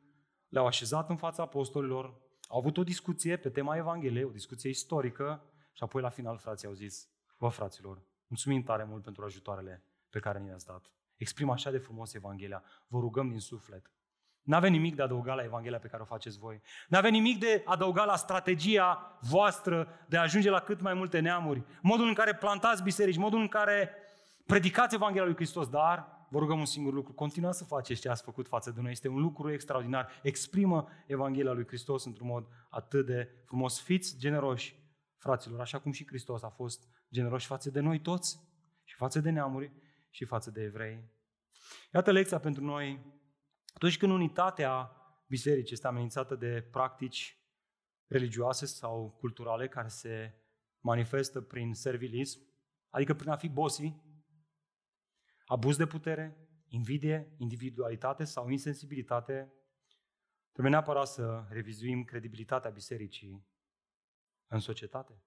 le-au 0.48 0.66
așezat 0.66 1.09
în 1.09 1.16
fața 1.16 1.42
apostolilor, 1.42 2.04
au 2.48 2.59
avut 2.59 2.76
o 2.76 2.84
discuție 2.84 3.36
pe 3.36 3.50
tema 3.50 3.76
Evangheliei, 3.76 4.24
o 4.24 4.30
discuție 4.30 4.70
istorică 4.70 5.42
și 5.72 5.82
apoi 5.82 6.02
la 6.02 6.09
final 6.09 6.38
frații 6.38 6.68
au 6.68 6.74
zis, 6.74 7.09
vă 7.36 7.48
fraților, 7.48 8.02
mulțumim 8.26 8.62
tare 8.62 8.84
mult 8.84 9.02
pentru 9.02 9.24
ajutoarele 9.24 9.84
pe 10.11 10.18
care 10.18 10.38
ni 10.38 10.46
le-ați 10.46 10.66
dat. 10.66 10.90
Exprimă 11.16 11.52
așa 11.52 11.70
de 11.70 11.78
frumos 11.78 12.14
Evanghelia. 12.14 12.62
Vă 12.86 12.98
rugăm 12.98 13.28
din 13.28 13.40
suflet. 13.40 13.90
Nu 14.42 14.57
avem 14.57 14.72
nimic 14.72 14.94
de 14.94 15.02
adăugat 15.02 15.36
la 15.36 15.44
Evanghelia 15.44 15.78
pe 15.78 15.88
care 15.88 16.02
o 16.02 16.07
faceți 16.07 16.38
voi. 16.38 16.62
Nu 16.88 16.98
avem 16.98 17.12
nimic 17.12 17.38
de 17.38 17.62
adăugat 17.64 18.07
la 18.07 18.16
strategia 18.16 19.18
voastră 19.20 19.88
de 20.09 20.16
a 20.16 20.20
ajunge 20.20 20.50
la 20.50 20.61
cât 20.61 20.80
mai 20.80 20.94
multe 20.94 21.18
neamuri. 21.18 21.64
Modul 21.82 22.07
în 22.07 22.14
care 22.14 22.34
plantați 22.34 22.82
biserici, 22.82 23.16
modul 23.16 23.40
în 23.40 23.48
care 23.48 23.90
predicați 24.46 24.94
Evanghelia 24.94 25.24
lui 25.24 25.34
Hristos, 25.34 25.68
dar 25.68 26.15
vă 26.31 26.39
rugăm 26.39 26.59
un 26.59 26.64
singur 26.64 26.93
lucru. 26.93 27.12
Continuați 27.12 27.59
să 27.59 27.64
faceți 27.64 28.01
ce 28.01 28.09
ați 28.09 28.22
făcut 28.22 28.49
față 28.49 28.70
de 28.70 28.81
noi. 28.81 28.91
Este 28.91 29.09
un 29.09 29.20
lucru 29.20 29.53
extraordinar. 29.53 30.20
Exprimă 30.22 30.89
Evanghelia 31.07 31.53
lui 31.53 31.66
Hristos 31.66 32.05
într-un 32.05 32.27
mod 32.27 32.49
atât 32.70 33.07
de 33.07 33.43
frumos. 33.45 33.81
Fiți 33.81 34.16
generoși, 34.18 34.77
fraților, 35.16 35.61
așa 35.61 35.79
cum 35.79 35.93
și 35.93 36.07
Hristos 36.07 36.43
a 36.43 36.49
fost 36.49 36.89
generoși 37.12 37.47
față 37.47 37.70
de 37.70 37.81
noi 37.81 38.01
toți 38.01 38.41
și 38.85 38.95
față 38.95 39.20
de 39.20 39.31
neamuri 39.31 39.72
și 40.11 40.24
față 40.24 40.51
de 40.51 40.62
evrei. 40.62 41.14
Iată 41.93 42.11
lecția 42.11 42.39
pentru 42.39 42.64
noi. 42.64 43.14
Atunci 43.74 43.99
când 43.99 44.12
unitatea 44.12 44.91
bisericii 45.27 45.72
este 45.72 45.87
amenințată 45.87 46.35
de 46.35 46.68
practici 46.70 47.41
religioase 48.07 48.66
sau 48.66 49.16
culturale 49.18 49.68
care 49.68 49.89
se 49.89 50.35
manifestă 50.81 51.41
prin 51.41 51.74
servilism, 51.74 52.41
adică 52.91 53.14
prin 53.14 53.31
a 53.31 53.37
fi 53.37 53.49
bossy, 53.49 53.95
abuz 55.47 55.76
de 55.76 55.86
putere, 55.86 56.36
invidie, 56.68 57.34
individualitate 57.36 58.24
sau 58.24 58.49
insensibilitate, 58.49 59.53
trebuie 60.53 60.72
neapărat 60.72 61.07
să 61.07 61.47
revizuim 61.49 62.05
credibilitatea 62.05 62.70
bisericii 62.70 63.47
în 64.47 64.59
societate. 64.59 65.22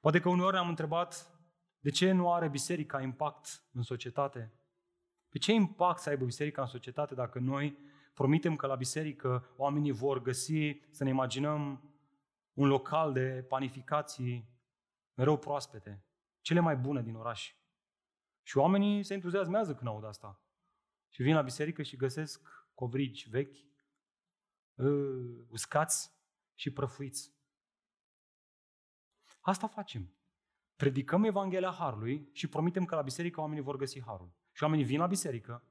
Poate 0.00 0.20
că 0.20 0.28
uneori 0.28 0.52
ne-am 0.52 0.68
întrebat 0.68 1.40
de 1.78 1.90
ce 1.90 2.12
nu 2.12 2.32
are 2.32 2.48
biserica 2.48 3.00
impact 3.00 3.64
în 3.72 3.82
societate? 3.82 4.52
Pe 5.28 5.38
ce 5.38 5.52
impact 5.52 6.00
să 6.00 6.08
aibă 6.08 6.24
biserica 6.24 6.62
în 6.62 6.68
societate 6.68 7.14
dacă 7.14 7.38
noi 7.38 7.78
promitem 8.14 8.56
că 8.56 8.66
la 8.66 8.74
biserică 8.74 9.54
oamenii 9.56 9.90
vor 9.90 10.22
găsi, 10.22 10.80
să 10.90 11.04
ne 11.04 11.10
imaginăm, 11.10 11.86
un 12.52 12.68
local 12.68 13.12
de 13.12 13.44
panificații 13.48 14.48
mereu 15.14 15.38
proaspete, 15.38 16.04
cele 16.40 16.60
mai 16.60 16.76
bune 16.76 17.02
din 17.02 17.14
oraș. 17.14 17.54
Și 18.42 18.58
oamenii 18.58 19.02
se 19.02 19.14
entuziasmează 19.14 19.74
când 19.74 19.88
aud 19.88 20.04
asta. 20.04 20.42
Și 21.08 21.22
vin 21.22 21.34
la 21.34 21.42
biserică 21.42 21.82
și 21.82 21.96
găsesc 21.96 22.48
covrigi 22.74 23.28
vechi, 23.28 23.56
uscați 25.48 26.12
și 26.54 26.72
prăfuiți. 26.72 27.34
Asta 29.40 29.66
facem 29.66 30.14
predicăm 30.82 31.24
Evanghelia 31.24 31.70
Harului 31.70 32.28
și 32.32 32.48
promitem 32.48 32.84
că 32.84 32.94
la 32.94 33.02
biserică 33.02 33.40
oamenii 33.40 33.62
vor 33.62 33.76
găsi 33.76 34.02
Harul. 34.02 34.32
Și 34.52 34.62
oamenii 34.62 34.84
vin 34.84 34.98
la 34.98 35.06
biserică 35.06 35.64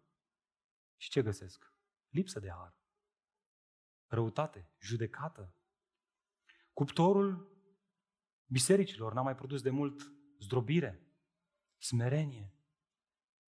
și 0.95 1.09
ce 1.09 1.22
găsesc? 1.22 1.74
Lipsă 2.09 2.39
de 2.39 2.49
Har. 2.49 2.76
Răutate, 4.05 4.69
judecată. 4.80 5.55
Cuptorul 6.74 7.57
bisericilor 8.45 9.13
n-a 9.13 9.22
mai 9.22 9.36
produs 9.36 9.61
de 9.61 9.69
mult 9.69 10.11
zdrobire, 10.39 11.07
smerenie, 11.78 12.53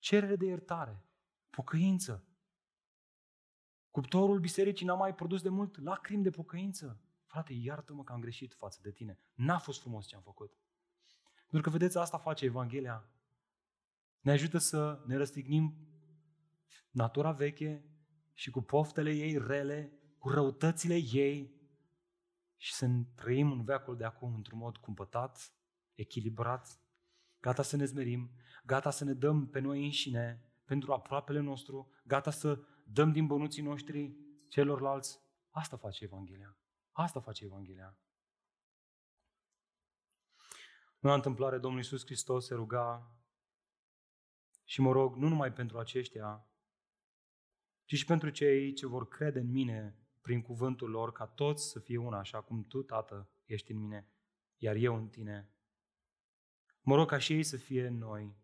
cerere 0.00 0.36
de 0.36 0.46
iertare, 0.46 1.04
pocăință. 1.50 2.24
Cuptorul 3.90 4.38
bisericii 4.38 4.86
n-a 4.86 4.94
mai 4.94 5.14
produs 5.14 5.42
de 5.42 5.48
mult 5.48 5.82
lacrimi 5.82 6.22
de 6.22 6.30
pocăință. 6.30 7.00
Frate, 7.24 7.52
iartă-mă 7.52 8.04
că 8.04 8.12
am 8.12 8.20
greșit 8.20 8.54
față 8.54 8.78
de 8.82 8.90
tine. 8.90 9.18
N-a 9.34 9.58
fost 9.58 9.80
frumos 9.80 10.06
ce 10.06 10.16
am 10.16 10.22
făcut. 10.22 10.58
Pentru 11.48 11.70
că, 11.70 11.76
vedeți, 11.76 11.98
asta 11.98 12.18
face 12.18 12.44
Evanghelia. 12.44 13.10
Ne 14.20 14.30
ajută 14.30 14.58
să 14.58 15.02
ne 15.06 15.16
răstignim 15.16 15.88
natura 16.90 17.32
veche 17.32 17.84
și 18.32 18.50
cu 18.50 18.60
poftele 18.60 19.12
ei 19.12 19.38
rele, 19.38 19.92
cu 20.18 20.28
răutățile 20.28 20.94
ei 20.94 21.60
și 22.56 22.74
să 22.74 22.88
trăim 23.14 23.52
în 23.52 23.64
veacul 23.64 23.96
de 23.96 24.04
acum 24.04 24.34
într-un 24.34 24.58
mod 24.58 24.76
cumpătat, 24.76 25.52
echilibrat, 25.94 26.79
gata 27.40 27.62
să 27.62 27.76
ne 27.76 27.84
zmerim, 27.84 28.30
gata 28.64 28.90
să 28.90 29.04
ne 29.04 29.12
dăm 29.12 29.48
pe 29.48 29.58
noi 29.58 29.84
înșine 29.84 30.44
pentru 30.64 30.92
aproapele 30.92 31.40
nostru, 31.40 31.90
gata 32.04 32.30
să 32.30 32.60
dăm 32.84 33.12
din 33.12 33.26
bănuții 33.26 33.62
noștri 33.62 34.16
celorlalți. 34.48 35.20
Asta 35.50 35.76
face 35.76 36.04
Evanghelia. 36.04 36.56
Asta 36.92 37.20
face 37.20 37.44
Evanghelia. 37.44 37.98
Nu 40.98 41.08
la 41.08 41.14
întâmplare, 41.14 41.58
Domnul 41.58 41.80
Iisus 41.80 42.04
Hristos 42.04 42.46
se 42.46 42.54
ruga 42.54 43.14
și 44.64 44.80
mă 44.80 44.92
rog, 44.92 45.16
nu 45.16 45.28
numai 45.28 45.52
pentru 45.52 45.78
aceștia, 45.78 46.48
ci 47.84 47.94
și 47.94 48.04
pentru 48.04 48.30
cei 48.30 48.72
ce 48.72 48.86
vor 48.86 49.08
crede 49.08 49.38
în 49.38 49.50
mine 49.50 49.98
prin 50.20 50.42
cuvântul 50.42 50.90
lor, 50.90 51.12
ca 51.12 51.26
toți 51.26 51.70
să 51.70 51.80
fie 51.80 51.96
una, 51.96 52.18
așa 52.18 52.40
cum 52.40 52.64
tu, 52.64 52.82
Tată, 52.82 53.30
ești 53.44 53.72
în 53.72 53.78
mine, 53.78 54.08
iar 54.56 54.76
eu 54.76 54.96
în 54.96 55.08
tine. 55.08 55.50
Mă 56.80 56.94
rog 56.94 57.08
ca 57.08 57.18
și 57.18 57.32
ei 57.32 57.42
să 57.42 57.56
fie 57.56 57.86
în 57.86 57.98
noi. 57.98 58.36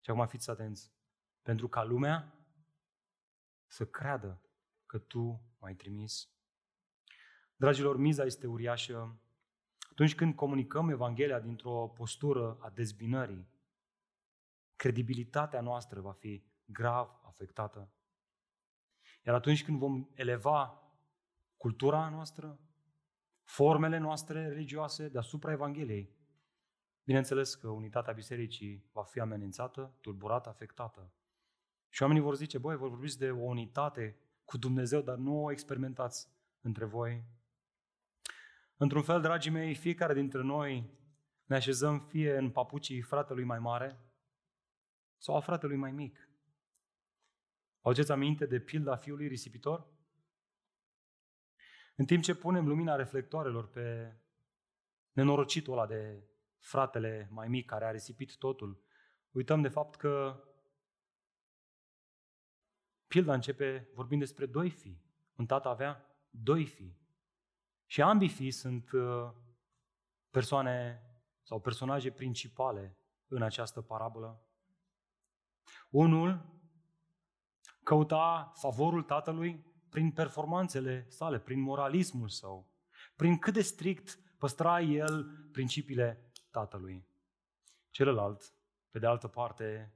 Și 0.00 0.10
acum 0.10 0.26
fiți 0.26 0.50
atenți. 0.50 0.92
Pentru 1.42 1.68
ca 1.68 1.82
lumea 1.82 2.34
să 3.66 3.86
creadă 3.86 4.42
că 4.86 4.98
tu 4.98 5.54
m-ai 5.58 5.74
trimis. 5.74 6.28
Dragilor, 7.56 7.96
miza 7.96 8.24
este 8.24 8.46
uriașă 8.46 9.18
atunci 9.94 10.14
când 10.14 10.34
comunicăm 10.34 10.88
Evanghelia 10.88 11.40
dintr-o 11.40 11.88
postură 11.88 12.56
a 12.60 12.70
dezbinării, 12.70 13.48
credibilitatea 14.76 15.60
noastră 15.60 16.00
va 16.00 16.12
fi 16.12 16.44
grav 16.64 17.20
afectată. 17.24 17.92
Iar 19.26 19.34
atunci 19.34 19.64
când 19.64 19.78
vom 19.78 20.08
eleva 20.14 20.82
cultura 21.56 22.08
noastră, 22.08 22.58
formele 23.42 23.98
noastre 23.98 24.48
religioase 24.48 25.08
deasupra 25.08 25.52
Evangheliei, 25.52 26.16
bineînțeles 27.04 27.54
că 27.54 27.68
unitatea 27.68 28.12
bisericii 28.12 28.84
va 28.92 29.02
fi 29.02 29.20
amenințată, 29.20 29.94
tulburată, 30.00 30.48
afectată. 30.48 31.12
Și 31.88 32.02
oamenii 32.02 32.24
vor 32.24 32.36
zice, 32.36 32.58
băi, 32.58 32.76
vor 32.76 32.88
vorbiți 32.88 33.18
de 33.18 33.30
o 33.30 33.42
unitate 33.42 34.16
cu 34.44 34.58
Dumnezeu, 34.58 35.00
dar 35.00 35.16
nu 35.16 35.44
o 35.44 35.50
experimentați 35.50 36.28
între 36.60 36.84
voi 36.84 37.24
Într-un 38.76 39.02
fel, 39.02 39.20
dragii 39.20 39.50
mei, 39.50 39.74
fiecare 39.74 40.14
dintre 40.14 40.42
noi 40.42 40.90
ne 41.44 41.54
așezăm 41.54 41.98
fie 41.98 42.36
în 42.36 42.50
papucii 42.50 43.00
fratelui 43.00 43.44
mai 43.44 43.58
mare 43.58 44.00
sau 45.18 45.36
a 45.36 45.40
fratelui 45.40 45.76
mai 45.76 45.92
mic. 45.92 46.28
Augeți 47.80 48.12
aminte 48.12 48.46
de 48.46 48.60
pilda 48.60 48.96
fiului 48.96 49.28
risipitor? 49.28 49.86
În 51.96 52.04
timp 52.04 52.22
ce 52.22 52.34
punem 52.34 52.66
lumina 52.66 52.96
reflectoarelor 52.96 53.68
pe 53.68 54.16
nenorocitul 55.12 55.72
ăla 55.72 55.86
de 55.86 56.28
fratele 56.64 57.28
mai 57.30 57.48
mic 57.48 57.66
care 57.66 57.84
a 57.84 57.90
risipit 57.90 58.36
totul, 58.36 58.82
uităm 59.30 59.60
de 59.60 59.68
fapt 59.68 59.96
că 59.96 60.44
pilda 63.06 63.34
începe 63.34 63.88
vorbind 63.94 64.20
despre 64.20 64.46
doi 64.46 64.70
fii. 64.70 65.02
Un 65.36 65.46
tată 65.46 65.68
avea 65.68 66.06
doi 66.30 66.66
fii. 66.66 66.98
Și 67.86 68.02
ambii 68.02 68.28
fii 68.28 68.50
sunt 68.50 68.92
uh, 68.92 69.32
persoane 70.30 71.02
sau 71.42 71.60
personaje 71.60 72.10
principale 72.10 72.98
în 73.26 73.42
această 73.42 73.80
parabolă. 73.80 74.46
Unul 75.90 76.52
căuta 77.82 78.52
favorul 78.54 79.02
tatălui 79.02 79.64
prin 79.88 80.12
performanțele 80.12 81.06
sale, 81.08 81.38
prin 81.38 81.60
moralismul 81.60 82.28
său, 82.28 82.72
prin 83.16 83.38
cât 83.38 83.52
de 83.52 83.62
strict 83.62 84.18
păstra 84.38 84.80
el 84.80 85.24
principiile 85.52 86.32
tatălui. 86.54 87.06
Celălalt, 87.90 88.54
pe 88.90 88.98
de 88.98 89.06
altă 89.06 89.28
parte, 89.28 89.94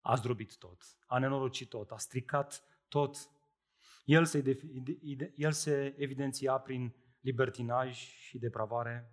a 0.00 0.14
zdrobit 0.14 0.56
tot, 0.56 0.82
a 1.06 1.18
nenorocit 1.18 1.68
tot, 1.68 1.90
a 1.90 1.96
stricat 1.96 2.62
tot 2.88 3.16
el 4.04 4.24
se, 4.24 4.58
el 5.34 5.52
se 5.52 5.94
evidenția 5.98 6.58
prin 6.58 6.94
libertinaj 7.20 7.96
și 7.96 8.38
depravare. 8.38 9.12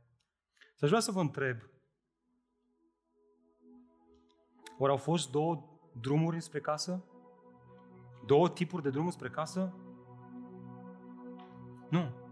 Să 0.75 0.85
aș 0.85 0.89
vrea 0.89 1.01
să 1.01 1.11
vă 1.11 1.19
întreb, 1.19 1.61
ori 4.77 4.91
au 4.91 4.97
fost 4.97 5.31
două 5.31 5.79
drumuri 5.91 6.41
spre 6.41 6.59
casă? 6.59 7.03
Două 8.25 8.49
tipuri 8.49 8.83
de 8.83 8.89
drumuri 8.89 9.13
spre 9.13 9.29
casă? 9.29 9.73
Nu. 11.89 12.28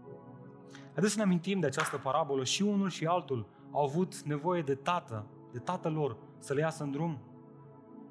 Haideți 0.98 1.16
să 1.16 1.24
ne 1.24 1.30
amintim 1.30 1.60
de 1.60 1.66
această 1.66 1.96
parabolă. 1.96 2.44
Și 2.44 2.62
unul 2.62 2.88
și 2.88 3.06
altul 3.06 3.46
au 3.70 3.82
avut 3.82 4.22
nevoie 4.22 4.62
de 4.62 4.74
tată, 4.74 5.26
de 5.52 5.58
tatăl 5.58 5.92
lor, 5.92 6.16
să 6.38 6.54
le 6.54 6.60
iasă 6.60 6.82
în 6.82 6.90
drum. 6.90 7.18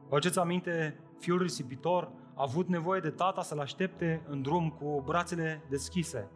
Vă 0.09 0.15
aduceți 0.15 0.39
aminte, 0.39 0.99
fiul 1.19 1.41
risipitor 1.41 2.11
a 2.35 2.41
avut 2.41 2.67
nevoie 2.67 2.99
de 2.99 3.09
tata 3.09 3.41
să-l 3.41 3.59
aștepte 3.59 4.25
în 4.27 4.41
drum 4.41 4.69
cu 4.69 5.01
brațele 5.05 5.63
deschise. 5.69 6.29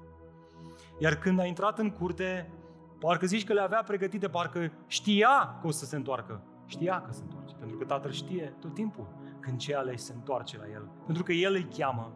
Iar 1.00 1.16
când 1.16 1.40
a 1.40 1.46
intrat 1.46 1.80
în 1.80 1.90
curte, 1.90 2.52
parcă 3.00 3.26
zici 3.26 3.46
că 3.46 3.54
le 3.54 3.62
avea 3.62 3.84
pregătite, 3.84 4.28
parcă 4.28 4.72
știa 4.88 5.58
că 5.62 5.68
o 5.68 5.72
să 5.72 5.86
se 5.86 5.96
întoarcă. 5.96 6.44
Știa 6.66 7.02
că 7.02 7.12
se 7.12 7.22
întoarce, 7.24 7.56
pentru 7.56 7.78
că 7.78 7.86
tatăl 7.86 8.12
știe 8.12 8.56
tot 8.60 8.74
timpul 8.74 9.08
când 9.40 9.58
ce 9.58 9.76
aleși 9.76 10.04
se 10.04 10.14
întoarce 10.14 10.58
la 10.58 10.70
el. 10.74 10.90
Pentru 11.06 11.24
că 11.24 11.32
el 11.32 11.54
îi 11.54 11.68
cheamă. 11.78 12.14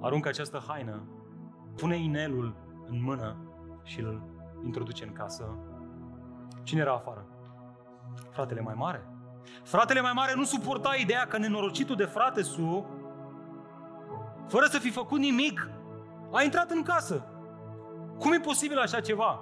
Aruncă 0.00 0.28
această 0.28 0.64
haină, 0.66 1.02
pune 1.76 1.96
inelul 1.96 2.64
în 2.88 3.02
mână 3.02 3.36
și 3.82 4.00
îl 4.00 4.22
introduce 4.64 5.04
în 5.04 5.12
casă. 5.12 5.58
Cine 6.62 6.80
era 6.80 6.92
afară? 6.92 7.26
Fratele 8.30 8.60
mai 8.60 8.74
mare. 8.76 9.06
Fratele 9.62 10.00
mai 10.00 10.12
mare 10.14 10.32
nu 10.34 10.44
suporta 10.44 10.94
ideea 11.00 11.26
că 11.26 11.38
nenorocitul 11.38 11.96
de 11.96 12.04
frate 12.04 12.42
su, 12.42 12.86
fără 14.46 14.66
să 14.66 14.78
fi 14.78 14.90
făcut 14.90 15.18
nimic, 15.18 15.70
a 16.32 16.42
intrat 16.42 16.70
în 16.70 16.82
casă. 16.82 17.24
Cum 18.18 18.32
e 18.32 18.38
posibil 18.38 18.78
așa 18.78 19.00
ceva? 19.00 19.40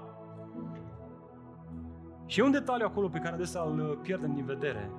Și 2.27 2.41
e 2.41 2.43
un 2.43 2.51
detaliu 2.51 2.87
acolo 2.87 3.09
pe 3.09 3.19
care 3.19 3.35
adesea 3.35 3.63
îl 3.63 3.99
pierdem 4.03 4.35
din 4.35 4.45
vedere. 4.45 4.91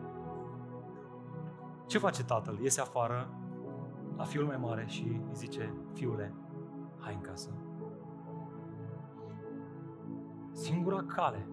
Ce 1.88 1.98
face 1.98 2.24
tatăl? 2.24 2.60
Iese 2.62 2.82
afară 2.82 3.30
la 4.18 4.24
fiul 4.24 4.46
mai 4.46 4.58
mare 4.58 4.86
și 4.88 5.04
îi 5.04 5.22
zice, 5.34 5.74
fiule, 5.94 6.34
hai 7.00 7.14
în 7.14 7.22
casă. 7.22 7.50
Singura 10.56 11.04
cale 11.04 11.48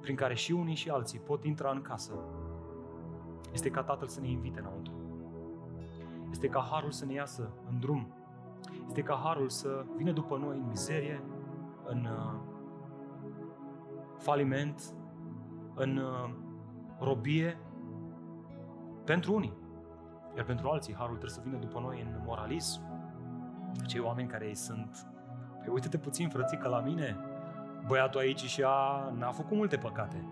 prin 0.00 0.16
care 0.16 0.34
și 0.34 0.52
unii 0.52 0.74
și 0.74 0.90
alții 0.90 1.18
pot 1.18 1.44
intra 1.44 1.70
în 1.70 1.82
casă 1.82 2.12
este 3.52 3.70
ca 3.70 3.82
Tatăl 3.82 4.08
să 4.08 4.20
ne 4.20 4.28
invite 4.28 4.58
înăuntru. 4.58 4.92
Este 6.30 6.48
ca 6.48 6.68
Harul 6.70 6.90
să 6.90 7.04
ne 7.04 7.12
iasă 7.12 7.50
în 7.68 7.78
drum. 7.78 8.14
Este 8.86 9.02
ca 9.02 9.20
Harul 9.24 9.48
să 9.48 9.84
vină 9.96 10.12
după 10.12 10.36
noi 10.36 10.56
în 10.56 10.66
mizerie, 10.68 11.22
în 11.84 12.04
uh, 12.04 12.40
faliment, 14.18 14.94
în 15.74 15.96
uh, 15.96 16.34
robie, 16.98 17.58
pentru 19.04 19.34
unii. 19.34 19.52
Iar 20.36 20.44
pentru 20.44 20.68
alții, 20.68 20.94
Harul 20.94 21.16
trebuie 21.16 21.36
să 21.36 21.40
vină 21.44 21.56
după 21.56 21.80
noi 21.80 22.00
în 22.00 22.22
moralism. 22.24 22.82
Cei 23.86 24.00
oameni 24.00 24.28
care 24.28 24.46
ei 24.46 24.54
sunt, 24.54 25.06
păi 25.58 25.72
uite-te 25.72 25.98
puțin, 25.98 26.28
frățică, 26.28 26.68
la 26.68 26.80
mine, 26.80 27.16
băiatul 27.86 28.20
aici 28.20 28.40
și 28.40 28.62
a 28.66 29.12
n-a 29.18 29.30
făcut 29.30 29.56
multe 29.56 29.76
păcate. 29.76 30.24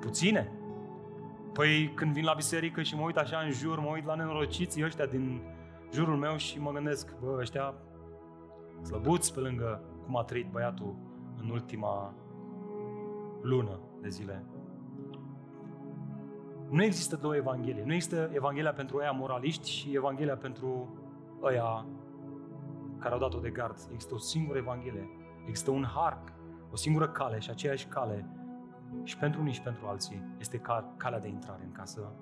Puține. 0.00 0.52
Păi 1.52 1.92
când 1.94 2.12
vin 2.12 2.24
la 2.24 2.34
biserică 2.34 2.82
și 2.82 2.96
mă 2.96 3.02
uit 3.02 3.16
așa 3.16 3.38
în 3.38 3.50
jur, 3.50 3.78
mă 3.80 3.90
uit 3.92 4.04
la 4.04 4.14
nenorociții 4.14 4.84
ăștia 4.84 5.06
din 5.06 5.40
jurul 5.92 6.16
meu 6.16 6.36
și 6.36 6.60
mă 6.60 6.70
gândesc, 6.70 7.14
bă, 7.18 7.36
ăștia 7.40 7.74
slăbuți 8.82 9.34
pe 9.34 9.40
lângă 9.40 9.82
cum 10.04 10.16
a 10.16 10.22
trăit 10.22 10.50
băiatul 10.50 10.96
în 11.42 11.50
ultima 11.50 12.14
lună 13.42 13.80
de 14.00 14.08
zile. 14.08 14.44
Nu 16.70 16.82
există 16.82 17.16
două 17.16 17.36
evanghelii. 17.36 17.82
Nu 17.84 17.92
există 17.92 18.30
Evanghelia 18.32 18.72
pentru 18.72 18.96
ăia 18.96 19.10
moraliști 19.10 19.70
și 19.70 19.94
Evanghelia 19.94 20.36
pentru 20.36 20.98
ăia 21.42 21.86
care 22.98 23.14
au 23.14 23.20
dat-o 23.20 23.38
de 23.38 23.50
gard. 23.50 23.76
Există 23.92 24.14
o 24.14 24.18
singură 24.18 24.58
Evanghelie. 24.58 25.08
Există 25.46 25.70
un 25.70 25.84
har 25.94 26.22
o 26.74 26.76
singură 26.76 27.08
cale 27.08 27.38
și 27.38 27.50
aceeași 27.50 27.86
cale 27.86 28.26
și 29.02 29.18
pentru 29.18 29.40
unii 29.40 29.52
și 29.52 29.62
pentru 29.62 29.86
alții 29.86 30.22
este 30.38 30.58
ca, 30.58 30.94
calea 30.96 31.18
de 31.18 31.28
intrare 31.28 31.62
în 31.64 31.72
casă. 31.72 32.12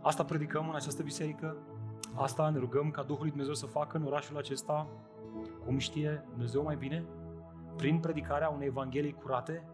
Asta 0.00 0.24
predicăm 0.24 0.68
în 0.68 0.74
această 0.74 1.02
biserică, 1.02 1.56
asta 2.14 2.50
ne 2.50 2.58
rugăm 2.58 2.90
ca 2.90 3.02
Duhul 3.02 3.20
lui 3.20 3.30
Dumnezeu 3.30 3.54
să 3.54 3.66
facă 3.66 3.96
în 3.96 4.02
orașul 4.02 4.36
acesta, 4.36 4.86
cum 5.64 5.78
știe 5.78 6.24
Dumnezeu 6.30 6.62
mai 6.62 6.76
bine, 6.76 7.04
prin 7.76 7.98
predicarea 7.98 8.48
unei 8.48 8.66
Evanghelii 8.66 9.12
curate 9.12 9.68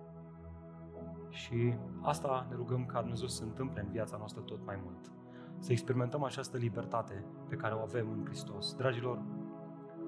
și 1.29 1.75
asta 2.03 2.47
ne 2.49 2.55
rugăm 2.55 2.87
ca 2.87 3.01
Dumnezeu 3.01 3.27
să 3.27 3.37
se 3.37 3.45
întâmple 3.45 3.81
în 3.81 3.91
viața 3.91 4.17
noastră 4.17 4.43
tot 4.43 4.67
mai 4.67 4.81
mult. 4.85 5.13
Să 5.59 5.73
experimentăm 5.73 6.23
această 6.23 6.57
libertate 6.57 7.25
pe 7.49 7.57
care 7.57 7.75
o 7.75 7.81
avem 7.81 8.11
în 8.11 8.25
Hristos. 8.25 8.75
Dragilor, 8.75 9.23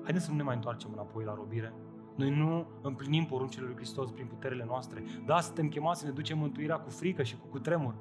haideți 0.03 0.24
să 0.24 0.30
nu 0.30 0.36
ne 0.36 0.42
mai 0.42 0.55
întoarcem 0.55 0.90
înapoi 0.92 1.24
la 1.24 1.34
robire. 1.34 1.72
Noi 2.17 2.31
nu 2.31 2.67
împlinim 2.83 3.25
poruncile 3.25 3.64
lui 3.64 3.75
Hristos 3.75 4.11
prin 4.11 4.27
puterile 4.27 4.64
noastre. 4.64 5.05
Da, 5.27 5.41
suntem 5.41 5.69
chemați 5.69 6.01
să 6.01 6.07
ne 6.07 6.12
ducem 6.12 6.39
mântuirea 6.39 6.77
cu 6.77 6.91
frică 6.91 7.23
și 7.23 7.37
cu 7.37 7.47
cutremur. 7.47 7.95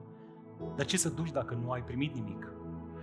Dar 0.76 0.86
ce 0.86 0.98
să 0.98 1.10
duci 1.10 1.32
dacă 1.32 1.60
nu 1.64 1.72
ai 1.72 1.84
primit 1.84 2.16
nimic? 2.16 2.52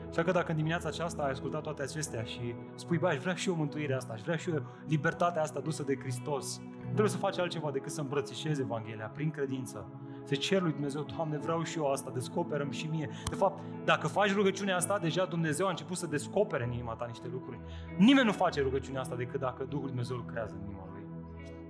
Așa 0.08 0.22
că 0.22 0.30
dacă 0.30 0.50
în 0.50 0.56
dimineața 0.56 0.88
aceasta 0.88 1.22
ai 1.22 1.30
ascultat 1.30 1.62
toate 1.62 1.82
acestea 1.82 2.22
și 2.22 2.54
spui, 2.74 2.98
băi, 2.98 3.10
aș 3.10 3.18
vrea 3.18 3.34
și 3.34 3.48
eu 3.48 3.54
mântuirea 3.54 3.96
asta, 3.96 4.12
aș 4.12 4.20
vrea 4.20 4.36
și 4.36 4.50
eu 4.50 4.62
libertatea 4.86 5.42
asta 5.42 5.60
dusă 5.60 5.82
de 5.82 5.96
Hristos, 5.96 6.60
nu 6.78 6.88
trebuie 6.88 7.08
să 7.08 7.16
faci 7.16 7.38
altceva 7.38 7.70
decât 7.70 7.90
să 7.90 8.00
îmbrățișezi 8.00 8.60
Evanghelia 8.60 9.06
prin 9.06 9.30
credință. 9.30 9.86
Să 10.24 10.34
cer 10.34 10.62
lui 10.62 10.72
Dumnezeu, 10.72 11.02
Doamne, 11.16 11.38
vreau 11.38 11.62
și 11.62 11.78
eu 11.78 11.90
asta, 11.90 12.10
descoperăm 12.10 12.70
și 12.70 12.86
mie. 12.86 13.10
De 13.28 13.34
fapt, 13.34 13.62
dacă 13.84 14.06
faci 14.06 14.34
rugăciunea 14.34 14.76
asta, 14.76 14.98
deja 14.98 15.24
Dumnezeu 15.24 15.66
a 15.66 15.70
început 15.70 15.96
să 15.96 16.06
descopere 16.06 16.64
în 16.64 16.72
inima 16.72 16.94
ta 16.94 17.04
niște 17.06 17.28
lucruri. 17.32 17.58
Nimeni 17.98 18.26
nu 18.26 18.32
face 18.32 18.60
rugăciunea 18.60 19.00
asta 19.00 19.14
decât 19.14 19.40
dacă 19.40 19.64
Duhul 19.64 19.86
Dumnezeu 19.86 20.16
lucrează 20.16 20.54
în 20.54 20.64
inima 20.64 20.88
lui. 20.92 21.01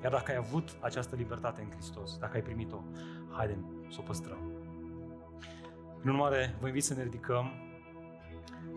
Iar 0.03 0.13
dacă 0.13 0.31
ai 0.31 0.37
avut 0.37 0.77
această 0.81 1.17
libertate 1.17 1.61
în 1.61 1.71
Hristos, 1.71 2.19
dacă 2.19 2.33
ai 2.35 2.43
primit-o, 2.43 2.83
haidem 3.31 3.87
să 3.91 3.97
o 4.01 4.03
păstrăm. 4.03 4.39
În 6.03 6.11
urmare, 6.11 6.57
vă 6.61 6.67
invit 6.67 6.85
să 6.85 6.95
ne 6.95 7.03
ridicăm 7.03 7.53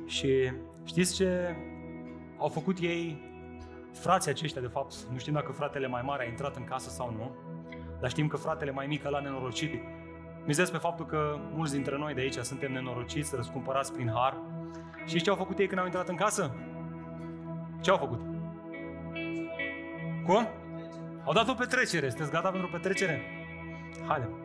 și 0.05 0.51
știți 0.83 1.15
ce 1.15 1.55
au 2.37 2.47
făcut 2.47 2.79
ei, 2.79 3.21
frații 3.93 4.31
aceștia, 4.31 4.61
de 4.61 4.67
fapt, 4.67 4.95
nu 5.11 5.17
știm 5.17 5.33
dacă 5.33 5.51
fratele 5.51 5.87
mai 5.87 6.01
mare 6.01 6.23
a 6.23 6.29
intrat 6.29 6.55
în 6.55 6.63
casă 6.63 6.89
sau 6.89 7.11
nu, 7.11 7.35
dar 7.99 8.09
știm 8.09 8.27
că 8.27 8.37
fratele 8.37 8.71
mai 8.71 8.87
mic 8.87 9.03
l-a 9.03 9.19
nenorocit. 9.19 9.81
Mizez 10.45 10.69
pe 10.69 10.77
faptul 10.77 11.05
că 11.05 11.39
mulți 11.53 11.73
dintre 11.73 11.97
noi 11.97 12.13
de 12.13 12.21
aici 12.21 12.33
suntem 12.33 12.71
nenorociți, 12.71 13.35
răscumpărați 13.35 13.93
prin 13.93 14.11
har. 14.13 14.37
Și 15.05 15.21
ce 15.21 15.29
au 15.29 15.35
făcut 15.35 15.57
ei 15.57 15.67
când 15.67 15.79
au 15.79 15.85
intrat 15.85 16.09
în 16.09 16.15
casă? 16.15 16.55
Ce 17.81 17.89
au 17.89 17.97
făcut? 17.97 18.19
Cum? 20.25 20.47
Au 21.25 21.33
dat 21.33 21.47
o 21.49 21.53
petrecere. 21.53 22.09
Sunteți 22.09 22.31
gata 22.31 22.49
pentru 22.49 22.67
o 22.67 22.77
petrecere? 22.77 23.21
Haide! 24.07 24.44